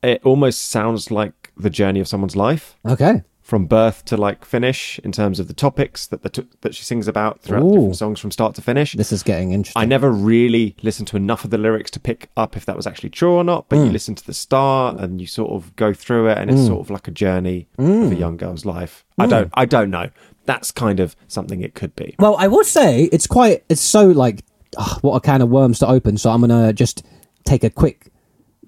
it 0.01 0.21
almost 0.23 0.67
sounds 0.67 1.11
like 1.11 1.51
the 1.57 1.69
journey 1.69 1.99
of 1.99 2.07
someone's 2.07 2.37
life 2.37 2.77
Okay. 2.85 3.21
from 3.41 3.65
birth 3.65 4.05
to 4.05 4.15
like 4.15 4.45
finish 4.45 4.97
in 5.03 5.11
terms 5.11 5.37
of 5.41 5.49
the 5.49 5.53
topics 5.53 6.07
that 6.07 6.23
the 6.23 6.29
t- 6.29 6.47
that 6.61 6.73
she 6.73 6.83
sings 6.83 7.09
about 7.09 7.41
throughout 7.41 7.63
Ooh. 7.63 7.71
different 7.71 7.97
songs 7.97 8.19
from 8.21 8.31
start 8.31 8.55
to 8.55 8.61
finish. 8.61 8.93
This 8.93 9.11
is 9.11 9.23
getting 9.23 9.51
interesting. 9.51 9.81
I 9.81 9.83
never 9.83 10.09
really 10.09 10.77
listened 10.81 11.09
to 11.09 11.17
enough 11.17 11.43
of 11.43 11.49
the 11.49 11.57
lyrics 11.57 11.91
to 11.91 11.99
pick 11.99 12.29
up 12.37 12.55
if 12.55 12.65
that 12.65 12.77
was 12.77 12.87
actually 12.87 13.09
true 13.09 13.33
or 13.33 13.43
not, 13.43 13.67
but 13.67 13.75
you 13.79 13.89
mm. 13.89 13.91
listen 13.91 14.15
to 14.15 14.25
the 14.25 14.33
start 14.33 14.97
and 15.01 15.19
you 15.19 15.27
sort 15.27 15.51
of 15.51 15.75
go 15.75 15.93
through 15.93 16.29
it 16.29 16.37
and 16.37 16.49
it's 16.49 16.61
mm. 16.61 16.67
sort 16.67 16.79
of 16.79 16.89
like 16.89 17.09
a 17.09 17.11
journey 17.11 17.67
of 17.77 17.85
a 17.85 17.89
mm. 17.89 18.17
young 18.17 18.37
girl's 18.37 18.63
life. 18.63 19.03
I 19.17 19.25
don't 19.27 19.49
I 19.53 19.65
don't 19.65 19.89
know. 19.89 20.11
That's 20.45 20.71
kind 20.71 21.01
of 21.01 21.17
something 21.27 21.61
it 21.61 21.75
could 21.75 21.93
be. 21.97 22.15
Well, 22.19 22.37
I 22.37 22.47
would 22.47 22.67
say 22.67 23.09
it's 23.11 23.27
quite. 23.27 23.65
It's 23.67 23.81
so 23.81 24.07
like, 24.07 24.45
ah, 24.77 24.97
what 25.01 25.15
a 25.15 25.19
can 25.19 25.41
of 25.41 25.49
worms 25.49 25.79
to 25.79 25.87
open. 25.87 26.17
So 26.17 26.29
I'm 26.29 26.41
gonna 26.41 26.73
just 26.73 27.03
take 27.43 27.63
a 27.63 27.69
quick, 27.69 28.11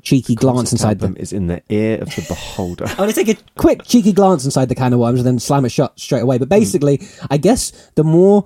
cheeky 0.02 0.36
glance 0.36 0.72
inside 0.72 1.00
them 1.00 1.16
is 1.18 1.34
in 1.34 1.48
the 1.48 1.62
ear 1.70 1.98
of 2.02 2.10
the 2.16 2.24
beholder. 2.28 2.86
I'm 2.90 2.96
gonna 2.98 3.14
take 3.14 3.30
a 3.30 3.38
quick, 3.58 3.84
cheeky 3.84 4.14
glance 4.14 4.46
inside 4.46 4.70
the 4.70 4.76
can 4.76 4.94
of 4.94 5.00
worms 5.00 5.20
and 5.20 5.28
then 5.28 5.40
slam 5.40 5.66
it 5.66 5.70
shut 5.70 6.00
straight 6.00 6.22
away. 6.22 6.38
But 6.38 6.50
basically, 6.50 7.02
I 7.30 7.38
guess 7.38 7.72
the 7.96 8.04
more 8.04 8.46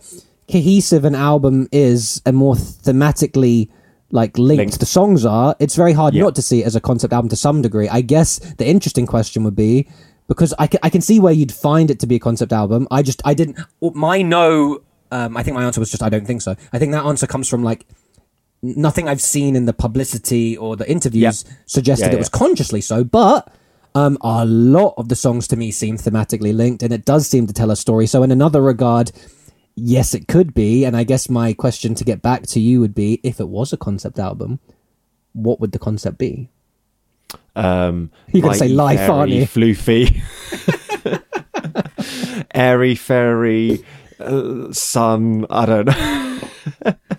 cohesive 0.51 1.05
an 1.05 1.15
album 1.15 1.67
is, 1.71 2.21
and 2.25 2.35
more 2.35 2.55
thematically 2.55 3.69
like 4.13 4.37
linked, 4.37 4.59
Linked. 4.59 4.79
the 4.81 4.85
songs 4.85 5.25
are, 5.25 5.55
it's 5.59 5.75
very 5.75 5.93
hard 5.93 6.13
Yeah. 6.13 6.23
not 6.23 6.35
to 6.35 6.41
see 6.41 6.61
it 6.63 6.65
as 6.65 6.75
a 6.75 6.81
concept 6.81 7.13
album 7.13 7.29
to 7.29 7.35
some 7.37 7.61
degree. 7.61 7.87
I 7.87 8.01
guess 8.01 8.39
the 8.57 8.67
interesting 8.67 9.05
question 9.05 9.43
would 9.45 9.55
be. 9.55 9.87
Because 10.27 10.53
I 10.57 10.67
can, 10.67 10.79
I 10.81 10.89
can 10.89 11.01
see 11.01 11.19
where 11.19 11.33
you'd 11.33 11.51
find 11.51 11.91
it 11.91 11.99
to 11.99 12.07
be 12.07 12.15
a 12.15 12.19
concept 12.19 12.53
album. 12.53 12.87
I 12.89 13.01
just 13.03 13.21
I 13.25 13.33
didn't. 13.33 13.57
well, 13.81 13.91
My 13.91 14.21
no. 14.21 14.81
Um, 15.11 15.35
I 15.35 15.43
think 15.43 15.55
my 15.55 15.63
answer 15.63 15.79
was 15.79 15.91
just 15.91 16.01
I 16.01 16.09
don't 16.09 16.25
think 16.25 16.41
so. 16.41 16.55
I 16.71 16.79
think 16.79 16.91
that 16.93 17.05
answer 17.05 17.27
comes 17.27 17.47
from 17.49 17.63
like 17.63 17.85
nothing 18.61 19.07
I've 19.07 19.21
seen 19.21 19.55
in 19.55 19.65
the 19.65 19.73
publicity 19.73 20.55
or 20.55 20.75
the 20.75 20.89
interviews 20.89 21.43
suggested 21.65 22.07
Yeah, 22.07 22.13
it 22.13 22.19
was 22.19 22.29
consciously 22.29 22.81
so, 22.81 23.03
but 23.03 23.51
um, 23.93 24.17
a 24.21 24.45
lot 24.45 24.93
of 24.97 25.09
the 25.09 25.15
songs 25.15 25.47
to 25.49 25.57
me 25.57 25.71
seem 25.71 25.97
thematically 25.97 26.55
linked 26.55 26.83
and 26.83 26.93
it 26.93 27.05
does 27.05 27.27
seem 27.27 27.47
to 27.47 27.53
tell 27.53 27.71
a 27.71 27.75
story. 27.75 28.07
So, 28.07 28.23
in 28.23 28.31
another 28.31 28.61
regard, 28.61 29.11
yes, 29.75 30.13
it 30.13 30.27
could 30.27 30.53
be. 30.53 30.85
And 30.85 30.95
I 30.95 31.03
guess 31.03 31.29
my 31.29 31.53
question 31.53 31.95
to 31.95 32.03
get 32.03 32.21
back 32.21 32.43
to 32.47 32.59
you 32.59 32.79
would 32.79 32.95
be 32.95 33.19
if 33.23 33.39
it 33.39 33.49
was 33.49 33.73
a 33.73 33.77
concept 33.77 34.19
album, 34.19 34.59
what 35.33 35.59
would 35.59 35.71
the 35.71 35.79
concept 35.79 36.17
be? 36.17 36.49
Um, 37.55 38.11
You're 38.31 38.43
gonna 38.43 38.55
say 38.55 38.69
life, 38.69 38.99
airy, 38.99 39.11
aren't 39.11 39.31
you? 39.31 39.43
Floofy, 39.43 40.21
airy, 42.55 42.95
fairy, 42.95 43.85
uh, 44.23 44.71
sun. 44.73 45.45
I 45.49 45.65
don't 45.65 45.85
know. 45.87 46.39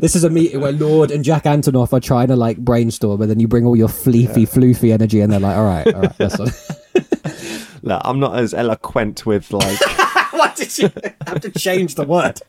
This 0.00 0.16
is 0.16 0.24
a 0.24 0.30
meeting 0.30 0.60
where 0.60 0.72
Lorde 0.72 1.10
and 1.10 1.24
Jack 1.24 1.44
Antonoff 1.44 1.92
are 1.92 2.00
trying 2.00 2.28
to 2.28 2.36
like 2.36 2.58
brainstorm, 2.58 3.20
and 3.20 3.30
then 3.30 3.38
you 3.38 3.46
bring 3.46 3.64
all 3.66 3.76
your 3.76 3.88
fleefy, 3.88 4.48
floofy 4.48 4.92
energy, 4.92 5.20
and 5.20 5.32
they're 5.32 5.40
like, 5.40 5.56
"All 5.56 5.64
right, 5.64 5.86
all 5.94 6.00
right, 6.00 6.18
that's 6.18 6.38
one." 6.38 6.50
Look, 7.82 8.00
I'm 8.04 8.20
not 8.20 8.38
as 8.38 8.54
eloquent 8.54 9.26
with 9.26 9.52
like. 9.52 9.78
What 10.32 10.56
did 10.56 10.76
you 10.78 10.90
have 11.26 11.40
to 11.42 11.50
change 11.50 11.94
the 11.94 12.04
word? 12.06 12.40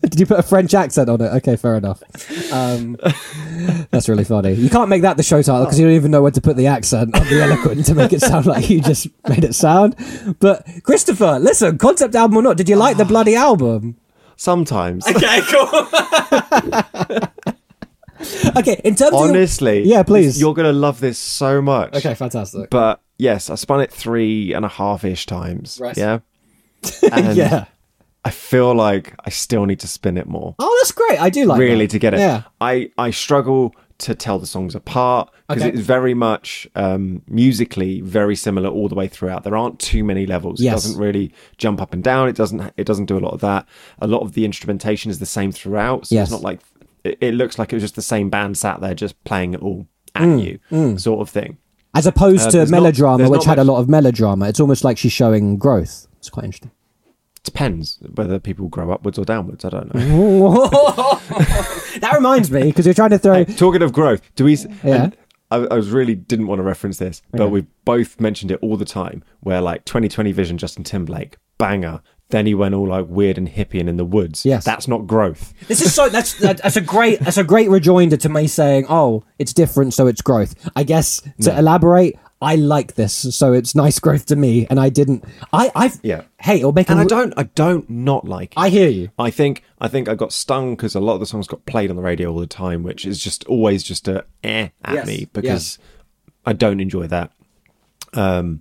did 0.00 0.18
you 0.18 0.24
put 0.24 0.38
a 0.38 0.42
French 0.42 0.72
accent 0.72 1.10
on 1.10 1.20
it? 1.20 1.28
Okay, 1.34 1.54
fair 1.54 1.76
enough. 1.76 2.02
Um, 2.50 2.96
that's 3.90 4.08
really 4.08 4.24
funny. 4.24 4.54
You 4.54 4.70
can't 4.70 4.88
make 4.88 5.02
that 5.02 5.18
the 5.18 5.22
show 5.22 5.42
title 5.42 5.64
because 5.66 5.78
you 5.78 5.84
don't 5.84 5.94
even 5.94 6.10
know 6.10 6.22
where 6.22 6.30
to 6.30 6.40
put 6.40 6.56
the 6.56 6.66
accent 6.66 7.14
on 7.14 7.26
the 7.28 7.42
eloquent 7.42 7.84
to 7.86 7.94
make 7.94 8.14
it 8.14 8.22
sound 8.22 8.46
like 8.46 8.70
you 8.70 8.80
just 8.80 9.06
made 9.28 9.44
it 9.44 9.54
sound. 9.54 9.96
But 10.40 10.66
Christopher, 10.82 11.38
listen, 11.38 11.76
concept 11.76 12.14
album 12.14 12.38
or 12.38 12.42
not, 12.42 12.56
did 12.56 12.70
you 12.70 12.76
like 12.76 12.96
the 12.96 13.04
bloody 13.04 13.36
album? 13.36 13.96
Sometimes, 14.36 15.06
Okay, 15.06 15.40
cool. 15.42 15.68
okay, 18.56 18.80
in 18.84 18.94
terms 18.94 19.12
of 19.12 19.20
honestly, 19.20 19.82
yeah, 19.86 20.02
please. 20.02 20.40
you're 20.40 20.54
gonna 20.54 20.72
love 20.72 21.00
this 21.00 21.18
so 21.18 21.60
much. 21.60 21.94
okay, 21.96 22.14
fantastic. 22.14 22.70
but 22.70 23.00
yes, 23.20 23.50
I 23.50 23.54
spun 23.54 23.80
it 23.80 23.92
three 23.92 24.52
and 24.54 24.64
a 24.64 24.68
half 24.68 25.04
ish 25.04 25.26
times. 25.26 25.78
Right. 25.80 25.96
Yeah, 25.96 26.20
and 27.12 27.36
yeah. 27.36 27.66
I 28.24 28.30
feel 28.30 28.74
like 28.74 29.14
I 29.24 29.30
still 29.30 29.64
need 29.66 29.80
to 29.80 29.86
spin 29.86 30.18
it 30.18 30.26
more. 30.26 30.54
Oh, 30.58 30.78
that's 30.80 30.92
great. 30.92 31.20
I 31.20 31.30
do 31.30 31.44
like 31.46 31.58
really 31.58 31.86
that. 31.86 31.92
to 31.92 31.98
get 31.98 32.14
it. 32.14 32.20
Yeah. 32.20 32.42
I 32.60 32.90
I 32.98 33.10
struggle 33.10 33.74
to 33.98 34.14
tell 34.14 34.38
the 34.38 34.46
songs 34.46 34.74
apart 34.74 35.30
because 35.48 35.62
Okay. 35.62 35.72
it's 35.72 35.80
very 35.86 36.14
much 36.14 36.66
um, 36.74 37.20
musically 37.28 38.00
very 38.00 38.34
similar 38.34 38.70
all 38.70 38.88
the 38.88 38.94
way 38.94 39.08
throughout. 39.08 39.44
There 39.44 39.56
aren't 39.56 39.78
too 39.78 40.02
many 40.04 40.24
levels. 40.26 40.58
Yes. 40.60 40.72
It 40.72 40.74
doesn't 40.88 41.00
really 41.02 41.32
jump 41.58 41.80
up 41.82 41.92
and 41.92 42.02
down. 42.02 42.28
It 42.28 42.36
doesn't. 42.36 42.72
It 42.76 42.84
doesn't 42.86 43.06
do 43.06 43.16
a 43.18 43.20
lot 43.26 43.34
of 43.34 43.40
that. 43.40 43.66
A 44.00 44.06
lot 44.06 44.20
of 44.22 44.32
the 44.32 44.44
instrumentation 44.44 45.10
is 45.10 45.18
the 45.18 45.26
same 45.26 45.52
throughout. 45.52 46.06
So 46.06 46.14
Yes. 46.14 46.28
it's 46.28 46.32
not 46.32 46.42
like 46.42 46.60
it, 47.04 47.18
it 47.20 47.34
looks 47.34 47.58
like 47.58 47.72
it 47.72 47.76
was 47.76 47.82
just 47.82 47.94
the 47.96 48.02
same 48.02 48.28
band 48.30 48.56
sat 48.58 48.80
there 48.80 48.94
just 48.94 49.22
playing 49.24 49.54
it 49.54 49.62
all 49.62 49.86
at 50.14 50.28
you, 50.38 50.58
sort 50.98 51.20
of 51.20 51.30
thing. 51.30 51.56
As 51.94 52.06
opposed 52.06 52.48
Uh, 52.48 52.50
to 52.50 52.56
there's 52.58 52.70
not- 52.70 52.78
melodrama, 52.78 53.28
which 53.28 53.44
had 53.44 53.58
a 53.58 53.64
lot 53.64 53.78
of 53.80 53.88
melodrama. 53.88 54.48
It's 54.48 54.60
almost 54.60 54.84
like 54.84 54.96
she's 54.98 55.12
showing 55.12 55.56
growth. 55.56 56.06
It's 56.18 56.30
quite 56.30 56.44
interesting. 56.44 56.70
Depends 57.42 57.98
whether 58.14 58.38
people 58.38 58.68
grow 58.68 58.92
upwards 58.92 59.18
or 59.18 59.24
downwards. 59.24 59.64
I 59.64 59.70
don't 59.70 59.94
know. 59.94 60.00
that 62.00 62.12
reminds 62.14 62.50
me, 62.50 62.64
because 62.64 62.84
you're 62.86 62.94
trying 62.94 63.10
to 63.10 63.18
throw. 63.18 63.44
Talking 63.44 63.82
of 63.82 63.92
growth, 63.92 64.20
do 64.36 64.44
we? 64.44 64.56
Yeah. 64.84 65.10
I, 65.50 65.56
I 65.56 65.74
was 65.74 65.90
really 65.90 66.14
didn't 66.14 66.46
want 66.46 66.58
to 66.60 66.62
reference 66.62 66.98
this, 66.98 67.22
but 67.32 67.40
Okay. 67.40 67.50
we've 67.50 67.66
both 67.84 68.20
mentioned 68.20 68.50
it 68.52 68.58
all 68.62 68.76
the 68.76 68.84
time. 68.84 69.24
Where 69.40 69.60
like 69.60 69.84
2020 69.84 70.30
Vision, 70.32 70.58
Justin 70.58 70.84
Timberlake, 70.84 71.38
banger. 71.58 72.02
Then 72.30 72.46
he 72.46 72.54
went 72.54 72.74
all 72.74 72.88
like 72.88 73.06
weird 73.08 73.38
and 73.38 73.48
hippie 73.48 73.80
and 73.80 73.88
in 73.88 73.96
the 73.96 74.04
woods. 74.04 74.44
Yes. 74.44 74.64
that's 74.64 74.88
not 74.88 75.06
growth. 75.06 75.52
This 75.68 75.80
is 75.80 75.94
so. 75.94 76.08
That's 76.08 76.34
that's 76.34 76.76
a 76.76 76.80
great. 76.80 77.20
That's 77.20 77.36
a 77.36 77.44
great 77.44 77.68
rejoinder 77.68 78.16
to 78.18 78.28
me 78.28 78.46
saying, 78.46 78.86
"Oh, 78.88 79.24
it's 79.38 79.52
different, 79.52 79.94
so 79.94 80.06
it's 80.06 80.22
growth." 80.22 80.54
I 80.76 80.84
guess 80.84 81.20
to 81.42 81.58
elaborate, 81.58 82.18
I 82.42 82.56
like 82.56 82.94
this, 82.94 83.12
so 83.36 83.52
it's 83.52 83.74
nice 83.74 83.98
growth 83.98 84.26
to 84.26 84.36
me, 84.36 84.66
and 84.70 84.80
I 84.80 84.88
didn't. 84.88 85.24
I. 85.52 85.70
I. 85.74 85.92
Yeah. 86.02 86.22
Hey, 86.40 86.56
it'll 86.56 86.72
make. 86.72 86.88
And 86.88 86.98
a 86.98 87.02
I 87.02 87.04
re- 87.04 87.08
don't, 87.08 87.34
I 87.36 87.42
don't 87.42 87.90
not 87.90 88.26
like. 88.26 88.52
It. 88.52 88.58
I 88.58 88.70
hear 88.70 88.88
you. 88.88 89.10
I 89.18 89.30
think, 89.30 89.62
I 89.78 89.88
think 89.88 90.08
I 90.08 90.14
got 90.14 90.32
stung 90.32 90.74
because 90.74 90.94
a 90.94 91.00
lot 91.00 91.14
of 91.14 91.20
the 91.20 91.26
songs 91.26 91.46
got 91.46 91.66
played 91.66 91.90
on 91.90 91.96
the 91.96 92.02
radio 92.02 92.30
all 92.30 92.38
the 92.40 92.46
time, 92.46 92.82
which 92.82 93.04
is 93.04 93.22
just 93.22 93.44
always 93.44 93.82
just 93.82 94.08
a 94.08 94.24
eh 94.42 94.68
at 94.82 94.94
Yes, 94.94 95.06
me 95.06 95.28
because 95.32 95.78
I 96.46 96.54
don't 96.54 96.80
enjoy 96.80 97.06
that. 97.08 97.30
Um, 98.14 98.60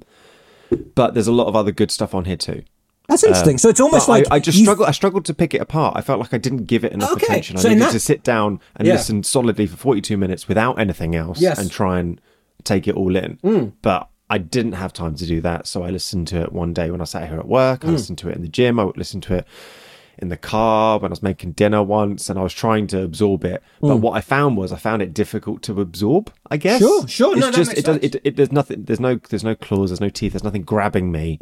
but 0.95 1.13
there's 1.13 1.27
a 1.27 1.31
lot 1.31 1.47
of 1.47 1.55
other 1.55 1.71
good 1.71 1.89
stuff 1.89 2.13
on 2.13 2.25
here 2.25 2.37
too. 2.37 2.63
That's 3.09 3.23
interesting. 3.23 3.57
so 3.57 3.67
it's 3.69 3.79
almost 3.81 4.07
like 4.07 4.25
I, 4.31 4.35
I 4.35 4.39
just 4.39 4.57
you- 4.57 4.63
struggled. 4.65 4.87
I 4.87 4.91
struggled 4.91 5.25
to 5.25 5.33
pick 5.33 5.53
it 5.53 5.61
apart. 5.61 5.97
I 5.97 6.01
felt 6.01 6.19
like 6.19 6.33
I 6.33 6.37
didn't 6.37 6.65
give 6.65 6.85
it 6.85 6.93
enough 6.93 7.11
Okay, 7.13 7.25
attention. 7.25 7.57
I 7.57 7.61
so 7.61 7.69
needed 7.69 7.83
that- 7.83 7.91
to 7.91 7.99
sit 7.99 8.23
down 8.23 8.59
and 8.75 8.87
Yeah. 8.87 8.93
listen 8.93 9.23
solidly 9.23 9.65
for 9.67 9.75
forty-two 9.77 10.15
minutes 10.17 10.47
without 10.47 10.79
anything 10.79 11.15
else, 11.15 11.41
Yes. 11.41 11.59
and 11.59 11.69
try 11.69 11.99
and 11.99 12.21
take 12.63 12.87
it 12.87 12.95
all 12.95 13.15
in. 13.15 13.37
Mm. 13.43 13.73
But 13.81 14.07
I 14.29 14.37
didn't 14.37 14.73
have 14.73 14.93
time 14.93 15.15
to 15.15 15.25
do 15.25 15.41
that, 15.41 15.65
so 15.65 15.81
I 15.83 15.89
listened 15.89 16.27
to 16.27 16.41
it 16.41 16.53
one 16.53 16.71
day 16.71 16.91
when 16.91 17.01
I 17.01 17.05
sat 17.05 17.27
here 17.29 17.39
at 17.39 17.47
work. 17.47 17.81
Mm. 17.81 17.89
I 17.89 17.91
listened 17.93 18.17
to 18.19 18.29
it 18.29 18.35
in 18.35 18.43
the 18.43 18.47
gym. 18.47 18.79
I 18.79 18.83
would 18.83 18.97
listen 18.97 19.21
to 19.21 19.33
it 19.35 19.47
in 20.21 20.29
the 20.29 20.37
car 20.37 20.99
when 20.99 21.11
I 21.11 21.13
was 21.13 21.23
making 21.23 21.53
dinner 21.53 21.81
once, 21.83 22.29
and 22.29 22.37
I 22.37 22.43
was 22.43 22.53
trying 22.53 22.87
to 22.87 23.01
absorb 23.03 23.43
it. 23.45 23.61
But 23.81 23.97
what 23.97 24.11
I 24.11 24.21
found 24.21 24.57
was 24.57 24.71
I 24.71 24.77
found 24.77 25.01
it 25.01 25.13
difficult 25.13 25.61
to 25.63 25.81
absorb. 25.81 26.31
I 26.51 26.57
guess. 26.57 26.79
Hmm. 26.81 26.85
Sure, 26.87 27.07
sure. 27.07 27.31
It's 27.37 27.41
No, 27.45 27.51
just 27.51 27.73
it, 27.77 27.85
does, 27.85 27.97
it, 27.97 28.15
it 28.23 28.35
there's 28.35 28.51
nothing 28.51 28.83
there's 28.83 28.99
no 28.99 29.15
there's 29.29 29.43
no 29.43 29.55
claws 29.55 29.89
there's 29.91 30.01
no 30.01 30.09
teeth 30.09 30.33
there's 30.33 30.43
nothing 30.43 30.63
grabbing 30.63 31.11
me 31.11 31.37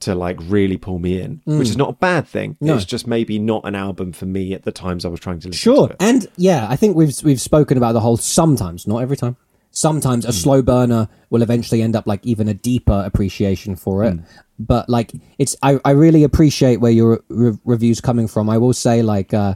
to 0.00 0.14
like 0.14 0.36
really 0.42 0.76
pull 0.76 0.98
me 0.98 1.20
in, 1.20 1.40
which 1.44 1.68
is 1.68 1.76
not 1.76 1.90
a 1.90 1.92
bad 1.94 2.26
thing. 2.26 2.56
Hmm. 2.60 2.66
No. 2.66 2.76
It's 2.76 2.84
just 2.84 3.06
maybe 3.06 3.38
not 3.38 3.62
an 3.64 3.74
album 3.74 4.12
for 4.12 4.26
me 4.26 4.54
at 4.54 4.62
the 4.64 4.72
times 4.72 5.04
I 5.04 5.08
was 5.08 5.20
trying 5.20 5.40
to 5.40 5.48
listen 5.48 5.58
Sure, 5.60 5.88
to 5.88 5.94
it. 5.94 5.96
Sure. 6.00 6.08
And 6.08 6.26
yeah, 6.36 6.66
I 6.68 6.76
think 6.76 6.96
we've 6.96 7.14
we've 7.24 7.40
spoken 7.40 7.76
about 7.76 7.92
the 7.92 8.00
whole. 8.00 8.16
Sometimes, 8.16 8.86
not 8.86 8.98
every 8.98 9.16
time. 9.16 9.36
Sometimes 9.72 10.24
Hmm. 10.24 10.30
a 10.30 10.32
slow 10.32 10.62
burner 10.62 11.08
will 11.30 11.42
eventually 11.42 11.80
end 11.80 11.94
up 11.94 12.06
like 12.06 12.26
even 12.26 12.48
a 12.48 12.54
deeper 12.54 13.02
appreciation 13.06 13.76
for 13.76 14.02
Hmm. 14.02 14.18
it. 14.18 14.24
But 14.60 14.88
like, 14.88 15.12
it's 15.38 15.56
I, 15.62 15.80
I 15.84 15.92
really 15.92 16.22
appreciate 16.22 16.76
where 16.80 16.92
your 16.92 17.20
re- 17.28 17.58
reviews 17.64 18.00
coming 18.00 18.28
from. 18.28 18.48
I 18.50 18.58
will 18.58 18.72
say 18.74 19.02
like. 19.02 19.32
uh 19.34 19.54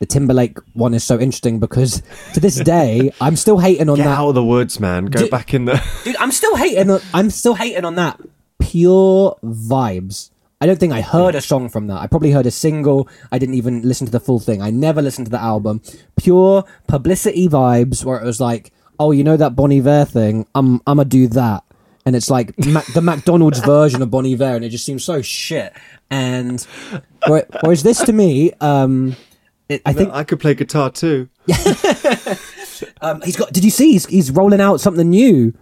the 0.00 0.06
Timberlake 0.06 0.58
one 0.74 0.92
is 0.92 1.04
so 1.04 1.18
interesting 1.20 1.60
because 1.60 2.02
to 2.34 2.40
this 2.40 2.56
day 2.56 3.12
I'm 3.20 3.36
still 3.36 3.58
hating 3.58 3.88
on 3.88 3.96
Get 3.96 4.04
that. 4.04 4.18
out 4.18 4.30
of 4.30 4.34
the 4.34 4.44
woods, 4.44 4.80
man. 4.80 5.06
Go 5.06 5.20
Dude- 5.20 5.30
back 5.30 5.54
in 5.54 5.66
the. 5.66 5.80
Dude, 6.04 6.16
I'm 6.16 6.32
still 6.32 6.56
hating. 6.56 6.90
On, 6.90 7.00
I'm 7.14 7.30
still 7.30 7.54
hating 7.54 7.84
on 7.84 7.94
that 7.94 8.20
pure 8.58 9.36
vibes. 9.44 10.30
I 10.60 10.66
don't 10.66 10.78
think 10.80 10.92
I 10.92 11.00
heard 11.00 11.34
a 11.34 11.40
song 11.40 11.68
from 11.68 11.86
that. 11.88 12.00
I 12.00 12.06
probably 12.06 12.32
heard 12.32 12.46
a 12.46 12.50
single. 12.50 13.08
I 13.30 13.38
didn't 13.38 13.54
even 13.56 13.82
listen 13.82 14.06
to 14.06 14.12
the 14.12 14.20
full 14.20 14.40
thing. 14.40 14.62
I 14.62 14.70
never 14.70 15.02
listened 15.02 15.26
to 15.26 15.30
the 15.30 15.40
album. 15.40 15.82
Pure 16.16 16.64
publicity 16.88 17.48
vibes, 17.48 18.04
where 18.04 18.18
it 18.20 18.24
was 18.24 18.40
like, 18.40 18.72
"Oh, 18.98 19.10
you 19.10 19.24
know 19.24 19.36
that 19.36 19.54
Bon 19.56 19.70
Iver 19.72 20.06
thing? 20.06 20.46
I'm 20.54 20.80
I'm 20.86 20.96
gonna 20.98 21.04
do 21.04 21.28
that." 21.28 21.63
And 22.06 22.14
it's 22.14 22.28
like 22.30 22.58
Mac- 22.66 22.92
the 22.92 23.00
McDonald's 23.00 23.60
version 23.64 24.02
of 24.02 24.10
Bon 24.10 24.26
Iver, 24.26 24.56
and 24.56 24.64
it 24.64 24.68
just 24.68 24.84
seems 24.84 25.02
so 25.04 25.22
shit. 25.22 25.72
And 26.10 26.60
where- 27.26 27.46
whereas 27.62 27.82
this 27.82 28.02
to 28.02 28.12
me, 28.12 28.52
um, 28.60 29.16
it, 29.68 29.80
I 29.86 29.92
think 29.94 30.12
I 30.12 30.24
could 30.24 30.38
play 30.40 30.54
guitar 30.54 30.90
too. 30.90 31.28
um, 33.00 33.22
he's 33.22 33.36
got. 33.36 33.52
Did 33.52 33.64
you 33.64 33.70
see? 33.70 33.92
He's, 33.92 34.06
he's 34.06 34.30
rolling 34.30 34.60
out 34.60 34.80
something 34.80 35.08
new. 35.08 35.54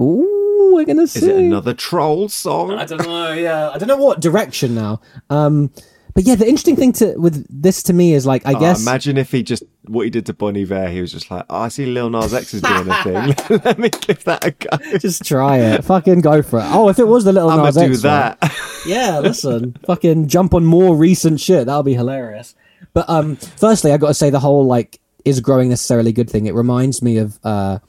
Ooh, 0.00 0.72
we're 0.74 0.84
gonna 0.84 1.06
see. 1.06 1.20
Is 1.20 1.26
it 1.28 1.36
another 1.36 1.72
troll 1.74 2.28
song? 2.28 2.72
I 2.72 2.84
don't 2.84 3.02
know. 3.04 3.32
Yeah, 3.32 3.70
I 3.70 3.78
don't 3.78 3.88
know 3.88 3.96
what 3.96 4.20
direction 4.20 4.74
now. 4.74 5.00
Um, 5.30 5.70
but 6.14 6.24
yeah, 6.24 6.34
the 6.34 6.46
interesting 6.46 6.76
thing 6.76 6.92
to 6.94 7.14
with 7.16 7.46
this 7.48 7.82
to 7.84 7.92
me 7.92 8.14
is 8.14 8.26
like 8.26 8.46
I 8.46 8.54
Oh, 8.54 8.60
guess 8.60 8.80
imagine 8.80 9.16
if 9.16 9.30
he 9.32 9.42
just 9.42 9.62
what 9.86 10.04
he 10.04 10.10
did 10.10 10.26
to 10.26 10.34
Bon 10.34 10.56
Iver. 10.56 10.88
He 10.88 11.00
was 11.00 11.12
just 11.12 11.30
like, 11.30 11.46
oh, 11.48 11.60
I 11.62 11.68
see 11.68 11.86
Lil 11.86 12.10
Nas 12.10 12.34
X 12.34 12.54
is 12.54 12.62
doing 12.62 12.88
a 12.88 13.02
thing. 13.04 13.60
Let 13.64 13.78
me 13.78 13.88
give 13.88 14.24
that 14.24 14.44
a 14.44 14.50
go. 14.50 14.98
just 14.98 15.24
try 15.24 15.58
it. 15.58 15.84
Fucking 15.84 16.20
go 16.20 16.42
for 16.42 16.58
it. 16.60 16.66
Oh, 16.66 16.88
if 16.88 16.98
it 16.98 17.06
was 17.08 17.24
the 17.24 17.32
little 17.32 17.50
I'm 17.50 17.62
Nas 17.64 17.74
gonna 17.76 17.86
do 17.88 17.92
X 17.94 18.02
that. 18.02 18.54
Yeah, 18.86 19.18
listen, 19.18 19.76
fucking 19.86 20.28
jump 20.28 20.54
on 20.54 20.64
more 20.64 20.96
recent 20.96 21.40
shit. 21.40 21.66
That'll 21.66 21.82
be 21.82 21.94
hilarious. 21.94 22.54
But 22.94 23.08
um, 23.10 23.36
firstly, 23.36 23.92
I 23.92 23.96
got 23.98 24.08
to 24.08 24.14
say 24.14 24.30
the 24.30 24.40
whole 24.40 24.64
like 24.66 25.00
is 25.24 25.40
growing 25.40 25.68
necessarily 25.68 26.12
good 26.12 26.30
thing. 26.30 26.46
It 26.46 26.54
reminds 26.54 27.02
me 27.02 27.18
of 27.18 27.38
uh, 27.44 27.80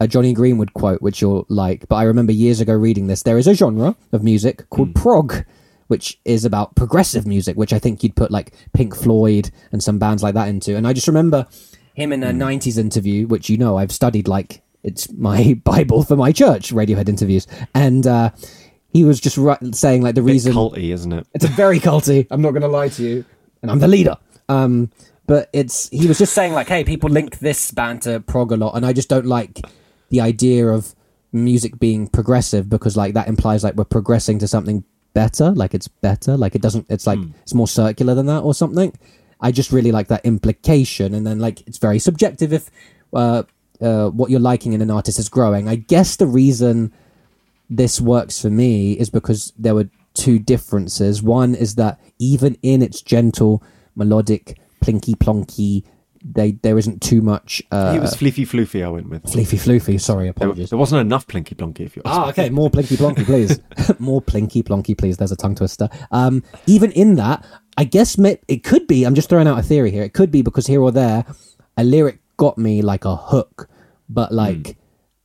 a 0.00 0.08
Jonny 0.08 0.34
Greenwood 0.34 0.74
quote, 0.74 1.00
which 1.00 1.22
you'll 1.22 1.46
like. 1.48 1.88
But 1.88 1.96
I 1.96 2.02
remember 2.02 2.32
years 2.32 2.60
ago 2.60 2.74
reading 2.74 3.06
this. 3.06 3.22
There 3.22 3.38
is 3.38 3.46
a 3.46 3.54
genre 3.54 3.94
of 4.10 4.22
music 4.24 4.68
called 4.68 4.94
prog, 4.96 5.44
which 5.92 6.18
is 6.24 6.46
about 6.46 6.74
progressive 6.74 7.26
music, 7.26 7.54
which 7.56 7.74
I 7.74 7.78
think 7.78 8.02
you'd 8.02 8.16
put 8.16 8.30
like 8.30 8.54
Pink 8.72 8.96
Floyd 8.96 9.50
and 9.72 9.82
some 9.82 9.98
bands 9.98 10.22
like 10.22 10.34
that 10.34 10.48
into. 10.48 10.74
And 10.74 10.86
I 10.86 10.94
just 10.94 11.06
remember 11.06 11.46
him 11.94 12.12
in 12.12 12.22
a 12.24 12.32
'90s 12.32 12.78
interview, 12.78 13.26
which 13.26 13.50
you 13.50 13.58
know 13.58 13.76
I've 13.76 13.92
studied 13.92 14.26
like 14.26 14.62
it's 14.82 15.12
my 15.12 15.60
bible 15.64 16.02
for 16.02 16.16
my 16.16 16.32
church 16.32 16.72
Radiohead 16.72 17.08
interviews, 17.08 17.46
and. 17.74 18.06
uh 18.06 18.30
he 18.94 19.04
was 19.04 19.20
just 19.20 19.38
ri- 19.38 19.72
saying 19.72 20.02
like 20.02 20.14
the 20.14 20.22
reason 20.22 20.52
culty, 20.52 20.92
isn't 20.92 21.14
it? 21.14 21.26
it's 21.32 21.46
a 21.46 21.48
very 21.48 21.80
culty. 21.80 22.26
I'm 22.30 22.42
not 22.42 22.50
going 22.50 22.60
to 22.60 22.68
lie 22.68 22.90
to 22.90 23.02
you, 23.02 23.24
and 23.62 23.70
I'm 23.70 23.78
the 23.78 23.88
leader. 23.88 24.18
Um, 24.50 24.90
but 25.26 25.48
it's 25.54 25.88
he 25.88 26.06
was 26.06 26.18
just 26.18 26.34
saying 26.34 26.52
like, 26.52 26.68
hey, 26.68 26.84
people 26.84 27.08
link 27.08 27.38
this 27.38 27.70
band 27.70 28.02
to 28.02 28.20
prog 28.20 28.52
a 28.52 28.56
lot, 28.56 28.76
and 28.76 28.84
I 28.84 28.92
just 28.92 29.08
don't 29.08 29.24
like 29.24 29.62
the 30.10 30.20
idea 30.20 30.68
of 30.68 30.94
music 31.32 31.78
being 31.78 32.06
progressive 32.06 32.68
because 32.68 32.94
like 32.94 33.14
that 33.14 33.28
implies 33.28 33.64
like 33.64 33.76
we're 33.76 33.84
progressing 33.84 34.38
to 34.40 34.46
something 34.46 34.84
better, 35.14 35.50
like 35.50 35.74
it's 35.74 35.88
better, 35.88 36.36
like 36.36 36.54
it 36.54 36.62
doesn't. 36.62 36.86
It's 36.88 37.06
like 37.06 37.18
it's 37.42 37.54
more 37.54 37.68
circular 37.68 38.14
than 38.14 38.26
that 38.26 38.42
or 38.42 38.54
something. 38.54 38.92
I 39.40 39.50
just 39.50 39.72
really 39.72 39.92
like 39.92 40.08
that 40.08 40.24
implication, 40.24 41.14
and 41.14 41.26
then 41.26 41.38
like 41.38 41.66
it's 41.66 41.78
very 41.78 41.98
subjective 41.98 42.52
if 42.52 42.70
uh, 43.12 43.42
uh, 43.80 44.10
what 44.10 44.30
you're 44.30 44.40
liking 44.40 44.72
in 44.72 44.80
an 44.80 44.90
artist 44.90 45.18
is 45.18 45.28
growing. 45.28 45.68
I 45.68 45.76
guess 45.76 46.16
the 46.16 46.26
reason 46.26 46.92
this 47.68 48.00
works 48.00 48.40
for 48.40 48.50
me 48.50 48.92
is 48.92 49.10
because 49.10 49.52
there 49.58 49.74
were 49.74 49.88
two 50.14 50.38
differences. 50.38 51.22
One 51.22 51.54
is 51.54 51.74
that 51.76 51.98
even 52.18 52.56
in 52.62 52.82
its 52.82 53.02
gentle, 53.02 53.62
melodic, 53.96 54.58
plinky 54.82 55.16
plonky, 55.16 55.84
they 56.24 56.52
there 56.52 56.78
isn't 56.78 57.02
too 57.02 57.20
much 57.20 57.62
uh, 57.70 57.92
he 57.92 57.98
was 57.98 58.14
fleefy 58.14 58.46
floofy. 58.46 58.84
I 58.84 58.88
went 58.88 59.08
with. 59.08 59.24
fleefy 59.24 59.58
floofy. 59.58 60.00
Sorry, 60.00 60.28
apologies. 60.28 60.70
there 60.70 60.78
wasn't 60.78 61.00
enough 61.00 61.26
plinky 61.26 61.54
plonky. 61.54 61.80
If 61.80 61.96
you 61.96 62.02
Ah, 62.04 62.28
okay. 62.28 62.50
More 62.50 62.70
plinky 62.70 62.96
plonky, 62.96 63.24
please. 63.24 63.60
more 63.98 64.22
plinky 64.22 64.62
plonky, 64.62 64.96
please. 64.96 65.16
There's 65.16 65.32
a 65.32 65.36
tongue 65.36 65.54
twister. 65.54 65.88
Um, 66.10 66.42
even 66.66 66.92
in 66.92 67.16
that, 67.16 67.44
I 67.76 67.84
guess 67.84 68.16
it 68.18 68.64
could 68.64 68.86
be. 68.86 69.04
I'm 69.04 69.14
just 69.14 69.28
throwing 69.28 69.48
out 69.48 69.58
a 69.58 69.62
theory 69.62 69.90
here. 69.90 70.02
It 70.02 70.12
could 70.12 70.30
be 70.30 70.42
because 70.42 70.66
here 70.66 70.80
or 70.80 70.92
there, 70.92 71.24
a 71.76 71.84
lyric 71.84 72.20
got 72.36 72.58
me 72.58 72.82
like 72.82 73.04
a 73.04 73.16
hook, 73.16 73.68
but 74.08 74.32
like 74.32 74.76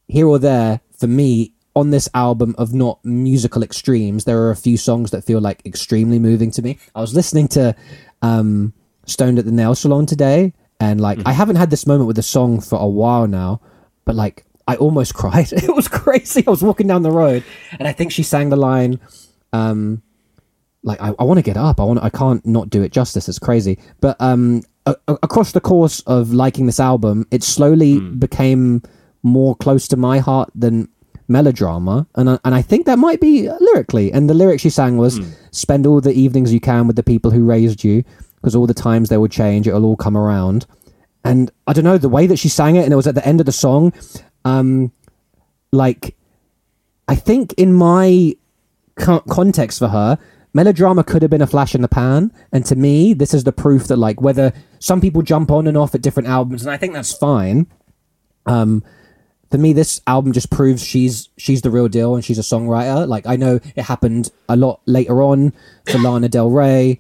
here 0.08 0.28
or 0.28 0.40
there, 0.40 0.82
for 0.98 1.08
me 1.08 1.54
on 1.76 1.92
this 1.92 2.10
album 2.14 2.56
of 2.58 2.74
not 2.74 3.04
musical 3.06 3.62
extremes, 3.62 4.26
there 4.26 4.40
are 4.40 4.52
a 4.52 4.56
few 4.56 4.78
songs 4.78 5.12
that 5.12 5.24
feel 5.24 5.40
like 5.40 5.64
extremely 5.66 6.18
moving 6.20 6.50
to 6.52 6.62
me. 6.62 6.80
I 6.96 7.02
was 7.02 7.14
listening 7.14 7.48
to 7.50 7.76
um, 8.22 8.74
Stoned 9.06 9.38
at 9.40 9.46
the 9.46 9.52
Nail 9.52 9.76
Salon 9.76 10.06
today, 10.06 10.54
and 10.80 11.00
like 11.02 11.20
I 11.26 11.32
haven't 11.32 11.56
had 11.58 11.70
this 11.70 11.86
moment 11.88 12.08
with 12.08 12.16
the 12.16 12.24
song 12.24 12.62
for 12.62 12.78
a 12.80 12.88
while 12.88 13.28
now, 13.28 13.62
but 14.06 14.16
like 14.16 14.46
I 14.68 14.76
almost 14.76 15.14
cried. 15.22 15.52
It 15.54 15.74
was 15.76 15.88
crazy. 15.88 16.44
I 16.46 16.50
was 16.50 16.62
walking 16.64 16.88
down 16.88 17.04
the 17.04 17.12
road, 17.12 17.44
and 17.80 17.88
I 17.88 17.94
think 17.94 18.12
she 18.12 18.24
sang 18.24 18.50
the 18.50 18.56
line. 18.58 19.00
Um, 19.54 20.02
like 20.84 21.02
I, 21.02 21.14
I 21.20 21.24
want 21.24 21.38
to 21.40 21.42
get 21.44 21.58
up. 21.58 21.80
I 21.80 21.84
want. 21.84 22.04
I 22.04 22.10
can't 22.10 22.46
not 22.46 22.70
do 22.70 22.82
it 22.84 22.92
justice. 22.92 23.28
It's 23.28 23.40
crazy. 23.40 23.80
But 24.02 24.16
um, 24.22 24.62
a- 24.86 24.96
a- 25.08 25.18
across 25.24 25.52
the 25.52 25.62
course 25.62 26.02
of 26.02 26.34
liking 26.34 26.66
this 26.66 26.80
album, 26.80 27.26
it 27.32 27.44
slowly 27.44 28.00
became 28.00 28.84
more 29.24 29.56
close 29.56 29.88
to 29.90 29.98
my 29.98 30.20
heart 30.20 30.50
than 30.56 30.88
melodrama, 31.28 32.08
and 32.16 32.30
I, 32.30 32.40
and 32.46 32.56
I 32.56 32.62
think 32.62 32.86
that 32.86 32.98
might 33.00 33.20
be 33.20 33.50
lyrically. 33.60 34.14
And 34.14 34.30
the 34.30 34.34
lyric 34.34 34.60
she 34.62 34.70
sang 34.70 34.98
was, 34.98 35.20
"Spend 35.52 35.86
all 35.86 36.00
the 36.00 36.14
evenings 36.14 36.54
you 36.54 36.60
can 36.62 36.88
with 36.88 36.96
the 36.96 37.04
people 37.04 37.32
who 37.32 37.44
raised 37.44 37.84
you, 37.84 38.04
because 38.38 38.56
all 38.56 38.68
the 38.68 38.74
times 38.74 39.10
they 39.10 39.18
will 39.18 39.28
change, 39.28 39.68
it'll 39.68 39.86
all 39.86 39.96
come 39.96 40.18
around." 40.18 40.66
And 41.24 41.52
I 41.68 41.74
don't 41.74 41.84
know 41.84 41.98
the 41.98 42.10
way 42.10 42.28
that 42.28 42.40
she 42.40 42.50
sang 42.50 42.76
it, 42.78 42.84
and 42.84 42.94
it 42.94 42.96
was 42.96 43.08
at 43.08 43.16
the 43.16 43.28
end 43.28 43.40
of 43.40 43.46
the 43.46 43.52
song. 43.52 43.94
Um, 44.46 44.92
like, 45.72 46.16
I 47.08 47.16
think 47.16 47.54
in 47.54 47.74
my 47.74 48.36
co- 48.96 49.24
context 49.30 49.80
for 49.80 49.90
her, 49.90 50.18
melodrama 50.54 51.04
could 51.04 51.22
have 51.22 51.32
been 51.32 51.42
a 51.42 51.48
flash 51.48 51.76
in 51.76 51.82
the 51.82 51.88
pan. 51.88 52.32
And 52.52 52.66
to 52.66 52.76
me, 52.76 53.14
this 53.14 53.34
is 53.34 53.44
the 53.44 53.52
proof 53.52 53.88
that 53.88 53.98
like 53.98 54.22
whether 54.22 54.54
some 54.80 55.02
people 55.02 55.22
jump 55.22 55.52
on 55.52 55.68
and 55.68 55.78
off 55.78 55.94
at 55.96 56.02
different 56.02 56.30
albums, 56.30 56.64
and 56.64 56.72
I 56.72 56.78
think 56.78 56.94
that's 56.94 57.14
fine. 57.14 57.68
Um, 58.46 58.84
for 59.52 59.58
me, 59.58 59.74
this 59.74 60.02
album 60.08 60.34
just 60.34 60.50
proves 60.50 60.84
she's 60.84 61.30
she's 61.38 61.62
the 61.62 61.70
real 61.70 61.88
deal 61.88 62.16
and 62.16 62.24
she's 62.24 62.40
a 62.40 62.42
songwriter. 62.42 63.08
Like 63.08 63.26
I 63.28 63.36
know 63.36 63.60
it 63.76 63.84
happened 63.84 64.30
a 64.50 64.56
lot 64.56 64.82
later 64.86 65.22
on 65.22 65.54
for 65.90 66.00
Lana 66.00 66.28
Del 66.30 66.50
Rey. 66.50 67.00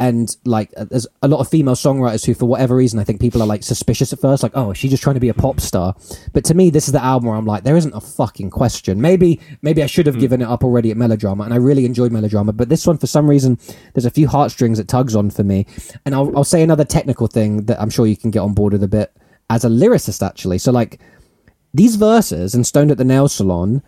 And 0.00 0.36
like, 0.44 0.72
uh, 0.76 0.84
there's 0.84 1.06
a 1.22 1.28
lot 1.28 1.38
of 1.38 1.48
female 1.48 1.76
songwriters 1.76 2.26
who, 2.26 2.34
for 2.34 2.46
whatever 2.46 2.74
reason, 2.74 2.98
I 2.98 3.04
think 3.04 3.20
people 3.20 3.40
are 3.40 3.46
like 3.46 3.62
suspicious 3.62 4.12
at 4.12 4.20
first, 4.20 4.42
like, 4.42 4.52
oh, 4.54 4.72
she's 4.72 4.90
just 4.90 5.02
trying 5.02 5.14
to 5.14 5.20
be 5.20 5.28
a 5.28 5.34
pop 5.34 5.60
star? 5.60 5.94
But 6.32 6.44
to 6.46 6.54
me, 6.54 6.70
this 6.70 6.88
is 6.88 6.92
the 6.92 7.02
album 7.02 7.28
where 7.28 7.38
I'm 7.38 7.46
like, 7.46 7.62
there 7.62 7.76
isn't 7.76 7.94
a 7.94 8.00
fucking 8.00 8.50
question. 8.50 9.00
Maybe, 9.00 9.40
maybe 9.62 9.82
I 9.82 9.86
should 9.86 10.06
have 10.06 10.18
given 10.18 10.42
it 10.42 10.48
up 10.48 10.64
already 10.64 10.90
at 10.90 10.96
Melodrama, 10.96 11.44
and 11.44 11.54
I 11.54 11.58
really 11.58 11.84
enjoyed 11.84 12.10
Melodrama. 12.10 12.52
But 12.52 12.68
this 12.68 12.86
one, 12.86 12.98
for 12.98 13.06
some 13.06 13.30
reason, 13.30 13.58
there's 13.94 14.04
a 14.04 14.10
few 14.10 14.26
heartstrings 14.26 14.78
it 14.80 14.88
tugs 14.88 15.14
on 15.14 15.30
for 15.30 15.44
me. 15.44 15.64
And 16.04 16.14
I'll, 16.14 16.36
I'll 16.36 16.44
say 16.44 16.62
another 16.62 16.84
technical 16.84 17.28
thing 17.28 17.66
that 17.66 17.80
I'm 17.80 17.90
sure 17.90 18.06
you 18.06 18.16
can 18.16 18.32
get 18.32 18.40
on 18.40 18.52
board 18.52 18.72
with 18.72 18.82
a 18.82 18.88
bit 18.88 19.16
as 19.48 19.64
a 19.64 19.68
lyricist, 19.68 20.26
actually. 20.26 20.58
So 20.58 20.72
like, 20.72 21.00
these 21.72 21.96
verses 21.96 22.54
and 22.54 22.66
Stoned 22.66 22.90
at 22.90 22.98
the 22.98 23.04
Nail 23.04 23.28
Salon 23.28 23.82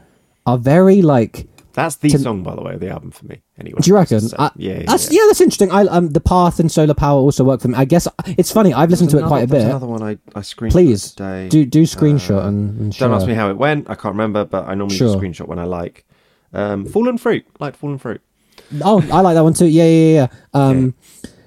are 0.47 0.59
very 0.59 1.03
like 1.03 1.49
That's 1.77 1.97
the 1.97 2.09
song, 2.09 2.43
by 2.43 2.57
the 2.57 2.63
way, 2.63 2.75
of 2.75 2.81
the 2.81 2.89
album 2.89 3.11
for 3.13 3.27
me. 3.27 3.43
Anyway, 3.59 3.79
do 3.83 3.89
you 3.91 3.95
reckon? 3.95 4.21
So, 4.21 4.37
I- 4.39 4.51
yeah, 4.57 4.79
yeah, 4.79 4.83
that's, 4.87 5.13
yeah. 5.13 5.21
yeah. 5.21 5.27
that's 5.29 5.41
interesting. 5.43 5.71
I 5.71 5.83
um, 5.83 6.09
the 6.09 6.21
Path 6.21 6.59
and 6.59 6.73
Solar 6.73 6.95
Power 6.95 7.21
also 7.21 7.45
work 7.45 7.61
for 7.61 7.69
me. 7.69 7.75
I 7.77 7.85
guess 7.85 8.09
it's 8.27 8.51
funny. 8.51 8.73
I've 8.73 8.91
listened 8.91 9.11
to 9.11 9.19
it 9.19 9.27
quite 9.27 9.45
a 9.45 9.47
bit. 9.47 9.61
Another 9.63 9.87
one 9.87 10.03
I, 10.03 10.13
I 10.35 10.41
screenshot 10.41 10.71
Please 10.73 11.13
today. 11.13 11.49
do 11.49 11.65
do 11.67 11.83
screenshot 11.83 12.43
Uh, 12.45 12.49
and, 12.49 12.81
and 12.81 12.99
Don't 12.99 13.13
ask 13.13 13.27
me 13.27 13.35
how 13.35 13.51
it 13.51 13.57
went. 13.59 13.89
I 13.91 13.95
can't 13.95 14.15
remember, 14.15 14.45
but 14.45 14.67
I 14.67 14.75
normally 14.75 14.97
Sure. 14.97 15.09
just 15.09 15.19
screenshot 15.23 15.47
when 15.49 15.59
I 15.59 15.65
like. 15.65 16.05
Um, 16.53 16.87
Fallen 16.87 17.19
Fruit, 17.19 17.45
like 17.61 17.77
Fallen 17.77 17.99
Fruit. 17.99 18.21
Oh, 18.83 19.07
I 19.13 19.21
like 19.21 19.35
that 19.35 19.43
one 19.45 19.53
too. 19.55 19.67
Yeah, 19.67 19.85
yeah, 19.85 20.15
yeah. 20.15 20.27
Um, 20.55 20.95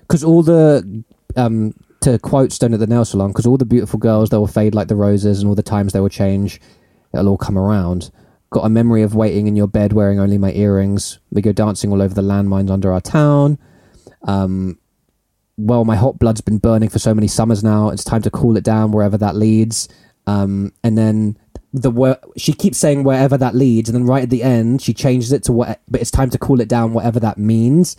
because 0.01 0.23
all 0.23 0.43
the 0.43 1.03
um 1.35 1.73
to 2.01 2.17
quote 2.19 2.51
Stoned 2.51 2.75
at 2.75 2.79
the 2.79 2.87
Nail 2.87 3.03
Salon, 3.03 3.29
because 3.31 3.45
all 3.47 3.57
the 3.57 3.65
beautiful 3.65 3.97
girls 3.99 4.29
they 4.29 4.37
will 4.37 4.45
fade 4.47 4.75
like 4.75 4.89
the 4.89 4.95
roses, 4.95 5.39
and 5.39 5.49
all 5.49 5.55
the 5.55 5.63
times 5.63 5.91
they 5.93 5.99
will 5.99 6.07
change, 6.09 6.61
it'll 7.13 7.29
all 7.29 7.37
come 7.37 7.57
around. 7.57 8.11
Got 8.51 8.65
a 8.65 8.69
memory 8.69 9.03
of 9.03 9.13
waiting 9.15 9.47
in 9.47 9.55
your 9.55 9.67
bed 9.67 9.93
wearing 9.93 10.19
only 10.19 10.37
my 10.37 10.51
earrings. 10.53 11.19
We 11.31 11.41
go 11.41 11.51
dancing 11.51 11.91
all 11.91 12.01
over 12.01 12.13
the 12.13 12.21
landmines 12.21 12.71
under 12.71 12.91
our 12.91 13.01
town. 13.01 13.59
Um, 14.23 14.79
well, 15.57 15.85
my 15.85 15.95
hot 15.95 16.17
blood's 16.17 16.41
been 16.41 16.57
burning 16.57 16.89
for 16.89 16.99
so 16.99 17.13
many 17.13 17.27
summers 17.27 17.63
now. 17.63 17.89
It's 17.89 18.03
time 18.03 18.21
to 18.23 18.31
cool 18.31 18.57
it 18.57 18.63
down 18.63 18.91
wherever 18.91 19.17
that 19.17 19.35
leads. 19.35 19.87
Um, 20.25 20.73
and 20.83 20.97
then 20.97 21.37
the 21.73 22.19
she 22.37 22.53
keeps 22.53 22.77
saying 22.77 23.03
wherever 23.03 23.37
that 23.37 23.55
leads, 23.55 23.89
and 23.89 23.95
then 23.95 24.05
right 24.05 24.23
at 24.23 24.29
the 24.29 24.43
end 24.43 24.81
she 24.81 24.93
changes 24.93 25.31
it 25.31 25.43
to 25.43 25.51
what. 25.51 25.81
But 25.87 26.01
it's 26.01 26.11
time 26.11 26.29
to 26.31 26.37
cool 26.37 26.61
it 26.61 26.69
down, 26.69 26.93
whatever 26.93 27.19
that 27.19 27.37
means. 27.37 27.95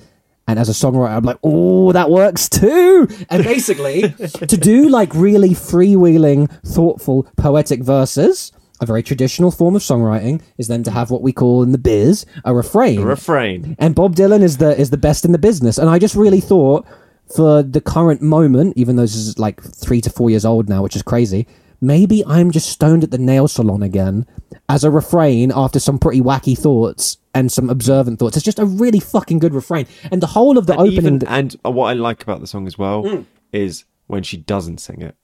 And 0.48 0.58
as 0.58 0.68
a 0.68 0.72
songwriter, 0.72 1.10
I'm 1.10 1.22
like, 1.22 1.38
oh, 1.44 1.92
that 1.92 2.10
works 2.10 2.48
too. 2.48 3.08
And 3.28 3.44
basically, 3.44 4.02
to 4.48 4.56
do 4.56 4.88
like 4.88 5.14
really 5.14 5.50
freewheeling, 5.50 6.50
thoughtful, 6.64 7.28
poetic 7.36 7.84
verses, 7.84 8.50
a 8.80 8.86
very 8.86 9.02
traditional 9.02 9.50
form 9.50 9.76
of 9.76 9.82
songwriting 9.82 10.42
is 10.58 10.68
then 10.68 10.82
to 10.82 10.90
have 10.90 11.10
what 11.10 11.22
we 11.22 11.32
call 11.32 11.62
in 11.62 11.72
the 11.72 11.78
biz 11.78 12.24
a 12.44 12.54
refrain. 12.54 13.02
Refrain. 13.02 13.76
and 13.78 13.94
Bob 13.94 14.16
Dylan 14.16 14.42
is 14.42 14.56
the 14.56 14.78
is 14.78 14.90
the 14.90 14.96
best 14.96 15.24
in 15.24 15.32
the 15.32 15.38
business. 15.38 15.78
And 15.78 15.88
I 15.90 15.98
just 15.98 16.14
really 16.14 16.40
thought 16.40 16.86
for 17.34 17.62
the 17.62 17.80
current 17.80 18.22
moment, 18.22 18.76
even 18.76 18.96
though 18.96 19.02
this 19.02 19.14
is 19.14 19.38
like 19.38 19.62
three 19.62 20.00
to 20.00 20.10
four 20.10 20.30
years 20.30 20.44
old 20.44 20.68
now, 20.68 20.82
which 20.82 20.96
is 20.96 21.02
crazy, 21.02 21.46
maybe 21.80 22.24
I'm 22.26 22.50
just 22.50 22.68
stoned 22.70 23.04
at 23.04 23.10
the 23.10 23.18
nail 23.18 23.48
salon 23.48 23.82
again 23.82 24.26
as 24.68 24.84
a 24.84 24.90
refrain 24.90 25.52
after 25.54 25.78
some 25.78 25.98
pretty 25.98 26.20
wacky 26.20 26.58
thoughts 26.58 27.18
and 27.34 27.50
some 27.52 27.70
observant 27.70 28.18
thoughts. 28.18 28.36
It's 28.36 28.44
just 28.44 28.58
a 28.58 28.64
really 28.64 29.00
fucking 29.00 29.38
good 29.38 29.54
refrain. 29.54 29.86
And 30.10 30.20
the 30.20 30.26
whole 30.26 30.58
of 30.58 30.66
the 30.66 30.72
And 30.72 30.80
opening 30.80 31.16
even, 31.16 31.28
and 31.28 31.56
what 31.62 31.86
I 31.86 31.92
like 31.92 32.22
about 32.22 32.40
the 32.40 32.46
song 32.46 32.66
as 32.66 32.76
well 32.76 33.04
mm. 33.04 33.24
is 33.52 33.84
when 34.06 34.22
she 34.22 34.36
doesn't 34.36 34.78
sing 34.78 35.02
it 35.02 35.14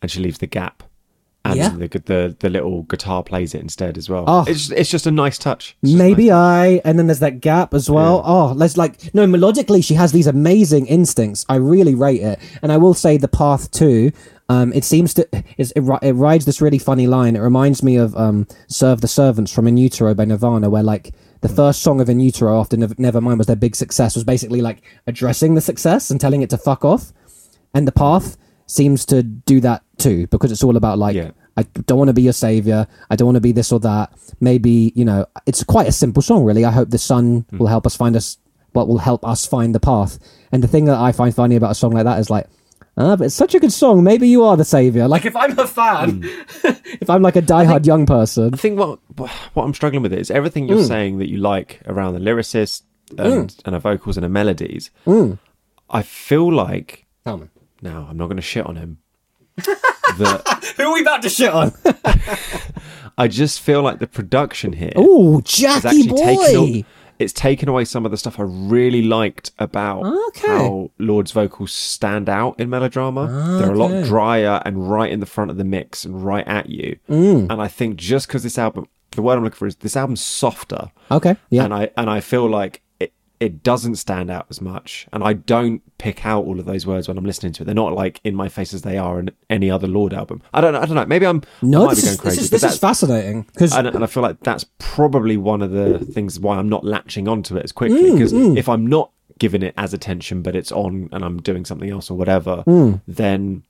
and 0.00 0.10
she 0.10 0.20
leaves 0.20 0.38
the 0.38 0.46
gap. 0.46 0.82
And 1.44 1.56
Yeah. 1.56 1.70
the, 1.70 1.88
the 1.88 2.36
the 2.38 2.48
little 2.48 2.84
guitar 2.84 3.24
plays 3.24 3.52
it 3.52 3.60
instead 3.62 3.98
as 3.98 4.08
well. 4.08 4.24
Oh. 4.28 4.44
It's 4.46 4.70
it's 4.70 4.90
just 4.90 5.06
a 5.06 5.10
nice 5.10 5.38
touch. 5.38 5.76
It's 5.82 5.90
just 5.90 6.00
a 6.00 6.04
Maybe 6.04 6.28
nice 6.28 6.34
I, 6.36 6.80
and 6.84 6.98
then 6.98 7.08
there's 7.08 7.18
that 7.18 7.40
gap 7.40 7.74
as 7.74 7.90
well. 7.90 8.22
Oh, 8.24 8.52
let's 8.52 8.76
like 8.76 9.12
no 9.12 9.26
melodically, 9.26 9.84
she 9.84 9.94
has 9.94 10.12
these 10.12 10.28
amazing 10.28 10.86
instincts. 10.86 11.44
I 11.48 11.56
really 11.56 11.96
rate 11.96 12.20
it, 12.22 12.38
and 12.62 12.70
I 12.70 12.76
will 12.76 12.94
say 12.94 13.16
the 13.16 13.26
path 13.28 13.70
too. 13.72 14.12
Um, 14.48 14.72
it 14.72 14.84
seems 14.84 15.14
to 15.14 15.26
is 15.58 15.72
it, 15.74 15.82
it 16.02 16.12
rides 16.12 16.44
this 16.44 16.60
really 16.60 16.78
funny 16.78 17.06
line. 17.08 17.34
It 17.34 17.40
reminds 17.40 17.82
me 17.82 17.96
of 17.96 18.16
um, 18.16 18.46
"Serve 18.68 19.00
the 19.00 19.08
Servants" 19.08 19.52
from 19.52 19.66
In 19.66 19.76
Utero 19.76 20.14
by 20.14 20.24
Nirvana, 20.26 20.70
where 20.70 20.82
like 20.84 21.12
the 21.40 21.48
first 21.48 21.82
song 21.82 22.00
of 22.00 22.08
In 22.08 22.20
Utero 22.20 22.60
after 22.60 22.76
Nev- 22.76 22.96
Nevermind 22.98 23.38
was 23.38 23.48
their 23.48 23.56
big 23.56 23.74
success 23.74 24.14
was 24.14 24.22
basically 24.22 24.60
like 24.60 24.82
addressing 25.08 25.54
the 25.56 25.60
success 25.60 26.08
and 26.08 26.20
telling 26.20 26.42
it 26.42 26.50
to 26.50 26.58
fuck 26.58 26.84
off, 26.84 27.12
and 27.74 27.88
the 27.88 27.92
path 27.92 28.36
seems 28.72 29.04
to 29.06 29.22
do 29.22 29.60
that 29.60 29.82
too 29.98 30.26
because 30.28 30.50
it's 30.52 30.64
all 30.64 30.76
about 30.76 30.98
like 30.98 31.14
Yeah. 31.16 31.30
I 31.56 31.64
don't 31.86 31.98
want 31.98 32.08
to 32.08 32.14
be 32.14 32.22
your 32.22 32.32
savior. 32.32 32.86
I 33.10 33.16
don't 33.16 33.26
want 33.26 33.36
to 33.36 33.40
be 33.42 33.52
this 33.52 33.72
or 33.72 33.80
that. 33.80 34.10
Maybe, 34.40 34.90
you 34.94 35.04
know, 35.04 35.26
it's 35.44 35.62
quite 35.62 35.86
a 35.86 35.92
simple 35.92 36.22
song, 36.22 36.44
really. 36.44 36.64
I 36.64 36.70
hope 36.70 36.88
the 36.88 36.96
sun 36.98 37.44
will 37.58 37.66
help 37.66 37.86
us 37.86 37.94
find 37.94 38.16
us, 38.16 38.38
what 38.72 38.88
will 38.88 38.96
help 38.98 39.22
us 39.26 39.44
find 39.44 39.74
the 39.74 39.80
path. 39.80 40.18
And 40.50 40.62
the 40.64 40.68
thing 40.68 40.86
that 40.86 40.98
I 40.98 41.12
find 41.12 41.34
funny 41.34 41.56
about 41.56 41.72
a 41.72 41.74
song 41.74 41.92
like 41.92 42.04
that 42.04 42.18
is 42.20 42.30
like, 42.30 42.46
ah, 42.96 43.16
but 43.16 43.24
it's 43.26 43.34
such 43.34 43.54
a 43.54 43.60
good 43.60 43.72
song. 43.72 44.02
Maybe 44.02 44.28
you 44.28 44.44
are 44.44 44.56
the 44.56 44.64
savior. 44.64 45.06
Like, 45.08 45.26
if 45.26 45.36
I'm 45.36 45.58
a 45.58 45.66
fan, 45.66 46.22
if 47.04 47.10
I'm 47.10 47.20
like 47.20 47.36
a 47.36 47.42
diehard 47.42 47.84
young 47.84 48.06
person. 48.06 48.54
I 48.54 48.56
think 48.56 48.78
what 48.78 48.98
what 49.52 49.64
I'm 49.64 49.74
struggling 49.74 50.02
with 50.02 50.14
is 50.14 50.30
everything 50.30 50.64
Mm. 50.64 50.68
you're 50.70 50.84
saying 50.84 51.18
that 51.18 51.28
you 51.28 51.36
like 51.36 51.82
around 51.86 52.14
the 52.14 52.20
lyricist 52.20 52.80
and, 53.18 53.54
and 53.66 53.74
the 53.74 53.78
vocals 53.78 54.16
and 54.16 54.24
the 54.24 54.30
melodies. 54.30 54.90
Mm. 55.06 55.38
I 55.90 56.00
feel 56.00 56.50
like 56.50 57.04
Tell 57.26 57.36
me. 57.36 57.48
Now 57.82 58.06
I'm 58.08 58.16
not 58.16 58.26
going 58.26 58.36
to 58.36 58.42
shit 58.42 58.64
on 58.64 58.76
him. 58.76 58.98
that 59.56 60.74
Who 60.76 60.84
are 60.84 60.94
we 60.94 61.02
about 61.02 61.22
to 61.22 61.28
shit 61.28 61.52
on? 61.52 61.72
I 63.18 63.28
just 63.28 63.60
feel 63.60 63.82
like 63.82 63.98
the 63.98 64.06
production 64.06 64.72
here 64.72 64.92
Oh, 64.96 65.40
Jackie 65.42 66.08
boy. 66.08 66.84
it's 67.18 67.32
taken 67.34 67.68
away 67.68 67.84
some 67.84 68.04
of 68.06 68.10
the 68.10 68.16
stuff 68.16 68.40
I 68.40 68.44
really 68.44 69.02
liked 69.02 69.50
about 69.58 70.06
Okay. 70.28 70.48
how 70.48 70.90
Lorde's 70.98 71.32
vocals 71.32 71.72
stand 71.72 72.28
out 72.30 72.58
in 72.58 72.70
melodrama. 72.70 73.58
They're 73.60 73.72
a 73.72 73.76
lot 73.76 74.04
drier 74.04 74.62
and 74.64 74.90
right 74.90 75.10
in 75.12 75.20
the 75.20 75.26
front 75.26 75.50
of 75.50 75.58
the 75.58 75.64
mix 75.64 76.04
and 76.06 76.24
right 76.24 76.46
at 76.48 76.70
you. 76.70 76.98
Mm. 77.10 77.50
And 77.50 77.60
I 77.60 77.68
think 77.68 77.96
just 77.96 78.26
because 78.28 78.42
this 78.42 78.58
album, 78.58 78.86
the 79.10 79.20
word 79.22 79.36
I'm 79.36 79.44
looking 79.44 79.58
for 79.58 79.66
is 79.66 79.76
this 79.76 79.96
album's 79.96 80.22
softer. 80.22 80.90
Okay, 81.10 81.36
yeah. 81.50 81.64
and 81.64 81.74
I 81.74 81.90
and 81.98 82.08
I 82.08 82.20
feel 82.20 82.48
like 82.48 82.80
it 83.42 83.62
doesn't 83.62 83.96
stand 83.96 84.30
out 84.30 84.46
as 84.50 84.60
much, 84.60 85.06
and 85.12 85.22
I 85.24 85.32
don't 85.32 85.82
pick 85.98 86.24
out 86.24 86.44
all 86.44 86.60
of 86.60 86.64
those 86.66 86.86
words 86.86 87.08
when 87.08 87.18
I'm 87.18 87.24
listening 87.24 87.52
to 87.54 87.62
it. 87.62 87.66
They're 87.66 87.74
not 87.74 87.92
like 87.92 88.20
in 88.22 88.34
my 88.36 88.48
face 88.48 88.72
as 88.72 88.82
they 88.82 88.98
are 88.98 89.18
in 89.18 89.30
any 89.50 89.70
other 89.70 89.88
Lorde 89.88 90.14
album. 90.14 90.42
I 90.54 90.60
don't 90.60 90.72
know. 90.72 90.80
I 90.80 90.86
don't 90.86 90.94
know. 90.94 91.06
Maybe 91.06 91.26
I'm 91.26 91.42
no, 91.60 91.88
this 91.88 92.02
be 92.02 92.08
is, 92.10 92.20
crazy. 92.20 92.36
this, 92.36 92.44
is, 92.44 92.50
this 92.50 92.58
is 92.58 92.62
that's- 92.62 92.78
fascinating. 92.78 93.42
Because 93.52 93.74
and, 93.74 93.88
I 93.88 94.06
feel 94.06 94.22
like 94.22 94.38
that's 94.40 94.64
probably 94.78 95.36
one 95.36 95.60
of 95.60 95.70
the 95.72 95.98
things 95.98 96.38
why 96.38 96.56
I'm 96.56 96.68
not 96.68 96.84
latching 96.84 97.26
onto 97.28 97.56
it 97.56 97.64
as 97.64 97.72
quickly. 97.72 98.10
Mm, 98.10 98.12
Because 98.12 98.32
if 98.32 98.68
I'm 98.68 98.86
not 98.86 99.10
giving 99.38 99.62
it 99.62 99.74
as 99.76 99.92
attention, 99.92 100.42
but 100.42 100.54
it's 100.54 100.70
on 100.70 101.08
and 101.12 101.24
I'm 101.24 101.42
doing 101.42 101.64
something 101.64 101.90
else 101.90 102.10
or 102.10 102.16
whatever, 102.16 102.62
Mm. 102.66 103.00
then 103.08 103.64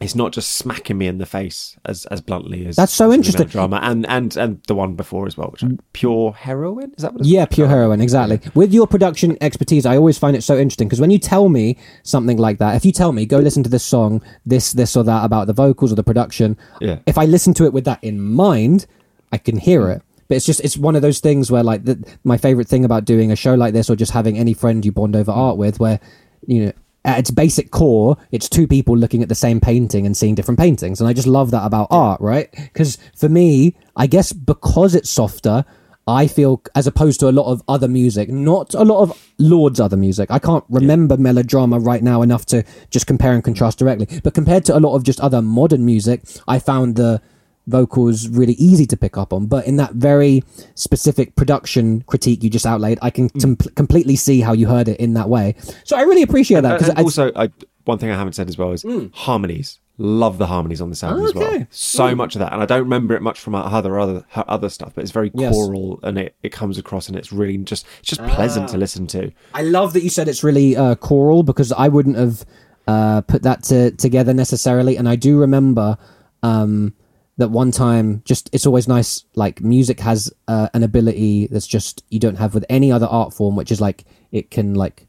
it's 0.00 0.14
not 0.14 0.32
just 0.32 0.54
smacking 0.54 0.96
me 0.96 1.06
in 1.06 1.18
the 1.18 1.26
face 1.26 1.76
as 1.84 2.06
as 2.06 2.20
bluntly 2.20 2.66
as 2.66 2.76
That's 2.76 2.92
so 2.92 3.12
interesting. 3.12 3.46
drama 3.48 3.80
and 3.82 4.08
and 4.08 4.36
and 4.36 4.62
the 4.66 4.74
one 4.74 4.94
before 4.94 5.26
as 5.26 5.36
well, 5.36 5.48
which 5.50 5.62
is 5.62 5.68
mm. 5.68 5.78
Pure 5.92 6.32
Heroine. 6.32 6.92
Is 6.96 7.02
that 7.02 7.12
what? 7.12 7.20
It's 7.20 7.28
Yeah, 7.28 7.44
Pure 7.46 7.68
Heroine, 7.68 8.00
exactly. 8.00 8.40
With 8.54 8.72
your 8.72 8.86
production 8.86 9.36
expertise, 9.40 9.84
I 9.84 9.96
always 9.96 10.18
find 10.18 10.36
it 10.36 10.42
so 10.42 10.56
interesting 10.56 10.88
because 10.88 11.00
when 11.00 11.10
you 11.10 11.18
tell 11.18 11.48
me 11.48 11.76
something 12.02 12.38
like 12.38 12.58
that, 12.58 12.76
if 12.76 12.84
you 12.84 12.92
tell 12.92 13.12
me, 13.12 13.26
go 13.26 13.38
listen 13.38 13.62
to 13.62 13.70
this 13.70 13.84
song, 13.84 14.22
this, 14.46 14.72
this, 14.72 14.96
or 14.96 15.04
that 15.04 15.24
about 15.24 15.46
the 15.46 15.52
vocals 15.52 15.92
or 15.92 15.96
the 15.96 16.02
production, 16.02 16.56
Yeah. 16.80 16.98
if 17.06 17.18
I 17.18 17.26
listen 17.26 17.52
to 17.54 17.64
it 17.64 17.72
with 17.72 17.84
that 17.84 18.02
in 18.02 18.20
mind, 18.20 18.86
I 19.32 19.38
can 19.38 19.58
hear 19.58 19.82
mm. 19.82 19.96
it. 19.96 20.02
But 20.28 20.36
it's 20.36 20.46
just, 20.46 20.60
it's 20.60 20.76
one 20.76 20.94
of 20.94 21.02
those 21.02 21.18
things 21.18 21.50
where, 21.50 21.64
like, 21.64 21.84
the, 21.84 22.02
my 22.22 22.36
favorite 22.36 22.68
thing 22.68 22.84
about 22.84 23.04
doing 23.04 23.32
a 23.32 23.36
show 23.36 23.54
like 23.54 23.74
this 23.74 23.90
or 23.90 23.96
just 23.96 24.12
having 24.12 24.38
any 24.38 24.54
friend 24.54 24.84
you 24.84 24.92
bond 24.92 25.16
over 25.16 25.32
art 25.32 25.56
with, 25.56 25.80
where, 25.80 25.98
you 26.46 26.66
know, 26.66 26.72
at 27.04 27.18
its 27.18 27.30
basic 27.30 27.70
core, 27.70 28.16
it's 28.30 28.48
two 28.48 28.66
people 28.66 28.96
looking 28.96 29.22
at 29.22 29.28
the 29.28 29.34
same 29.34 29.60
painting 29.60 30.06
and 30.06 30.16
seeing 30.16 30.34
different 30.34 30.60
paintings. 30.60 31.00
And 31.00 31.08
I 31.08 31.12
just 31.12 31.26
love 31.26 31.50
that 31.52 31.64
about 31.64 31.88
art, 31.90 32.20
right? 32.20 32.48
Because 32.52 32.98
for 33.16 33.28
me, 33.28 33.76
I 33.96 34.06
guess 34.06 34.32
because 34.32 34.94
it's 34.94 35.08
softer, 35.08 35.64
I 36.06 36.26
feel, 36.26 36.62
as 36.74 36.86
opposed 36.86 37.20
to 37.20 37.28
a 37.28 37.32
lot 37.32 37.50
of 37.50 37.62
other 37.68 37.88
music, 37.88 38.28
not 38.28 38.74
a 38.74 38.84
lot 38.84 39.02
of 39.02 39.32
Lorde's 39.38 39.80
other 39.80 39.96
music. 39.96 40.30
I 40.30 40.38
can't 40.38 40.64
remember 40.68 41.16
melodrama 41.16 41.78
right 41.78 42.02
now 42.02 42.22
enough 42.22 42.44
to 42.46 42.64
just 42.90 43.06
compare 43.06 43.32
and 43.32 43.44
contrast 43.44 43.78
directly. 43.78 44.20
But 44.22 44.34
compared 44.34 44.64
to 44.66 44.76
a 44.76 44.80
lot 44.80 44.94
of 44.94 45.04
just 45.04 45.20
other 45.20 45.40
modern 45.40 45.84
music, 45.84 46.22
I 46.48 46.58
found 46.58 46.96
the 46.96 47.22
vocals 47.70 48.28
really 48.28 48.54
easy 48.54 48.86
to 48.86 48.96
pick 48.96 49.16
up 49.16 49.32
on. 49.32 49.46
But 49.46 49.66
in 49.66 49.76
that 49.76 49.92
very 49.94 50.42
specific 50.74 51.36
production 51.36 52.02
critique 52.02 52.42
you 52.42 52.50
just 52.50 52.66
outlaid, 52.66 52.98
I 53.02 53.10
can 53.10 53.28
Mm. 53.30 53.42
com- 53.42 53.72
completely 53.74 54.16
see 54.16 54.40
how 54.40 54.52
you 54.52 54.66
heard 54.66 54.88
it 54.88 54.98
in 55.00 55.14
that 55.14 55.28
way. 55.28 55.54
So 55.84 55.96
I 55.96 56.02
really 56.02 56.22
appreciate 56.22 56.62
that 56.62 56.72
And, 56.72 56.78
because 56.78 56.88
and 56.90 56.98
also, 56.98 57.30
I, 57.36 57.50
one 57.84 57.98
thing 57.98 58.10
I 58.10 58.16
haven't 58.16 58.34
said 58.34 58.48
as 58.48 58.58
well 58.58 58.72
is 58.72 58.84
harmonies. 59.14 59.78
Love 59.98 60.38
the 60.38 60.46
harmonies 60.46 60.80
on 60.80 60.88
this 60.88 61.04
album 61.04 61.26
as 61.26 61.34
well. 61.34 61.44
Mm. 61.44 61.48
Okay. 61.54 61.58
Mm. 61.64 61.66
So 61.70 62.14
much 62.14 62.34
of 62.34 62.38
that, 62.38 62.52
and 62.54 62.62
I 62.62 62.66
don't 62.66 62.84
remember 62.84 63.14
it 63.14 63.20
much 63.20 63.38
from 63.38 63.52
her 63.52 63.60
other 63.60 64.00
other 64.00 64.24
her 64.30 64.44
other 64.48 64.70
stuff, 64.70 64.92
but 64.94 65.02
it's 65.02 65.10
very 65.10 65.30
Yes. 65.34 65.52
choral 65.54 66.00
and 66.02 66.16
it, 66.18 66.34
it 66.42 66.52
comes 66.52 66.78
across 66.78 67.08
and 67.08 67.16
it's 67.18 67.32
really 67.32 67.58
just 67.58 67.84
it's 67.98 68.08
just 68.08 68.22
pleasant 68.24 68.70
Ah. 68.70 68.72
to 68.72 68.78
listen 68.78 69.06
to. 69.08 69.30
I 69.52 69.62
love 69.62 69.92
that 69.92 70.02
you 70.02 70.08
said 70.08 70.26
it's 70.26 70.42
really 70.42 70.74
uh, 70.74 70.94
choral 70.94 71.42
because 71.42 71.70
I 71.72 71.88
wouldn't 71.88 72.16
have 72.16 72.46
uh, 72.88 73.20
put 73.20 73.42
that 73.42 73.62
to, 73.64 73.90
together 73.92 74.32
necessarily. 74.32 74.96
And 74.96 75.06
I 75.06 75.16
do 75.16 75.36
remember 75.38 75.98
um, 76.42 76.94
that 77.40 77.50
one 77.50 77.72
time, 77.72 78.22
just 78.24 78.48
it's 78.52 78.66
always 78.66 78.86
nice. 78.86 79.24
Like 79.34 79.60
music 79.60 80.00
has 80.00 80.32
uh, 80.48 80.68
an 80.72 80.82
ability 80.82 81.48
that's 81.48 81.66
just 81.66 82.04
you 82.10 82.20
don't 82.20 82.36
have 82.36 82.54
with 82.54 82.64
any 82.68 82.92
other 82.92 83.06
art 83.06 83.34
form, 83.34 83.56
which 83.56 83.72
is 83.72 83.80
like 83.80 84.04
it 84.30 84.50
can 84.50 84.74
like 84.74 85.06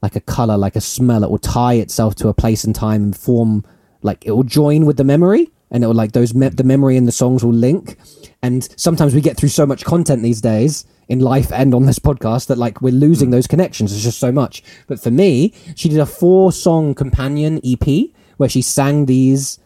like 0.00 0.16
a 0.16 0.20
color, 0.20 0.56
like 0.56 0.76
a 0.76 0.80
smell. 0.80 1.22
It 1.22 1.30
will 1.30 1.38
tie 1.38 1.74
itself 1.74 2.14
to 2.16 2.28
a 2.28 2.34
place 2.34 2.64
and 2.64 2.74
time 2.74 3.02
and 3.02 3.16
form. 3.16 3.64
Like 4.02 4.24
it 4.24 4.32
will 4.32 4.42
join 4.42 4.86
with 4.86 4.96
the 4.96 5.04
memory, 5.04 5.50
and 5.70 5.84
it 5.84 5.86
will 5.86 5.94
like 5.94 6.12
those 6.12 6.34
me- 6.34 6.48
the 6.48 6.64
memory 6.64 6.96
and 6.96 7.06
the 7.06 7.12
songs 7.12 7.44
will 7.44 7.52
link. 7.52 7.98
And 8.42 8.68
sometimes 8.76 9.14
we 9.14 9.20
get 9.20 9.36
through 9.36 9.50
so 9.50 9.66
much 9.66 9.84
content 9.84 10.22
these 10.22 10.40
days 10.40 10.84
in 11.08 11.20
life 11.20 11.52
and 11.52 11.74
on 11.74 11.86
this 11.86 11.98
podcast 11.98 12.46
that 12.46 12.58
like 12.58 12.80
we're 12.80 12.92
losing 12.92 13.30
those 13.30 13.46
connections. 13.46 13.92
It's 13.92 14.02
just 14.02 14.18
so 14.18 14.32
much. 14.32 14.62
But 14.86 15.00
for 15.00 15.10
me, 15.10 15.54
she 15.76 15.88
did 15.88 16.00
a 16.00 16.06
four 16.06 16.52
song 16.52 16.94
companion 16.94 17.60
EP 17.64 18.10
where 18.38 18.48
she 18.48 18.62
sang 18.62 19.06
these 19.06 19.58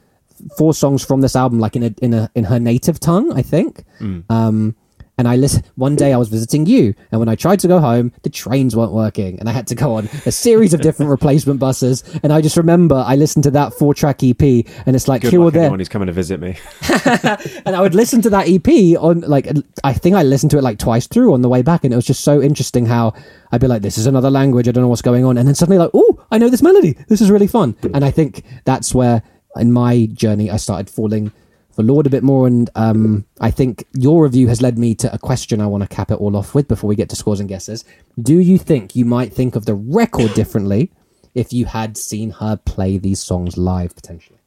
four 0.57 0.74
songs 0.74 1.05
from 1.05 1.20
this 1.20 1.37
album 1.37 1.59
like 1.61 1.76
in 1.76 1.82
a 1.84 1.95
in 2.03 2.14
a 2.14 2.30
in 2.34 2.45
her 2.45 2.59
native 2.61 3.01
tongue, 3.01 3.32
I 3.32 3.43
think. 3.43 3.84
Um 4.28 4.76
and 5.18 5.26
I 5.26 5.37
listen. 5.37 5.62
One 5.76 5.97
day 5.97 6.12
I 6.12 6.18
was 6.18 6.28
visiting 6.28 6.66
you, 6.66 6.93
and 7.11 7.18
when 7.18 7.28
I 7.30 7.37
tried 7.37 7.59
to 7.61 7.68
go 7.68 7.80
home, 7.80 8.12
the 8.22 8.28
trains 8.28 8.76
weren't 8.76 8.93
working, 8.93 9.41
and 9.41 9.49
I 9.49 9.53
had 9.53 9.66
to 9.68 9.74
go 9.74 9.95
on 9.95 10.11
a 10.26 10.30
series 10.30 10.74
of 10.74 10.82
different 10.82 11.09
replacement 11.18 11.59
buses. 11.59 12.05
And 12.22 12.34
I 12.34 12.43
just 12.43 12.59
remember 12.59 12.97
I 12.97 13.16
listened 13.16 13.45
to 13.45 13.51
that 13.53 13.72
four-track 13.72 14.22
EP, 14.22 14.43
and 14.43 14.95
it's 14.95 15.09
like 15.09 15.22
Good 15.22 15.30
here 15.30 15.41
or 15.41 15.51
there. 15.51 15.62
anyone 15.62 15.78
who's 15.80 15.89
coming 15.89 16.07
to 16.09 16.12
visit 16.12 16.39
me. 16.39 16.59
And 17.64 17.74
I 17.74 17.80
would 17.80 17.95
listen 17.95 18.20
to 18.22 18.30
that 18.30 18.47
EP 18.49 18.99
on 19.01 19.22
like 19.22 19.49
I 19.82 19.95
think 19.95 20.16
I 20.16 20.22
listened 20.22 20.51
to 20.51 20.59
it 20.59 20.62
like 20.62 20.78
twice 20.78 21.07
through 21.07 21.32
on 21.32 21.41
the 21.41 21.49
way 21.49 21.62
back, 21.62 21.84
and 21.84 21.95
it 21.95 21.97
was 21.97 22.07
just 22.07 22.22
so 22.22 22.43
interesting 22.43 22.84
how 22.84 23.14
I'd 23.53 23.61
be 23.62 23.68
like, 23.68 23.80
"This 23.80 23.97
is 23.97 24.07
another 24.07 24.30
language. 24.30 24.68
I 24.68 24.72
don't 24.72 24.82
know 24.82 24.89
what's 24.89 25.01
going 25.03 25.24
on," 25.24 25.39
and 25.39 25.49
then 25.49 25.55
suddenly 25.55 25.78
like, 25.78 25.93
"Oh, 25.95 26.24
I 26.30 26.37
know 26.37 26.51
this 26.51 26.62
melody. 26.62 26.95
This 27.09 27.22
is 27.22 27.30
really 27.30 27.47
fun." 27.47 27.74
And 27.95 28.05
I 28.05 28.11
think 28.11 28.43
that's 28.66 28.95
where 28.95 29.22
in 29.57 29.72
my 29.72 30.07
journey 30.07 30.50
I 30.50 30.57
started 30.57 30.90
falling 30.90 31.32
for 31.74 31.82
Lorde 31.82 32.07
a 32.07 32.11
bit 32.11 32.22
more, 32.22 32.46
and 32.46 32.70
um, 32.74 33.26
I 33.40 33.50
think 33.50 33.84
your 33.92 34.22
review 34.24 34.48
has 34.48 34.62
led 34.62 34.78
me 34.78 34.94
to 34.96 35.12
a 35.12 35.18
question 35.18 35.61
I 35.61 35.66
want 35.66 35.82
to 35.82 35.88
cap 35.88 36.11
it 36.11 36.14
all 36.14 36.34
off 36.34 36.54
with 36.54 36.68
before 36.68 36.88
we 36.88 36.96
get 36.96 37.11
to 37.11 37.16
scores 37.16 37.38
and 37.38 37.48
guesses. 37.48 37.84
Do 38.20 38.38
you 38.40 38.57
think 38.57 38.96
you 38.96 39.04
might 39.04 39.32
think 39.32 39.57
of 39.57 39.66
the 39.66 39.74
record 39.74 40.32
differently 40.32 40.90
if 41.34 41.52
you 41.52 41.66
had 41.66 41.98
seen 41.98 42.30
her 42.30 42.57
play 42.57 42.96
these 42.96 43.20
songs 43.20 43.59
live 43.59 43.94
potentially? 43.94 44.38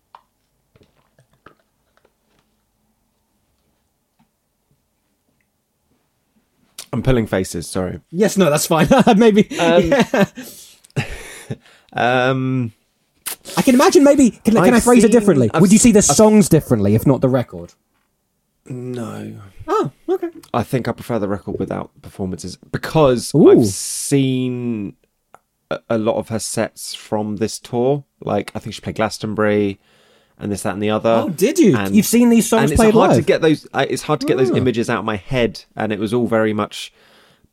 I'm 6.91 7.03
pulling 7.03 7.27
faces. 7.27 7.67
Sorry. 7.67 8.01
Yes, 8.09 8.37
no, 8.37 8.49
that's 8.49 8.65
fine. 8.65 8.87
maybe. 9.17 9.47
Um, 9.59 9.93
I 13.57 13.61
can 13.61 13.75
imagine 13.75 14.03
maybe. 14.03 14.31
Can, 14.31 14.53
can 14.55 14.57
I've 14.57 14.73
I 14.73 14.79
phrase 14.79 15.03
it 15.03 15.11
differently? 15.11 15.49
I've 15.53 15.61
Would 15.61 15.71
you 15.71 15.77
see 15.79 15.91
the 15.91 16.01
songs 16.01 16.49
differently, 16.49 16.95
if 16.95 17.05
not 17.07 17.21
the 17.21 17.29
record? 17.29 17.73
no. 18.67 19.39
Oh, 19.67 19.91
okay. 20.07 20.29
I 20.53 20.63
think 20.63 20.87
I 20.87 20.91
prefer 20.93 21.19
the 21.19 21.27
record 21.27 21.59
without 21.59 21.91
performances 22.01 22.57
because 22.71 23.33
Ooh. 23.35 23.49
I've 23.51 23.67
seen 23.67 24.95
a, 25.69 25.79
a 25.91 25.97
lot 25.99 26.15
of 26.15 26.29
her 26.29 26.39
sets 26.39 26.95
from 26.95 27.35
this 27.37 27.59
tour. 27.59 28.03
Like 28.21 28.51
I 28.55 28.59
think 28.59 28.73
she 28.73 28.81
played 28.81 28.95
Glastonbury 28.95 29.79
and 30.39 30.51
this, 30.51 30.63
that, 30.63 30.73
and 30.73 30.81
the 30.81 30.89
other. 30.89 31.23
Oh, 31.25 31.29
did 31.29 31.59
you? 31.59 31.77
And- 31.77 31.95
You've 31.95 32.05
seen 32.07 32.29
these 32.29 32.49
songs 32.49 32.63
and 32.63 32.71
it's 32.71 32.79
played 32.81 32.93
hard 32.95 33.15
to 33.15 33.21
get 33.21 33.41
those. 33.41 33.67
uh, 33.73 33.85
It's 33.87 34.03
hard 34.03 34.21
to 34.21 34.25
get 34.25 34.37
those 34.37 34.51
Ah. 34.51 34.55
images 34.55 34.89
out 34.89 34.99
of 34.99 35.05
my 35.05 35.17
head, 35.17 35.63
and 35.75 35.91
it 35.91 35.99
was 35.99 36.13
all 36.13 36.25
very 36.27 36.53
much 36.53 36.91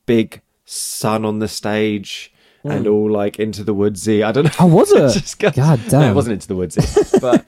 big 0.07 0.41
sun 0.64 1.24
on 1.24 1.39
the 1.41 1.49
stage. 1.49 2.32
And 2.73 2.87
all 2.87 3.11
like 3.11 3.39
into 3.39 3.62
the 3.64 3.75
woodsy. 3.75 4.23
I 4.23 4.33
don't 4.33 4.45
know. 4.45 4.51
Hmm. 4.51 4.64
Oh, 4.64 4.67
was 4.67 4.93
it? 5.17 5.21
Just 5.21 5.39
go- 5.39 5.51
God 5.51 5.81
No, 5.85 5.89
damn. 5.91 6.11
it 6.12 6.14
wasn't 6.14 6.35
into 6.35 6.49
the 6.49 6.57
woodsy. 6.57 6.81
But 7.21 7.45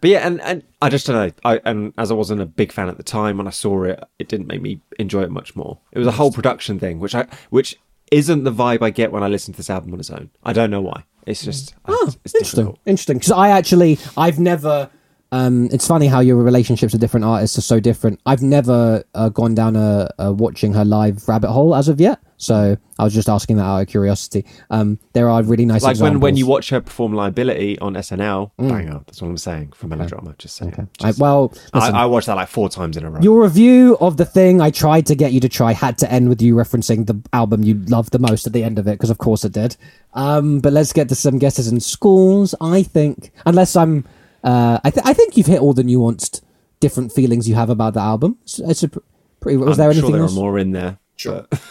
but 0.00 0.08
yeah, 0.10 0.26
and, 0.26 0.40
and 0.40 0.62
I 0.80 0.88
just 0.88 1.06
don't 1.06 1.16
know. 1.16 1.32
I 1.44 1.60
and 1.64 1.92
as 1.98 2.10
I 2.10 2.14
wasn't 2.14 2.40
a 2.40 2.46
big 2.46 2.72
fan 2.72 2.88
at 2.88 2.96
the 2.96 3.02
time 3.02 3.36
when 3.38 3.46
I 3.46 3.50
saw 3.50 3.82
it, 3.84 4.02
it 4.18 4.28
didn't 4.28 4.46
make 4.46 4.62
me 4.62 4.80
enjoy 4.98 5.22
it 5.22 5.30
much 5.30 5.54
more. 5.54 5.78
It 5.92 5.98
was 5.98 6.08
a 6.08 6.12
whole 6.12 6.32
production 6.32 6.78
thing, 6.78 7.00
which 7.00 7.14
I 7.14 7.26
which 7.50 7.76
isn't 8.10 8.44
the 8.44 8.52
vibe 8.52 8.82
I 8.82 8.90
get 8.90 9.12
when 9.12 9.22
I 9.22 9.28
listen 9.28 9.52
to 9.54 9.56
this 9.58 9.70
album 9.70 9.92
on 9.92 10.00
its 10.00 10.10
own. 10.10 10.30
I 10.42 10.52
don't 10.52 10.70
know 10.70 10.80
why. 10.80 11.04
It's 11.26 11.44
just 11.44 11.74
Oh, 11.86 12.04
it's, 12.06 12.16
it's 12.24 12.34
interesting. 12.34 12.64
difficult. 12.64 12.78
Interesting. 12.86 13.18
Because 13.18 13.32
I 13.32 13.50
actually, 13.50 13.98
I've 14.16 14.38
never. 14.40 14.90
Um, 15.32 15.68
it's 15.70 15.86
funny 15.86 16.06
how 16.08 16.18
your 16.18 16.36
relationships 16.38 16.92
with 16.92 17.00
different 17.00 17.24
artists 17.24 17.56
are 17.56 17.60
so 17.60 17.78
different. 17.78 18.18
I've 18.26 18.42
never 18.42 19.04
uh, 19.14 19.28
gone 19.28 19.54
down 19.54 19.76
a, 19.76 20.08
a 20.18 20.32
watching 20.32 20.72
her 20.72 20.84
live 20.84 21.28
rabbit 21.28 21.52
hole 21.52 21.72
as 21.76 21.88
of 21.88 22.00
yet. 22.00 22.18
So 22.42 22.78
I 22.98 23.04
was 23.04 23.12
just 23.12 23.28
asking 23.28 23.58
that 23.58 23.64
out 23.64 23.80
of 23.82 23.88
curiosity. 23.88 24.46
Um, 24.70 24.98
there 25.12 25.28
are 25.28 25.42
really 25.42 25.66
nice 25.66 25.82
Like 25.82 25.98
when, 25.98 26.20
when 26.20 26.38
you 26.38 26.46
watch 26.46 26.70
her 26.70 26.80
perform 26.80 27.12
Liability 27.12 27.78
on 27.80 27.92
SNL, 27.92 28.52
banger. 28.56 29.02
That's 29.06 29.20
what 29.20 29.28
I'm 29.28 29.36
saying 29.36 29.72
for 29.74 29.88
melodrama. 29.88 30.34
Just 30.38 30.56
saying. 30.56 30.72
Mm. 30.72 30.88
I, 31.02 31.08
Just- 31.08 31.20
well, 31.20 31.52
I, 31.74 31.78
listen, 31.80 31.94
I 31.96 32.06
watched 32.06 32.28
that 32.28 32.36
like 32.36 32.48
four 32.48 32.70
times 32.70 32.96
in 32.96 33.04
a 33.04 33.10
row. 33.10 33.20
your 33.20 33.42
review 33.42 33.98
of 34.00 34.16
the 34.16 34.24
thing 34.24 34.62
I 34.62 34.70
tried 34.70 35.04
to 35.06 35.14
get 35.14 35.34
you 35.34 35.40
to 35.40 35.50
try 35.50 35.72
had 35.74 35.98
to 35.98 36.10
end 36.10 36.30
with 36.30 36.40
you 36.40 36.54
referencing 36.54 37.06
the 37.06 37.20
album 37.34 37.62
you 37.62 37.74
loved 37.88 38.10
the 38.12 38.18
most 38.18 38.46
at 38.46 38.54
the 38.54 38.64
end 38.64 38.78
of 38.78 38.88
it, 38.88 38.92
because 38.92 39.10
of 39.10 39.18
course 39.18 39.44
it 39.44 39.52
did. 39.52 39.76
Um, 40.14 40.60
but 40.60 40.72
let's 40.72 40.94
get 40.94 41.10
to 41.10 41.14
some 41.14 41.38
guesses 41.38 41.68
and 41.68 41.82
scores. 41.82 42.54
I 42.58 42.82
think, 42.84 43.32
unless 43.44 43.76
I'm, 43.76 44.06
uh, 44.42 44.78
I, 44.82 44.88
th- 44.90 45.04
I 45.04 45.12
think 45.12 45.36
you've 45.36 45.46
hit 45.46 45.60
all 45.60 45.74
the 45.74 45.82
nuanced, 45.82 46.40
different 46.80 47.12
feelings 47.12 47.46
you 47.50 47.54
have 47.54 47.68
about 47.68 47.92
the 47.92 48.00
album. 48.00 48.38
It's, 48.44 48.58
it's 48.60 48.82
a 48.84 48.88
pr- 48.88 48.98
pretty. 49.40 49.58
Was 49.58 49.78
I'm 49.78 49.82
there 49.82 49.90
anything 49.90 50.08
sure 50.08 50.12
there 50.12 50.22
else? 50.22 50.32
are 50.32 50.36
more 50.36 50.58
in 50.58 50.72
there. 50.72 50.96
Sure. 51.16 51.44
But 51.50 51.60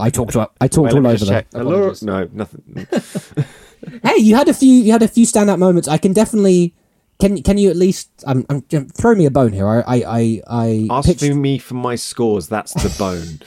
I 0.00 0.10
talked. 0.10 0.32
To, 0.32 0.50
I 0.60 0.68
talked 0.68 0.92
Wait, 0.92 0.98
all 0.98 1.06
over 1.06 1.16
just 1.16 1.26
them. 1.26 1.34
check. 1.34 2.02
No, 2.02 2.28
nothing. 2.32 2.86
Hey, 4.02 4.16
you 4.20 4.34
had 4.34 4.48
a 4.48 4.54
few. 4.54 4.72
You 4.72 4.90
had 4.90 5.02
a 5.02 5.08
few 5.08 5.26
standout 5.26 5.58
moments. 5.58 5.86
I 5.86 5.98
can 5.98 6.12
definitely. 6.12 6.74
Can 7.20 7.42
can 7.42 7.56
you 7.56 7.70
at 7.70 7.76
least? 7.76 8.10
Um, 8.26 8.44
um, 8.48 8.64
I'm, 8.72 8.78
I'm 8.78 8.88
throw 8.88 9.14
me 9.14 9.26
a 9.26 9.30
bone 9.30 9.52
here. 9.52 9.66
I 9.68 9.82
I 9.86 10.42
I, 10.48 10.88
I 10.90 11.02
pitched, 11.02 11.22
me 11.22 11.58
for 11.58 11.74
my 11.74 11.94
scores, 11.94 12.48
that's 12.48 12.72
the 12.74 12.88
bone. 12.98 13.38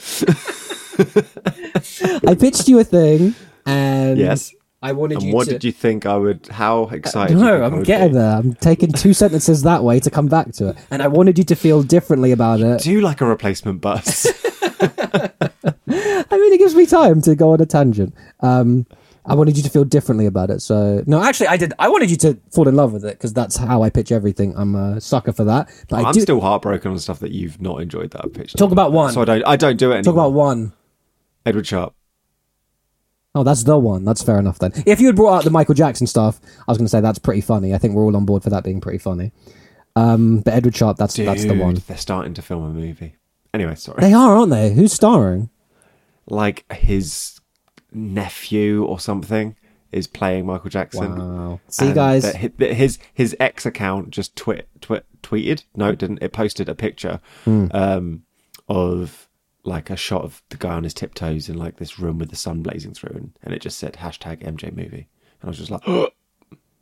I 2.29 2.35
pitched 2.35 2.67
you 2.67 2.79
a 2.79 2.83
thing, 2.83 3.35
and 3.65 4.17
Yes. 4.17 4.53
I 4.81 4.93
wanted 4.93 5.17
and 5.17 5.27
you 5.27 5.33
what 5.35 5.45
to. 5.45 5.51
did 5.51 5.63
you 5.65 5.71
think 5.73 6.05
I 6.05 6.15
would? 6.15 6.47
How 6.47 6.85
uh, 6.85 6.91
excited? 6.95 7.37
you 7.37 7.43
No, 7.43 7.61
I 7.61 7.65
I'm 7.65 7.83
getting 7.83 8.09
be? 8.09 8.13
there. 8.13 8.37
I'm 8.37 8.53
taking 8.53 8.93
two 8.93 9.13
sentences 9.13 9.63
that 9.63 9.83
way 9.83 9.99
to 9.99 10.09
come 10.09 10.27
back 10.27 10.53
to 10.53 10.69
it, 10.69 10.77
and 10.89 11.03
I 11.03 11.07
wanted 11.07 11.37
you 11.37 11.43
to 11.43 11.55
feel 11.55 11.83
differently 11.83 12.31
about 12.31 12.61
it. 12.61 12.81
Do 12.81 12.91
you 12.91 13.01
like 13.01 13.19
a 13.19 13.25
replacement 13.25 13.81
bus? 13.81 14.25
Mean, 16.49 16.59
it 16.59 16.63
gives 16.63 16.75
me 16.75 16.85
time 16.85 17.21
to 17.21 17.35
go 17.35 17.51
on 17.53 17.61
a 17.61 17.65
tangent. 17.65 18.15
Um, 18.39 18.87
I 19.25 19.35
wanted 19.35 19.55
you 19.55 19.63
to 19.63 19.69
feel 19.69 19.85
differently 19.85 20.25
about 20.25 20.49
it. 20.49 20.61
So 20.61 21.03
no, 21.05 21.21
actually, 21.21 21.47
I 21.47 21.57
did. 21.57 21.73
I 21.77 21.89
wanted 21.89 22.09
you 22.09 22.17
to 22.17 22.39
fall 22.51 22.67
in 22.67 22.75
love 22.75 22.93
with 22.93 23.05
it 23.05 23.17
because 23.17 23.33
that's 23.33 23.55
how 23.57 23.83
I 23.83 23.91
pitch 23.91 24.11
everything. 24.11 24.55
I'm 24.57 24.75
a 24.75 24.99
sucker 24.99 25.31
for 25.31 25.43
that. 25.43 25.69
But 25.87 25.97
I 26.03 26.07
I'm 26.07 26.13
do 26.13 26.21
still 26.21 26.41
heartbroken 26.41 26.89
on 26.91 26.97
stuff 26.97 27.19
that 27.19 27.31
you've 27.31 27.61
not 27.61 27.81
enjoyed 27.81 28.11
that 28.11 28.25
I 28.25 28.27
pitched. 28.29 28.57
talk 28.57 28.71
about 28.71 28.91
one. 28.91 29.13
So 29.13 29.21
I 29.21 29.25
don't. 29.25 29.43
I 29.45 29.55
don't 29.55 29.77
do 29.77 29.91
it 29.91 30.03
talk 30.03 30.13
about 30.13 30.33
one. 30.33 30.73
Edward 31.45 31.67
Sharpe. 31.67 31.93
Oh, 33.35 33.43
that's 33.43 33.63
the 33.63 33.77
one. 33.77 34.03
That's 34.05 34.23
fair 34.23 34.39
enough 34.39 34.57
then. 34.57 34.73
If 34.87 34.99
you 34.99 35.05
had 35.07 35.15
brought 35.15 35.37
out 35.37 35.43
the 35.43 35.51
Michael 35.51 35.75
Jackson 35.75 36.07
stuff, 36.07 36.39
I 36.67 36.71
was 36.71 36.79
going 36.79 36.87
to 36.87 36.89
say 36.89 36.99
that's 36.99 37.19
pretty 37.19 37.41
funny. 37.41 37.75
I 37.75 37.77
think 37.77 37.93
we're 37.93 38.03
all 38.03 38.15
on 38.15 38.25
board 38.25 38.41
for 38.41 38.49
that 38.49 38.63
being 38.63 38.81
pretty 38.81 38.97
funny. 38.97 39.31
Um, 39.95 40.39
but 40.39 40.55
Edward 40.55 40.75
Sharpe, 40.75 40.97
that's 40.97 41.15
that's 41.15 41.45
the 41.45 41.53
one. 41.53 41.75
They're 41.87 41.97
starting 41.97 42.33
to 42.33 42.41
film 42.41 42.63
a 42.63 42.69
movie. 42.69 43.15
Anyway, 43.53 43.75
sorry. 43.75 44.01
They 44.01 44.13
are, 44.13 44.35
aren't 44.35 44.51
they? 44.51 44.73
Who's 44.73 44.93
starring? 44.93 45.49
Like 46.30 46.71
his 46.71 47.39
nephew 47.91 48.84
or 48.86 48.99
something 48.99 49.55
is 49.91 50.05
playing 50.07 50.45
Michael 50.45 50.69
Jackson. 50.69 51.17
Wow. 51.17 51.59
See, 51.67 51.88
And 51.88 51.95
guys. 51.95 52.23
that 52.23 52.36
his 52.75 52.99
his 53.13 53.36
ex 53.39 53.65
account 53.65 54.11
just 54.11 54.36
twit, 54.36 54.69
twit 54.82 55.05
tweeted. 55.23 55.63
No, 55.75 55.89
it 55.89 55.97
didn't. 55.99 56.21
It 56.21 56.32
posted 56.34 56.69
a 56.69 56.75
picture 56.75 57.19
Hmm. 57.45 57.67
um, 57.71 58.23
of 58.67 59.27
like 59.63 59.89
a 59.89 59.95
shot 59.95 60.23
of 60.23 60.41
the 60.49 60.57
guy 60.57 60.73
on 60.73 60.84
his 60.84 60.93
tiptoes 60.93 61.49
in 61.49 61.57
like 61.57 61.77
this 61.77 61.99
room 61.99 62.17
with 62.19 62.30
the 62.30 62.36
sun 62.36 62.61
blazing 62.61 62.93
through, 62.93 63.15
and, 63.15 63.32
and 63.43 63.53
it 63.53 63.61
just 63.61 63.77
said 63.80 63.93
hashtag 63.93 64.43
MJ 64.43 64.71
movie. 64.75 65.07
And 65.41 65.45
I 65.45 65.47
was 65.47 65.57
just 65.57 65.71
like, 65.71 65.82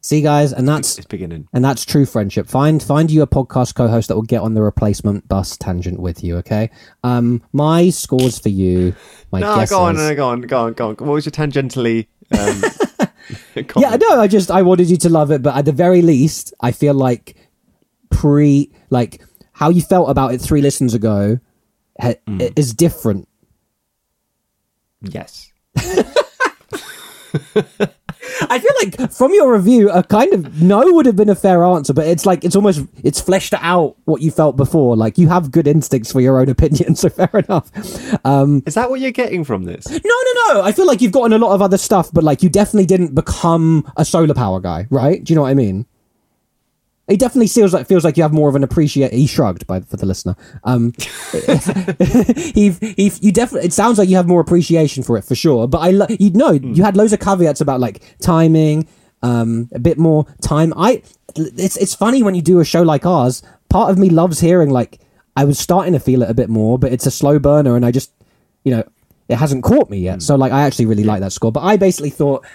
See, 0.07 0.21
guys, 0.21 0.53
and 0.53 0.65
that's 0.65 0.97
it's 0.97 1.05
beginning. 1.05 1.49
and 1.51 1.65
that's 1.65 1.83
true 1.83 2.05
friendship. 2.05 2.47
Find 2.47 2.81
find 2.81 3.11
you 3.11 3.23
a 3.23 3.27
podcast 3.27 3.75
co-host 3.75 4.07
that 4.07 4.15
will 4.15 4.21
get 4.21 4.39
on 4.41 4.53
the 4.53 4.61
replacement 4.61 5.27
bus 5.27 5.57
tangent 5.57 5.99
with 5.99 6.23
you. 6.23 6.37
Okay. 6.37 6.69
Um, 7.03 7.41
my 7.51 7.89
scores 7.89 8.39
for 8.39 8.47
you. 8.47 8.95
My 9.33 9.41
No, 9.41 9.55
guesses. 9.57 9.71
go 9.75 9.81
on, 9.83 9.95
no, 9.97 10.15
go 10.15 10.29
on, 10.29 10.41
go 10.43 10.59
on, 10.61 10.73
go 10.73 10.87
on. 10.87 10.95
What 10.95 11.11
was 11.15 11.25
your 11.25 11.33
tangentially? 11.33 12.07
Um, 12.31 12.63
Yeah, 13.75 13.97
no, 13.97 14.21
I 14.21 14.27
just 14.27 14.49
I 14.49 14.61
wanted 14.61 14.89
you 14.89 14.95
to 14.97 15.09
love 15.09 15.31
it, 15.31 15.41
but 15.43 15.57
at 15.57 15.65
the 15.65 15.73
very 15.73 16.01
least, 16.01 16.53
I 16.61 16.71
feel 16.71 16.93
like 16.93 17.35
pre 18.09 18.71
like 18.89 19.21
how 19.51 19.69
you 19.69 19.81
felt 19.81 20.09
about 20.09 20.33
it 20.33 20.39
three 20.39 20.61
listens 20.61 20.93
ago 20.93 21.39
ha- 21.99 22.13
Mm. 22.25 22.57
is 22.57 22.73
different. 22.73 23.27
Yes. 25.01 25.51
I 28.49 28.59
feel 28.59 28.71
like 28.81 29.11
from 29.11 29.33
your 29.33 29.53
review, 29.53 29.89
a 29.89 30.03
kind 30.03 30.33
of 30.33 30.61
no 30.61 30.83
would 30.93 31.05
have 31.05 31.15
been 31.15 31.29
a 31.29 31.35
fair 31.35 31.63
answer, 31.63 31.93
but 31.93 32.07
it's 32.07 32.25
like 32.25 32.43
it's 32.43 32.55
almost 32.55 32.81
it's 33.03 33.19
fleshed 33.21 33.53
out 33.55 33.95
what 34.05 34.21
you 34.21 34.31
felt 34.31 34.55
before. 34.57 34.95
Like 34.95 35.17
you 35.17 35.27
have 35.29 35.51
good 35.51 35.67
instincts 35.67 36.11
for 36.11 36.21
your 36.21 36.39
own 36.39 36.49
opinion, 36.49 36.95
so 37.03 37.09
fair 37.09 37.29
enough. 37.33 37.71
Um, 38.25 38.63
Is 38.65 38.73
that 38.75 38.89
what 38.89 38.99
you're 38.99 39.11
getting 39.11 39.43
from 39.43 39.65
this? 39.65 39.87
no, 39.89 39.97
no, 40.03 40.53
no. 40.53 40.61
I 40.63 40.71
feel 40.71 40.85
like 40.87 41.01
you've 41.01 41.11
gotten 41.11 41.33
a 41.33 41.37
lot 41.37 41.53
of 41.53 41.61
other 41.61 41.77
stuff, 41.77 42.11
but 42.11 42.23
like 42.23 42.43
you 42.43 42.49
definitely 42.49 42.85
didn't 42.85 43.15
become 43.15 43.91
a 43.97 44.05
solar 44.05 44.33
power 44.33 44.59
guy, 44.59 44.87
right? 44.89 45.23
Do 45.23 45.31
you 45.31 45.35
know 45.35 45.43
what 45.43 45.49
I 45.51 45.55
mean? 45.55 45.85
It 47.07 47.19
definitely 47.19 47.47
feels 47.47 47.73
like 47.73 47.87
feels 47.87 48.03
like 48.03 48.17
you 48.17 48.23
have 48.23 48.33
more 48.33 48.49
of 48.49 48.55
an 48.55 48.63
appreciate. 48.63 49.13
He 49.13 49.27
shrugged 49.27 49.65
by 49.65 49.79
for 49.79 49.95
the 49.95 50.05
listener. 50.05 50.35
Um, 50.65 50.93
he, 52.53 52.71
he, 52.71 53.11
you 53.21 53.31
definitely. 53.31 53.67
It 53.67 53.73
sounds 53.73 53.97
like 53.97 54.09
you 54.09 54.17
have 54.17 54.27
more 54.27 54.41
appreciation 54.41 55.03
for 55.03 55.17
it 55.17 55.23
for 55.23 55.33
sure. 55.33 55.67
But 55.69 55.77
I, 55.79 55.91
lo- 55.91 56.07
you 56.09 56.31
know, 56.31 56.51
you 56.51 56.83
had 56.83 56.97
loads 56.97 57.13
of 57.13 57.21
caveats 57.21 57.61
about 57.61 57.79
like 57.79 58.03
timing, 58.19 58.87
um, 59.21 59.69
a 59.73 59.79
bit 59.79 59.97
more 59.97 60.25
time. 60.41 60.73
I, 60.75 61.01
it's 61.35 61.77
it's 61.77 61.95
funny 61.95 62.23
when 62.23 62.35
you 62.35 62.41
do 62.41 62.59
a 62.59 62.65
show 62.65 62.81
like 62.81 63.05
ours. 63.05 63.41
Part 63.69 63.89
of 63.89 63.97
me 63.97 64.09
loves 64.09 64.41
hearing 64.41 64.69
like 64.69 64.99
I 65.37 65.45
was 65.45 65.59
starting 65.59 65.93
to 65.93 65.99
feel 65.99 66.23
it 66.23 66.29
a 66.29 66.33
bit 66.33 66.49
more, 66.49 66.77
but 66.77 66.91
it's 66.91 67.05
a 67.05 67.11
slow 67.11 67.39
burner, 67.39 67.75
and 67.75 67.85
I 67.85 67.91
just, 67.91 68.11
you 68.63 68.75
know, 68.75 68.83
it 69.29 69.35
hasn't 69.35 69.63
caught 69.63 69.89
me 69.89 69.99
yet. 69.99 70.21
So 70.21 70.35
like, 70.35 70.51
I 70.51 70.63
actually 70.63 70.87
really 70.87 71.03
like 71.03 71.21
that 71.21 71.31
score. 71.31 71.51
But 71.51 71.61
I 71.61 71.77
basically 71.77 72.09
thought 72.09 72.45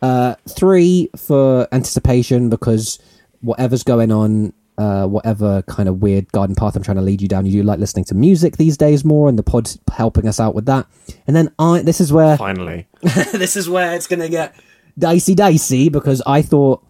uh, 0.00 0.36
three 0.48 1.10
for 1.16 1.68
anticipation 1.72 2.48
because 2.48 2.98
whatever's 3.42 3.82
going 3.82 4.10
on, 4.10 4.52
uh, 4.78 5.06
whatever 5.06 5.62
kind 5.62 5.88
of 5.88 6.00
weird 6.00 6.30
garden 6.32 6.56
path 6.56 6.74
I'm 6.74 6.82
trying 6.82 6.96
to 6.96 7.02
lead 7.02 7.20
you 7.20 7.28
down, 7.28 7.44
you 7.44 7.52
do 7.52 7.62
like 7.62 7.78
listening 7.78 8.04
to 8.06 8.14
music 8.14 8.56
these 8.56 8.76
days 8.76 9.04
more, 9.04 9.28
and 9.28 9.38
the 9.38 9.42
pod's 9.42 9.78
helping 9.92 10.26
us 10.26 10.40
out 10.40 10.54
with 10.54 10.66
that. 10.66 10.86
And 11.26 11.36
then 11.36 11.52
I, 11.58 11.82
this 11.82 12.00
is 12.00 12.12
where 12.12 12.36
Finally. 12.36 12.86
this 13.02 13.56
is 13.56 13.68
where 13.68 13.94
it's 13.94 14.06
gonna 14.06 14.28
get 14.28 14.54
dicey 14.98 15.34
dicey 15.34 15.88
because 15.88 16.22
I 16.26 16.42
thought. 16.42 16.84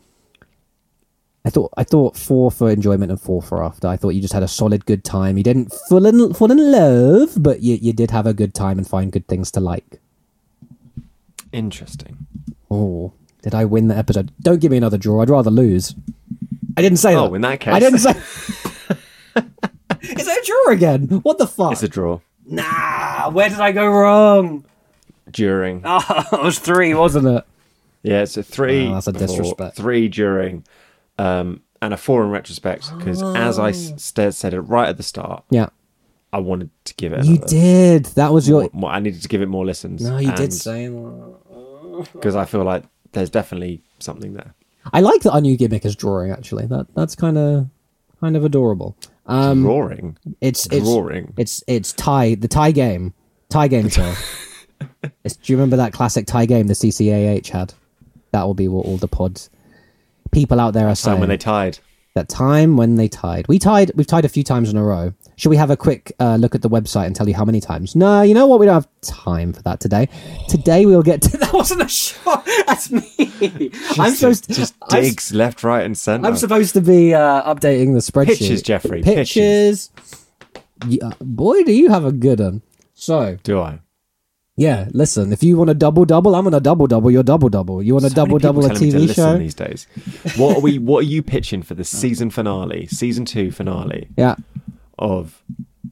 I 1.44 1.50
thought 1.50 1.72
I 1.76 1.82
thought 1.82 2.16
four 2.16 2.52
for 2.52 2.70
enjoyment 2.70 3.10
and 3.10 3.20
four 3.20 3.42
for 3.42 3.64
after. 3.64 3.88
I 3.88 3.96
thought 3.96 4.10
you 4.10 4.20
just 4.20 4.32
had 4.32 4.44
a 4.44 4.48
solid 4.48 4.86
good 4.86 5.02
time. 5.02 5.36
You 5.36 5.42
didn't 5.42 5.72
fall 5.88 6.06
in 6.06 6.32
fall 6.34 6.52
in 6.52 6.70
love, 6.70 7.32
but 7.36 7.62
you, 7.62 7.74
you 7.82 7.92
did 7.92 8.12
have 8.12 8.28
a 8.28 8.32
good 8.32 8.54
time 8.54 8.78
and 8.78 8.86
find 8.86 9.10
good 9.10 9.26
things 9.26 9.50
to 9.52 9.60
like. 9.60 10.00
Interesting. 11.52 12.28
Oh, 12.70 13.12
did 13.42 13.56
I 13.56 13.64
win 13.64 13.88
the 13.88 13.96
episode? 13.96 14.30
Don't 14.40 14.60
give 14.60 14.70
me 14.70 14.76
another 14.76 14.96
draw. 14.96 15.20
I'd 15.20 15.30
rather 15.30 15.50
lose. 15.50 15.96
I 16.76 16.82
didn't 16.82 16.98
say 16.98 17.14
Oh, 17.14 17.28
that. 17.28 17.34
in 17.34 17.42
that 17.42 17.60
case. 17.60 17.74
I 17.74 17.78
didn't 17.80 17.98
say. 17.98 18.10
Is 20.02 20.26
it 20.28 20.42
a 20.42 20.46
draw 20.46 20.72
again? 20.74 21.20
What 21.22 21.38
the 21.38 21.46
fuck? 21.46 21.72
It's 21.72 21.82
a 21.82 21.88
draw. 21.88 22.20
Nah, 22.46 23.30
where 23.30 23.48
did 23.48 23.60
I 23.60 23.72
go 23.72 23.86
wrong? 23.88 24.64
During. 25.30 25.82
Oh, 25.86 26.24
it 26.32 26.42
was 26.42 26.58
three, 26.58 26.92
wasn't 26.94 27.26
it? 27.28 27.44
Yeah, 28.02 28.22
it's 28.22 28.36
a 28.36 28.42
three. 28.42 28.88
Oh, 28.88 28.94
that's 28.94 29.06
a 29.06 29.12
disrespect. 29.12 29.76
Three 29.76 30.08
during, 30.08 30.64
um, 31.18 31.62
and 31.80 31.94
a 31.94 31.96
four 31.96 32.24
in 32.24 32.30
retrospect. 32.30 32.92
Because 32.98 33.22
as 33.22 33.58
I 33.60 33.70
st- 33.70 34.34
said 34.34 34.54
it 34.54 34.60
right 34.62 34.88
at 34.88 34.96
the 34.96 35.02
start, 35.04 35.44
Yeah. 35.50 35.68
I 36.32 36.38
wanted 36.38 36.70
to 36.86 36.94
give 36.94 37.12
it. 37.12 37.24
You 37.24 37.38
did. 37.38 38.06
That 38.16 38.32
was 38.32 38.48
your. 38.48 38.62
more- 38.62 38.70
more- 38.72 38.90
I 38.90 38.98
needed 38.98 39.22
to 39.22 39.28
give 39.28 39.40
it 39.42 39.48
more 39.48 39.64
listens. 39.64 40.02
No, 40.02 40.16
you 40.18 40.32
did 40.32 40.52
say 40.52 40.88
that. 40.88 42.08
because 42.12 42.34
I 42.34 42.44
feel 42.44 42.64
like 42.64 42.82
there's 43.12 43.30
definitely 43.30 43.82
something 44.00 44.32
there. 44.34 44.54
I 44.92 45.00
like 45.00 45.22
that 45.22 45.32
our 45.32 45.40
new 45.40 45.56
gimmick 45.56 45.84
is 45.84 45.94
drawing. 45.96 46.30
Actually, 46.30 46.66
that 46.66 46.86
that's 46.94 47.14
kind 47.14 47.36
of 47.38 47.68
kind 48.20 48.36
of 48.36 48.44
adorable. 48.44 48.96
Um, 49.26 49.62
Drawing, 49.62 50.16
it's 50.40 50.66
it's 50.72 50.84
drawing. 50.84 51.32
it's 51.36 51.62
it's 51.68 51.92
tie 51.92 52.34
the 52.34 52.48
tie 52.48 52.72
game 52.72 53.14
tie 53.48 53.68
game 53.68 53.88
show. 53.88 54.14
It's- 55.24 55.36
do 55.36 55.52
you 55.52 55.56
remember 55.56 55.76
that 55.76 55.92
classic 55.92 56.26
tie 56.26 56.46
game 56.46 56.66
the 56.66 56.74
CCAH 56.74 57.48
had? 57.48 57.72
That 58.32 58.42
will 58.44 58.54
be 58.54 58.66
what 58.68 58.84
all 58.86 58.96
the 58.96 59.06
pods 59.08 59.48
people 60.32 60.58
out 60.58 60.72
there 60.74 60.84
are 60.86 60.88
Time 60.90 60.94
saying. 60.96 61.20
when 61.20 61.28
they 61.28 61.36
tied. 61.36 61.78
that 62.14 62.28
time 62.28 62.76
when 62.76 62.96
they 62.96 63.06
tied. 63.08 63.46
We 63.48 63.58
tied. 63.60 63.92
We've 63.94 64.06
tied 64.06 64.24
a 64.24 64.28
few 64.28 64.42
times 64.42 64.70
in 64.70 64.76
a 64.76 64.82
row. 64.82 65.12
Should 65.42 65.48
we 65.48 65.56
have 65.56 65.70
a 65.72 65.76
quick 65.76 66.12
uh, 66.20 66.36
look 66.36 66.54
at 66.54 66.62
the 66.62 66.70
website 66.70 67.06
and 67.06 67.16
tell 67.16 67.28
you 67.28 67.34
how 67.34 67.44
many 67.44 67.60
times? 67.60 67.96
No, 67.96 68.22
you 68.22 68.32
know 68.32 68.46
what? 68.46 68.60
We 68.60 68.66
don't 68.66 68.74
have 68.76 68.86
time 69.00 69.52
for 69.52 69.60
that 69.62 69.80
today. 69.80 70.08
Today 70.48 70.86
we'll 70.86 71.02
get 71.02 71.20
to. 71.22 71.36
That 71.42 71.52
wasn't 71.52 71.82
a 71.82 71.88
shot. 71.88 72.46
That's 72.68 72.92
me. 72.92 73.72
I'm 73.98 74.12
supposed 74.14 74.44
to 74.44 74.54
just 74.54 74.76
I'm, 74.88 75.02
digs 75.02 75.34
left, 75.34 75.64
right, 75.64 75.84
and 75.84 75.98
centre. 75.98 76.28
I'm 76.28 76.36
supposed 76.36 76.74
to 76.74 76.80
be 76.80 77.12
uh, 77.12 77.52
updating 77.52 77.92
the 77.94 77.98
spreadsheet. 77.98 78.38
Pitches, 78.38 78.62
Jeffrey, 78.62 79.02
Pitches. 79.02 79.90
Yeah, 80.86 81.10
boy, 81.20 81.64
do 81.64 81.72
you 81.72 81.88
have 81.90 82.04
a 82.04 82.12
good 82.12 82.38
one. 82.38 82.62
So 82.94 83.36
Do 83.42 83.58
I? 83.58 83.80
yeah, 84.54 84.86
listen. 84.92 85.32
If 85.32 85.42
you 85.42 85.56
want 85.56 85.70
a 85.70 85.74
double 85.74 86.04
double, 86.04 86.36
I'm 86.36 86.44
gonna 86.44 86.60
double 86.60 86.86
double. 86.86 87.10
You're 87.10 87.24
double 87.24 87.48
double. 87.48 87.82
You 87.82 87.94
want 87.94 88.04
a 88.04 88.10
So 88.10 88.14
double 88.14 88.38
double 88.38 88.64
a 88.64 88.68
telling 88.68 88.84
me 88.84 88.90
to 88.92 89.12
TV 89.12 89.14
show? 89.16 89.36
these 89.38 89.54
days. 89.54 89.88
What 90.36 90.58
are 90.58 90.60
we? 90.60 90.78
What 90.78 91.00
are 91.00 91.08
you 91.08 91.20
pitching 91.20 91.62
for 91.64 91.74
the 91.74 91.82
season 91.84 92.30
finale, 92.30 92.86
season 92.86 93.24
two 93.24 93.50
finale 93.50 94.06
Yeah. 94.16 94.36
Of 95.02 95.42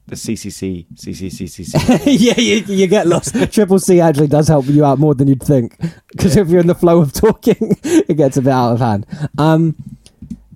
the 0.06 0.14
CCC 0.14 0.86
CCCCC? 0.94 2.02
yeah, 2.06 2.38
you, 2.38 2.56
you 2.74 2.86
get 2.86 3.06
lost. 3.06 3.34
Triple 3.52 3.78
C 3.80 4.00
actually 4.00 4.28
does 4.28 4.48
help 4.48 4.66
you 4.66 4.84
out 4.84 4.98
more 4.98 5.14
than 5.14 5.28
you'd 5.28 5.42
think. 5.42 5.76
Because 6.12 6.36
if 6.36 6.48
you're 6.48 6.60
in 6.60 6.68
the 6.68 6.74
flow 6.74 7.00
of 7.00 7.12
talking, 7.12 7.56
it 7.82 8.16
gets 8.16 8.36
a 8.36 8.42
bit 8.42 8.52
out 8.52 8.72
of 8.72 8.78
hand. 8.78 9.06
Um, 9.36 9.74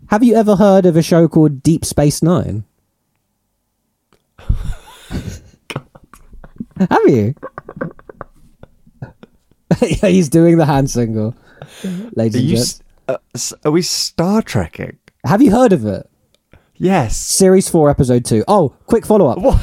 have 0.07 0.22
you 0.22 0.36
ever 0.36 0.57
heard 0.57 0.86
of 0.86 0.96
a 0.96 1.02
show 1.02 1.26
called 1.28 1.62
Deep 1.62 1.84
Space 1.84 2.22
Nine? 2.22 2.64
have 6.78 7.02
you? 7.07 7.34
yeah, 9.82 10.09
he's 10.09 10.28
doing 10.28 10.59
the 10.59 10.66
hand 10.66 10.90
single. 10.90 11.34
Ladies 12.14 12.36
Are, 12.36 12.38
and 12.38 12.48
gents. 12.48 12.82
uh, 13.09 13.16
are 13.64 13.70
we 13.72 13.82
Star 13.82 14.42
Trekking? 14.42 14.98
Have 15.24 15.42
you 15.42 15.50
heard 15.50 15.72
of 15.72 15.84
it? 15.86 16.09
Yes. 16.85 17.16
Series 17.16 17.66
4, 17.70 17.89
Episode 17.89 18.26
2. 18.26 18.45
Oh, 18.47 18.76
quick 18.85 19.07
follow 19.07 19.26
up. 19.26 19.39
What? 19.39 19.59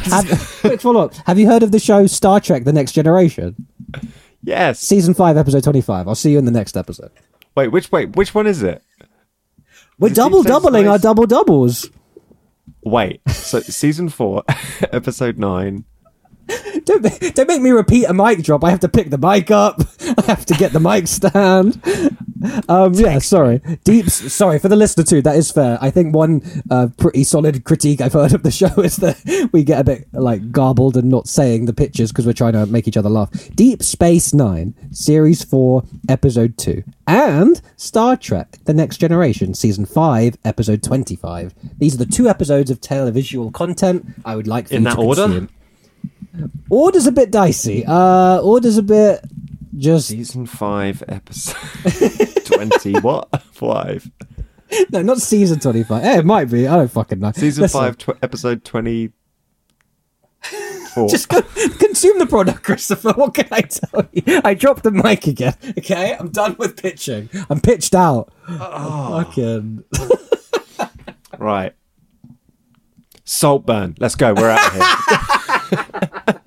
quick 0.62 0.82
follow 0.82 1.02
up. 1.02 1.14
Have 1.28 1.38
you 1.38 1.46
heard 1.46 1.62
of 1.62 1.72
the 1.72 1.78
show 1.78 2.08
Star 2.08 2.40
Trek 2.40 2.64
The 2.64 2.74
Next 2.74 2.94
Generation? 2.94 3.68
Yes. 4.42 4.80
Season 4.80 5.14
5, 5.14 5.38
Episode 5.38 5.64
25. 5.64 6.08
I'll 6.08 6.16
see 6.16 6.32
you 6.32 6.40
in 6.40 6.46
the 6.46 6.52
next 6.52 6.76
episode. 6.76 7.12
Wait, 7.54 7.68
which 7.68 7.92
wait, 7.92 8.16
which 8.16 8.34
one 8.34 8.48
is 8.48 8.64
it? 8.64 8.82
We're 10.00 10.10
double 10.10 10.42
doubling 10.42 10.88
our 10.88 10.98
double 10.98 11.28
doubles. 11.28 11.92
Wait, 12.84 13.22
so 13.30 13.60
season 13.60 14.10
four, 14.10 14.44
episode 14.92 15.38
nine. 15.38 15.86
Don't, 16.86 17.04
don't 17.36 17.48
make 17.48 17.62
me 17.62 17.70
repeat 17.70 18.06
a 18.06 18.14
mic 18.14 18.42
drop. 18.42 18.64
I 18.64 18.72
have 18.72 18.80
to 18.80 18.90
pick 18.90 19.12
the 19.12 19.20
mic 19.20 19.52
up. 19.52 19.80
I 20.18 20.24
have 20.24 20.46
to 20.48 20.56
get 20.56 20.74
the 20.74 20.80
mic 20.80 21.08
stand. 21.08 21.80
Um, 22.70 22.94
yeah, 22.94 23.20
sorry. 23.20 23.62
Deep. 23.84 24.10
Sorry 24.10 24.60
for 24.60 24.68
the 24.70 24.76
listener 24.76 25.04
too. 25.04 25.22
That 25.22 25.36
is 25.36 25.52
fair. 25.52 25.78
I 25.82 25.92
think 25.92 26.14
one 26.16 26.42
uh, 26.70 26.88
pretty 26.98 27.24
solid 27.24 27.64
critique 27.64 28.02
I've 28.02 28.14
heard 28.14 28.34
of 28.34 28.44
the 28.44 28.52
show 28.52 28.68
is 28.82 28.98
that 28.98 29.50
we 29.54 29.64
get 29.64 29.80
a 29.80 29.84
bit 29.84 30.08
like 30.14 30.52
garbled 30.52 30.98
and 30.98 31.10
not 31.10 31.28
saying 31.28 31.66
the 31.66 31.74
pictures 31.74 32.12
because 32.12 32.26
we're 32.26 32.34
trying 32.34 32.54
to 32.54 32.66
make 32.66 32.88
each 32.88 32.98
other 32.98 33.10
laugh. 33.10 33.30
Deep 33.56 33.84
Space 33.84 34.34
Nine, 34.34 34.74
Series 34.92 35.44
Four, 35.44 35.84
Episode 36.10 36.58
Two, 36.58 36.84
and 37.08 37.62
Star 37.78 38.16
Trek: 38.18 38.58
The 38.66 38.74
Next 38.74 38.98
Generation, 38.98 39.54
Season 39.54 39.86
Five, 39.86 40.38
Episode 40.46 40.84
Twenty-Five. 40.84 41.54
These 41.78 41.96
are 41.96 42.04
the 42.04 42.06
two 42.06 42.28
episodes 42.28 42.72
of 42.72 42.82
televisual 42.82 43.54
content 43.54 44.06
I 44.26 44.36
would 44.36 44.48
like 44.48 44.68
for 44.70 44.76
In 44.76 44.84
you 44.84 44.90
that 44.90 44.96
to 44.96 45.02
order? 45.02 45.24
consume. 45.24 45.50
Order's 46.70 47.08
a 47.08 47.12
bit 47.12 47.30
dicey. 47.32 47.84
Uh, 47.86 48.40
order's 48.40 48.78
a 48.78 48.84
bit 48.84 49.24
just 49.76 50.08
Season 50.10 50.46
five, 50.46 51.04
episode 51.08 51.56
twenty. 52.46 52.94
what 53.00 53.30
five? 53.52 54.10
no, 54.92 55.02
not 55.02 55.20
season 55.20 55.60
twenty 55.60 55.84
five. 55.84 56.04
Eh, 56.04 56.20
it 56.20 56.26
might 56.26 56.46
be. 56.50 56.68
I 56.68 56.76
don't 56.76 56.92
fucking 56.92 57.20
know. 57.20 57.32
Season 57.32 57.62
Listen, 57.64 57.80
five, 57.80 57.98
tw- 57.98 58.24
episode 58.24 58.64
twenty. 58.64 59.12
Four. 60.94 61.08
Just 61.08 61.30
go, 61.30 61.42
consume 61.80 62.20
the 62.20 62.26
product, 62.28 62.64
Christopher. 62.64 63.14
What 63.14 63.34
can 63.34 63.48
I 63.52 63.62
tell 63.62 64.10
you? 64.12 64.42
I 64.44 64.54
dropped 64.56 64.84
the 64.84 64.92
mic 64.92 65.26
again. 65.28 65.56
Okay, 65.78 66.16
I'm 66.20 66.30
done 66.30 66.56
with 66.60 66.82
pitching. 66.82 67.30
I'm 67.50 67.62
pitched 67.62 67.96
out. 67.96 68.34
Oh. 68.50 69.24
Fucking. 69.24 69.84
right. 71.38 71.74
Saltburn. 73.24 73.96
Let's 74.00 74.16
go. 74.16 74.34
We're 74.34 74.50
out 74.50 74.68
of 74.68 74.74
here. 75.70 76.42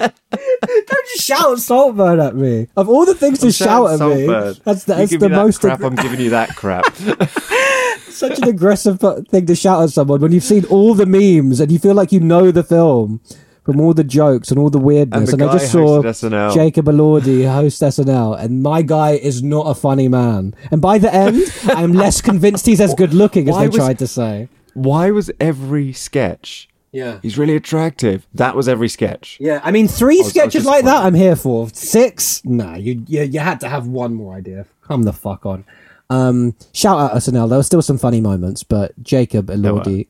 Don't 0.00 1.06
just 1.08 1.22
shout 1.24 1.58
Saltburn 1.58 2.20
at 2.20 2.34
me. 2.36 2.68
Of 2.76 2.88
all 2.88 3.04
the 3.04 3.14
things 3.14 3.38
to 3.40 3.52
shout 3.52 3.86
at 3.90 4.06
me, 4.06 4.26
Saltburn. 4.26 4.54
that's 4.64 4.84
the, 4.84 4.94
that's 4.94 5.16
the 5.16 5.28
me 5.28 5.34
most 5.36 5.60
crap. 5.60 5.80
ag- 5.80 5.84
I'm 5.86 5.94
giving 5.96 6.20
you 6.20 6.30
that 6.30 6.56
crap. 6.56 6.94
such 8.08 8.38
an 8.38 8.48
aggressive 8.48 9.00
thing 9.28 9.46
to 9.46 9.54
shout 9.54 9.82
at 9.82 9.90
someone 9.90 10.20
when 10.20 10.32
you've 10.32 10.44
seen 10.44 10.64
all 10.66 10.94
the 10.94 11.06
memes 11.06 11.60
and 11.60 11.70
you 11.72 11.78
feel 11.78 11.94
like 11.94 12.12
you 12.12 12.20
know 12.20 12.50
the 12.50 12.62
film 12.62 13.20
from 13.64 13.80
all 13.80 13.92
the 13.94 14.04
jokes 14.04 14.50
and 14.50 14.58
all 14.58 14.70
the 14.70 14.78
weirdness. 14.78 15.32
And 15.32 15.42
And, 15.42 15.50
I 15.50 15.54
just 15.54 15.70
saw 15.72 16.02
SNL. 16.02 16.54
Jacob 16.54 16.86
Elordi 16.86 17.50
host 17.52 17.82
SNL, 17.82 18.38
and 18.40 18.62
my 18.62 18.82
guy 18.82 19.12
is 19.12 19.42
not 19.42 19.66
a 19.66 19.74
funny 19.74 20.08
man. 20.08 20.54
And 20.70 20.80
by 20.80 20.98
the 20.98 21.12
end, 21.14 21.42
I'm 21.64 21.92
less 21.92 22.20
convinced 22.20 22.66
he's 22.66 22.80
as 22.80 22.94
good 22.94 23.12
looking 23.14 23.48
as 23.48 23.54
Why 23.54 23.62
they 23.62 23.68
was- 23.68 23.76
tried 23.76 23.98
to 23.98 24.06
say. 24.06 24.48
Why 24.74 25.10
was 25.10 25.30
every 25.40 25.92
sketch? 25.92 26.68
Yeah. 26.92 27.20
He's 27.22 27.38
really 27.38 27.54
attractive. 27.56 28.26
That 28.34 28.56
was 28.56 28.68
every 28.68 28.88
sketch. 28.88 29.36
Yeah, 29.40 29.60
I 29.62 29.70
mean, 29.70 29.86
three 29.86 30.16
I 30.18 30.22
was 30.22 30.30
sketches 30.30 30.64
like 30.66 30.84
that. 30.84 31.04
I'm 31.04 31.14
here 31.14 31.36
for. 31.36 31.68
Six? 31.72 32.44
Nah, 32.44 32.74
you, 32.76 33.04
you 33.06 33.22
you 33.22 33.38
had 33.40 33.60
to 33.60 33.68
have 33.68 33.86
one 33.86 34.14
more 34.14 34.34
idea. 34.34 34.66
Come 34.82 35.04
the 35.04 35.12
fuck 35.12 35.46
on. 35.46 35.64
Um, 36.10 36.56
shout 36.72 36.98
out 36.98 37.12
SNL. 37.12 37.48
There 37.48 37.58
were 37.58 37.62
still 37.62 37.82
some 37.82 37.96
funny 37.98 38.20
moments, 38.20 38.64
but 38.64 39.00
Jacob 39.02 39.46
Elordi, 39.46 40.08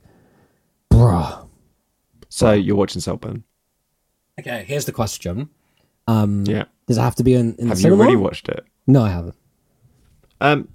bruh. 0.90 1.46
So 2.30 2.52
you're 2.52 2.76
watching 2.76 3.02
Saltburn. 3.02 3.44
Okay, 4.38 4.64
here's 4.66 4.86
the 4.86 4.92
question. 4.92 5.50
Um, 6.06 6.44
Yeah. 6.46 6.64
Does 6.86 6.96
it 6.96 7.02
have 7.02 7.16
to 7.16 7.22
be 7.24 7.34
in, 7.34 7.54
in 7.56 7.64
the 7.64 7.68
Have 7.68 7.78
you 7.78 7.82
cinema? 7.82 8.02
already 8.04 8.16
watched 8.16 8.48
it? 8.48 8.64
No, 8.86 9.02
I 9.02 9.10
haven't. 9.10 9.34
Um, 10.40 10.68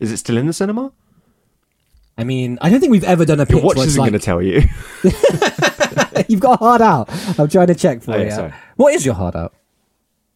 is 0.00 0.10
it 0.10 0.16
still 0.16 0.36
in 0.36 0.46
the 0.48 0.52
cinema? 0.52 0.92
I 2.16 2.24
mean, 2.24 2.58
I 2.60 2.70
don't 2.70 2.80
think 2.80 2.92
we've 2.92 3.04
ever 3.04 3.24
done 3.24 3.40
a 3.40 3.46
pitch 3.46 3.56
Your 3.56 3.64
watch 3.64 3.78
isn't 3.78 3.98
like 4.00 4.10
going 4.12 4.20
to 4.20 4.24
tell 4.24 4.40
you. 4.42 4.62
you've 6.28 6.40
got 6.40 6.54
a 6.54 6.64
hard 6.64 6.80
out. 6.82 7.08
I'm 7.38 7.48
trying 7.48 7.66
to 7.68 7.74
check 7.74 8.02
for 8.02 8.14
Oh, 8.14 8.22
you. 8.22 8.30
sorry. 8.30 8.52
What 8.76 8.94
is 8.94 9.04
your 9.04 9.14
hard 9.14 9.34
out? 9.36 9.52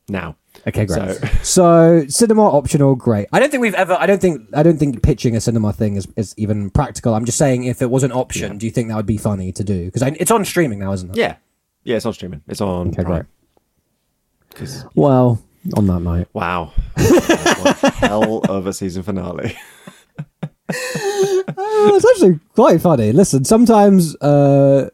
now. 0.08 0.36
Okay, 0.66 0.86
great. 0.86 1.16
So- 1.16 1.28
So, 1.42 2.04
cinema 2.08 2.42
optional, 2.48 2.94
great. 2.96 3.28
I 3.32 3.38
don't 3.38 3.50
think 3.50 3.60
we've 3.60 3.74
ever. 3.74 3.96
I 3.98 4.06
don't 4.06 4.20
think. 4.20 4.48
I 4.54 4.62
don't 4.62 4.76
think 4.78 5.02
pitching 5.02 5.36
a 5.36 5.40
cinema 5.40 5.72
thing 5.72 5.96
is, 5.96 6.08
is 6.16 6.34
even 6.36 6.70
practical. 6.70 7.14
I'm 7.14 7.24
just 7.24 7.38
saying, 7.38 7.64
if 7.64 7.80
it 7.80 7.90
was 7.90 8.02
an 8.02 8.10
option, 8.12 8.58
do 8.58 8.66
you 8.66 8.72
think 8.72 8.88
that 8.88 8.96
would 8.96 9.06
be 9.06 9.16
funny 9.18 9.52
to 9.52 9.62
do? 9.64 9.84
Because 9.86 10.02
it's 10.02 10.30
on 10.30 10.44
streaming 10.44 10.78
now, 10.80 10.92
isn't 10.92 11.10
it? 11.10 11.16
Yeah. 11.16 11.36
Yeah, 11.84 11.96
it's 11.96 12.06
on 12.06 12.12
streaming. 12.12 12.42
It's 12.48 12.60
on 12.60 12.88
Okay, 12.88 13.02
Prime. 13.04 13.26
great. 14.54 14.84
Well, 14.94 15.40
on 15.76 15.86
that 15.86 16.00
night. 16.00 16.26
wow. 16.32 16.72
Hell 16.96 18.38
of 18.48 18.66
a 18.66 18.72
season 18.72 19.02
finale. 19.04 19.56
Oh, 20.70 21.92
it's 21.96 22.06
actually 22.06 22.40
quite 22.54 22.80
funny. 22.80 23.12
Listen, 23.12 23.44
sometimes 23.44 24.14
uh, 24.16 24.90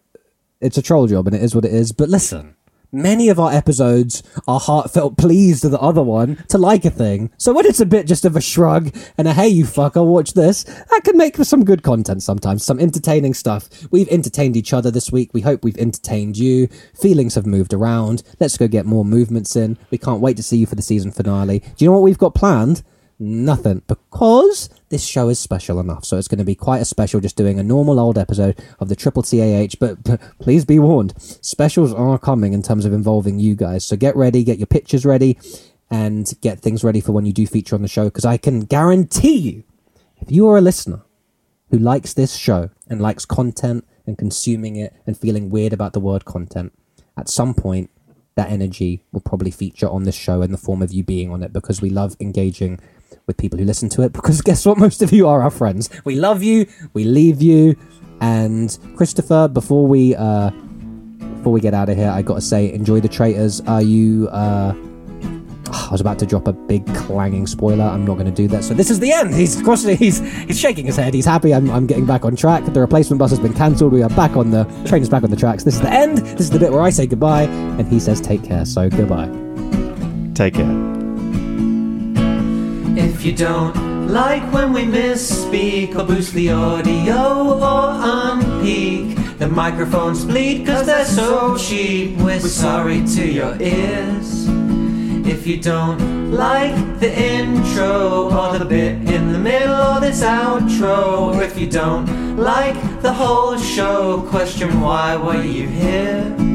it's 0.61 0.79
a 0.79 0.83
troll 0.83 1.07
job, 1.07 1.27
and 1.27 1.35
it 1.35 1.43
is 1.43 1.55
what 1.55 1.65
it 1.65 1.73
is. 1.73 1.93
But 1.93 2.09
listen, 2.09 2.55
many 2.93 3.29
of 3.29 3.41
our 3.41 3.53
episodes 3.53 4.23
are 4.47 4.61
heartfelt 4.61 5.17
pleas 5.19 5.61
to 5.61 5.69
the 5.69 5.81
other 5.81 6.03
one 6.03 6.37
to 6.49 6.59
like 6.59 6.85
a 6.85 6.91
thing. 6.91 7.31
So 7.37 7.53
when 7.53 7.67
it's 7.67 7.81
a 7.81 7.87
bit 7.87 8.07
just 8.07 8.25
of 8.25 8.37
a 8.37 8.41
shrug 8.41 8.95
and 9.19 9.29
a 9.29 9.35
hey, 9.35 9.49
you 9.49 9.65
fucker, 9.65 10.07
watch 10.07 10.33
this, 10.33 10.65
that 10.65 11.03
can 11.05 11.17
make 11.17 11.37
for 11.37 11.45
some 11.45 11.65
good 11.65 11.83
content 11.83 12.23
sometimes, 12.23 12.65
some 12.65 12.81
entertaining 12.81 13.35
stuff. 13.35 13.69
We've 13.91 14.09
entertained 14.09 14.57
each 14.57 14.73
other 14.73 14.91
this 14.91 15.11
week. 15.11 15.35
We 15.35 15.41
hope 15.41 15.65
we've 15.65 15.79
entertained 15.79 16.39
you. 16.39 16.69
Feelings 16.99 17.35
have 17.35 17.47
moved 17.47 17.75
around. 17.75 18.23
Let's 18.41 18.57
go 18.57 18.69
get 18.69 18.87
more 18.87 19.05
movements 19.05 19.57
in. 19.57 19.77
We 19.91 19.99
can't 19.99 20.21
wait 20.21 20.37
to 20.37 20.43
see 20.43 20.59
you 20.59 20.67
for 20.67 20.77
the 20.77 20.83
season 20.83 21.11
finale. 21.11 21.59
Do 21.59 21.85
you 21.85 21.91
know 21.91 21.95
what 21.95 22.03
we've 22.03 22.19
got 22.19 22.35
planned? 22.35 22.83
Nothing, 23.19 23.83
because 23.87 24.71
this 24.89 25.05
show 25.05 25.29
is 25.29 25.39
special 25.39 25.79
enough. 25.79 26.05
So 26.05 26.19
it's 26.19 26.27
going 26.27 26.39
to 26.39 26.45
be 26.45 26.57
quite 26.57 26.83
a 26.83 26.85
special, 26.85 27.21
just 27.21 27.37
doing 27.37 27.61
a 27.61 27.63
normal 27.63 28.01
old 28.01 28.19
episode 28.19 28.61
of 28.81 28.89
the 28.89 28.97
Triple 28.97 29.23
CAH. 29.23 29.77
But 29.79 30.05
p- 30.05 30.27
please 30.41 30.65
be 30.65 30.81
warned, 30.81 31.15
specials 31.21 31.95
are 31.95 32.19
coming 32.19 32.53
in 32.53 32.63
terms 32.63 32.85
of 32.85 32.93
involving 32.93 33.39
you 33.39 33.55
guys. 33.55 33.85
So 33.85 33.97
get 33.97 34.17
ready, 34.17 34.43
get 34.43 34.59
your 34.59 34.67
pictures 34.67 35.07
ready, 35.07 35.39
and 35.91 36.33
get 36.41 36.59
things 36.59 36.83
ready 36.83 37.01
for 37.01 37.13
when 37.13 37.25
you 37.25 37.33
do 37.33 37.47
feature 37.47 37.77
on 37.77 37.83
the 37.83 37.89
show. 37.89 38.05
Because 38.07 38.25
I 38.25 38.37
can 38.37 38.61
guarantee 38.61 39.39
you, 39.39 39.65
if 40.17 40.33
you 40.33 40.49
are 40.49 40.59
a 40.59 40.63
listener 40.63 41.03
who 41.71 41.79
likes 41.79 42.15
this 42.15 42.35
show 42.35 42.71
and 42.89 43.01
likes 43.01 43.25
content 43.25 43.87
and 44.07 44.19
consuming 44.19 44.75
it 44.75 44.93
and 45.07 45.17
feeling 45.17 45.51
weird 45.51 45.73
about 45.73 45.93
the 45.93 46.01
word 46.01 46.25
content, 46.25 46.73
at 47.17 47.29
some 47.29 47.55
point 47.55 47.91
that 48.35 48.51
energy 48.51 49.05
will 49.13 49.21
probably 49.21 49.51
feature 49.51 49.89
on 49.89 50.03
this 50.03 50.17
show 50.17 50.43
in 50.43 50.51
the 50.51 50.59
form 50.59 50.83
of 50.83 50.93
you 50.93 51.05
being 51.05 51.31
on 51.31 51.43
it 51.43 51.53
because 51.53 51.81
we 51.81 51.89
love 51.89 52.17
engaging 52.19 52.81
with 53.27 53.37
people 53.37 53.59
who 53.59 53.65
listen 53.65 53.89
to 53.89 54.03
it 54.03 54.13
because 54.13 54.41
guess 54.43 54.67
what 54.67 54.79
most 54.87 55.03
of 55.03 55.13
you 55.13 55.27
are 55.27 55.43
our 55.43 55.51
friends 55.51 55.89
we 56.05 56.17
love 56.17 56.43
you 56.43 56.67
we 56.93 57.05
leave 57.05 57.41
you 57.43 57.77
and 58.21 58.79
christopher 58.97 59.49
before 59.49 59.87
we 59.87 60.15
uh 60.17 60.51
before 61.37 61.53
we 61.53 61.61
get 61.61 61.75
out 61.75 61.89
of 61.89 61.97
here 61.97 62.11
i 62.11 62.23
gotta 62.23 62.41
say 62.41 62.73
enjoy 62.73 63.01
the 63.01 63.09
traitors 63.09 63.61
are 63.63 63.83
you 63.83 64.29
uh 64.29 64.75
I 65.75 65.89
was 65.91 66.01
about 66.01 66.19
to 66.21 66.27
drop 66.27 66.47
a 66.47 66.53
big 66.53 66.87
clanging 66.95 67.47
spoiler. 67.47 67.85
I'm 67.85 68.05
not 68.05 68.15
going 68.15 68.27
to 68.27 68.33
do 68.33 68.49
that. 68.49 68.65
So 68.65 68.75
this 68.75 68.91
is 68.91 69.01
the 69.01 69.13
end. 69.13 69.35
He's 69.35 69.61
crossing. 69.63 69.97
He's 69.97 70.21
he's 70.45 70.59
shaking 70.59 70.87
his 70.87 70.97
head. 70.97 71.15
He's 71.15 71.25
happy. 71.25 71.55
I'm, 71.55 71.71
I'm 71.71 71.87
getting 71.87 72.07
back 72.07 72.25
on 72.25 72.37
track. 72.37 72.65
The 72.65 72.81
replacement 72.81 73.19
bus 73.19 73.31
has 73.31 73.41
been 73.41 73.55
cancelled. 73.55 73.93
We 73.93 74.03
are 74.03 74.11
back 74.11 74.37
on 74.37 74.51
the 74.51 74.65
train 74.87 75.03
is 75.03 75.09
back 75.09 75.23
on 75.23 75.31
the 75.31 75.37
tracks. 75.37 75.65
This 75.65 75.75
is 75.75 75.81
the 75.81 75.91
end. 75.91 76.19
This 76.19 76.41
is 76.41 76.51
the 76.51 76.59
bit 76.59 76.73
where 76.73 76.83
I 76.83 76.91
say 76.91 77.07
goodbye, 77.07 77.45
and 77.45 77.87
he 77.89 77.99
says 77.99 78.21
take 78.21 78.45
care. 78.45 78.65
So 78.65 78.89
goodbye. 78.89 79.29
Take 80.35 80.55
care. 80.55 80.94
If 83.25 83.31
you 83.31 83.37
don't 83.39 84.09
like 84.09 84.43
when 84.53 84.75
we 84.75 84.83
misspeak 84.83 85.97
or 85.97 86.05
boost 86.05 86.35
the 86.35 86.51
audio 86.51 87.55
or 87.55 87.95
unpeak, 87.97 89.39
the 89.39 89.49
microphones 89.49 90.27
bleed 90.27 90.67
cause 90.67 90.85
they're 90.85 91.07
so 91.07 91.57
cheap. 91.57 92.19
We're 92.19 92.39
sorry 92.39 93.03
to 93.17 93.27
your 93.27 93.57
ears. 93.63 94.47
If 95.27 95.47
you 95.47 95.59
don't 95.59 96.33
like 96.33 97.01
the 97.01 97.19
intro 97.19 98.31
or 98.31 98.59
the 98.59 98.67
bit 98.67 99.09
in 99.09 99.33
the 99.33 99.39
middle 99.39 99.75
or 99.75 100.01
this 100.01 100.23
outro, 100.23 101.35
or 101.35 101.43
if 101.43 101.59
you 101.59 101.67
don't 101.67 102.37
like 102.37 102.77
the 103.01 103.15
whole 103.15 103.57
show, 103.57 104.21
question 104.29 104.83
why 104.83 105.17
were 105.17 105.43
you 105.43 105.67
here? 105.67 106.54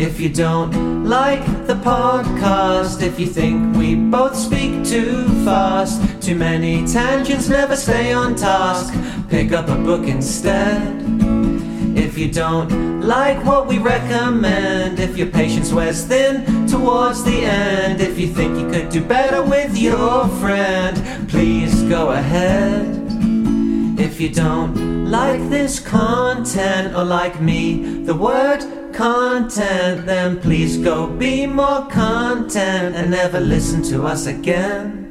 If 0.00 0.20
you 0.20 0.28
don't 0.28 1.04
like 1.04 1.44
the 1.66 1.74
podcast, 1.74 3.02
if 3.02 3.18
you 3.18 3.26
think 3.26 3.76
we 3.76 3.96
both 3.96 4.36
speak 4.36 4.84
too 4.84 5.24
fast, 5.44 6.22
too 6.22 6.36
many 6.36 6.86
tangents 6.86 7.48
never 7.48 7.74
stay 7.74 8.12
on 8.12 8.36
task, 8.36 8.94
pick 9.28 9.50
up 9.50 9.68
a 9.68 9.74
book 9.74 10.06
instead. 10.06 11.02
If 11.98 12.16
you 12.16 12.30
don't 12.30 13.00
like 13.00 13.44
what 13.44 13.66
we 13.66 13.78
recommend, 13.78 15.00
if 15.00 15.18
your 15.18 15.26
patience 15.26 15.72
wears 15.72 16.04
thin 16.04 16.68
towards 16.68 17.24
the 17.24 17.40
end, 17.44 18.00
if 18.00 18.20
you 18.20 18.28
think 18.28 18.56
you 18.56 18.70
could 18.70 18.90
do 18.90 19.02
better 19.04 19.42
with 19.42 19.76
your 19.76 20.28
friend, 20.38 21.28
please 21.28 21.82
go 21.82 22.12
ahead. 22.12 23.17
If 23.98 24.20
you 24.20 24.28
don't 24.28 25.10
like 25.10 25.50
this 25.50 25.80
content 25.80 26.94
or 26.94 27.02
like 27.02 27.40
me, 27.40 28.04
the 28.04 28.14
word 28.14 28.92
content, 28.92 30.06
then 30.06 30.40
please 30.40 30.78
go 30.78 31.08
be 31.08 31.46
more 31.46 31.84
content 31.88 32.94
and 32.94 33.10
never 33.10 33.40
listen 33.40 33.82
to 33.90 34.06
us 34.06 34.26
again. 34.26 35.07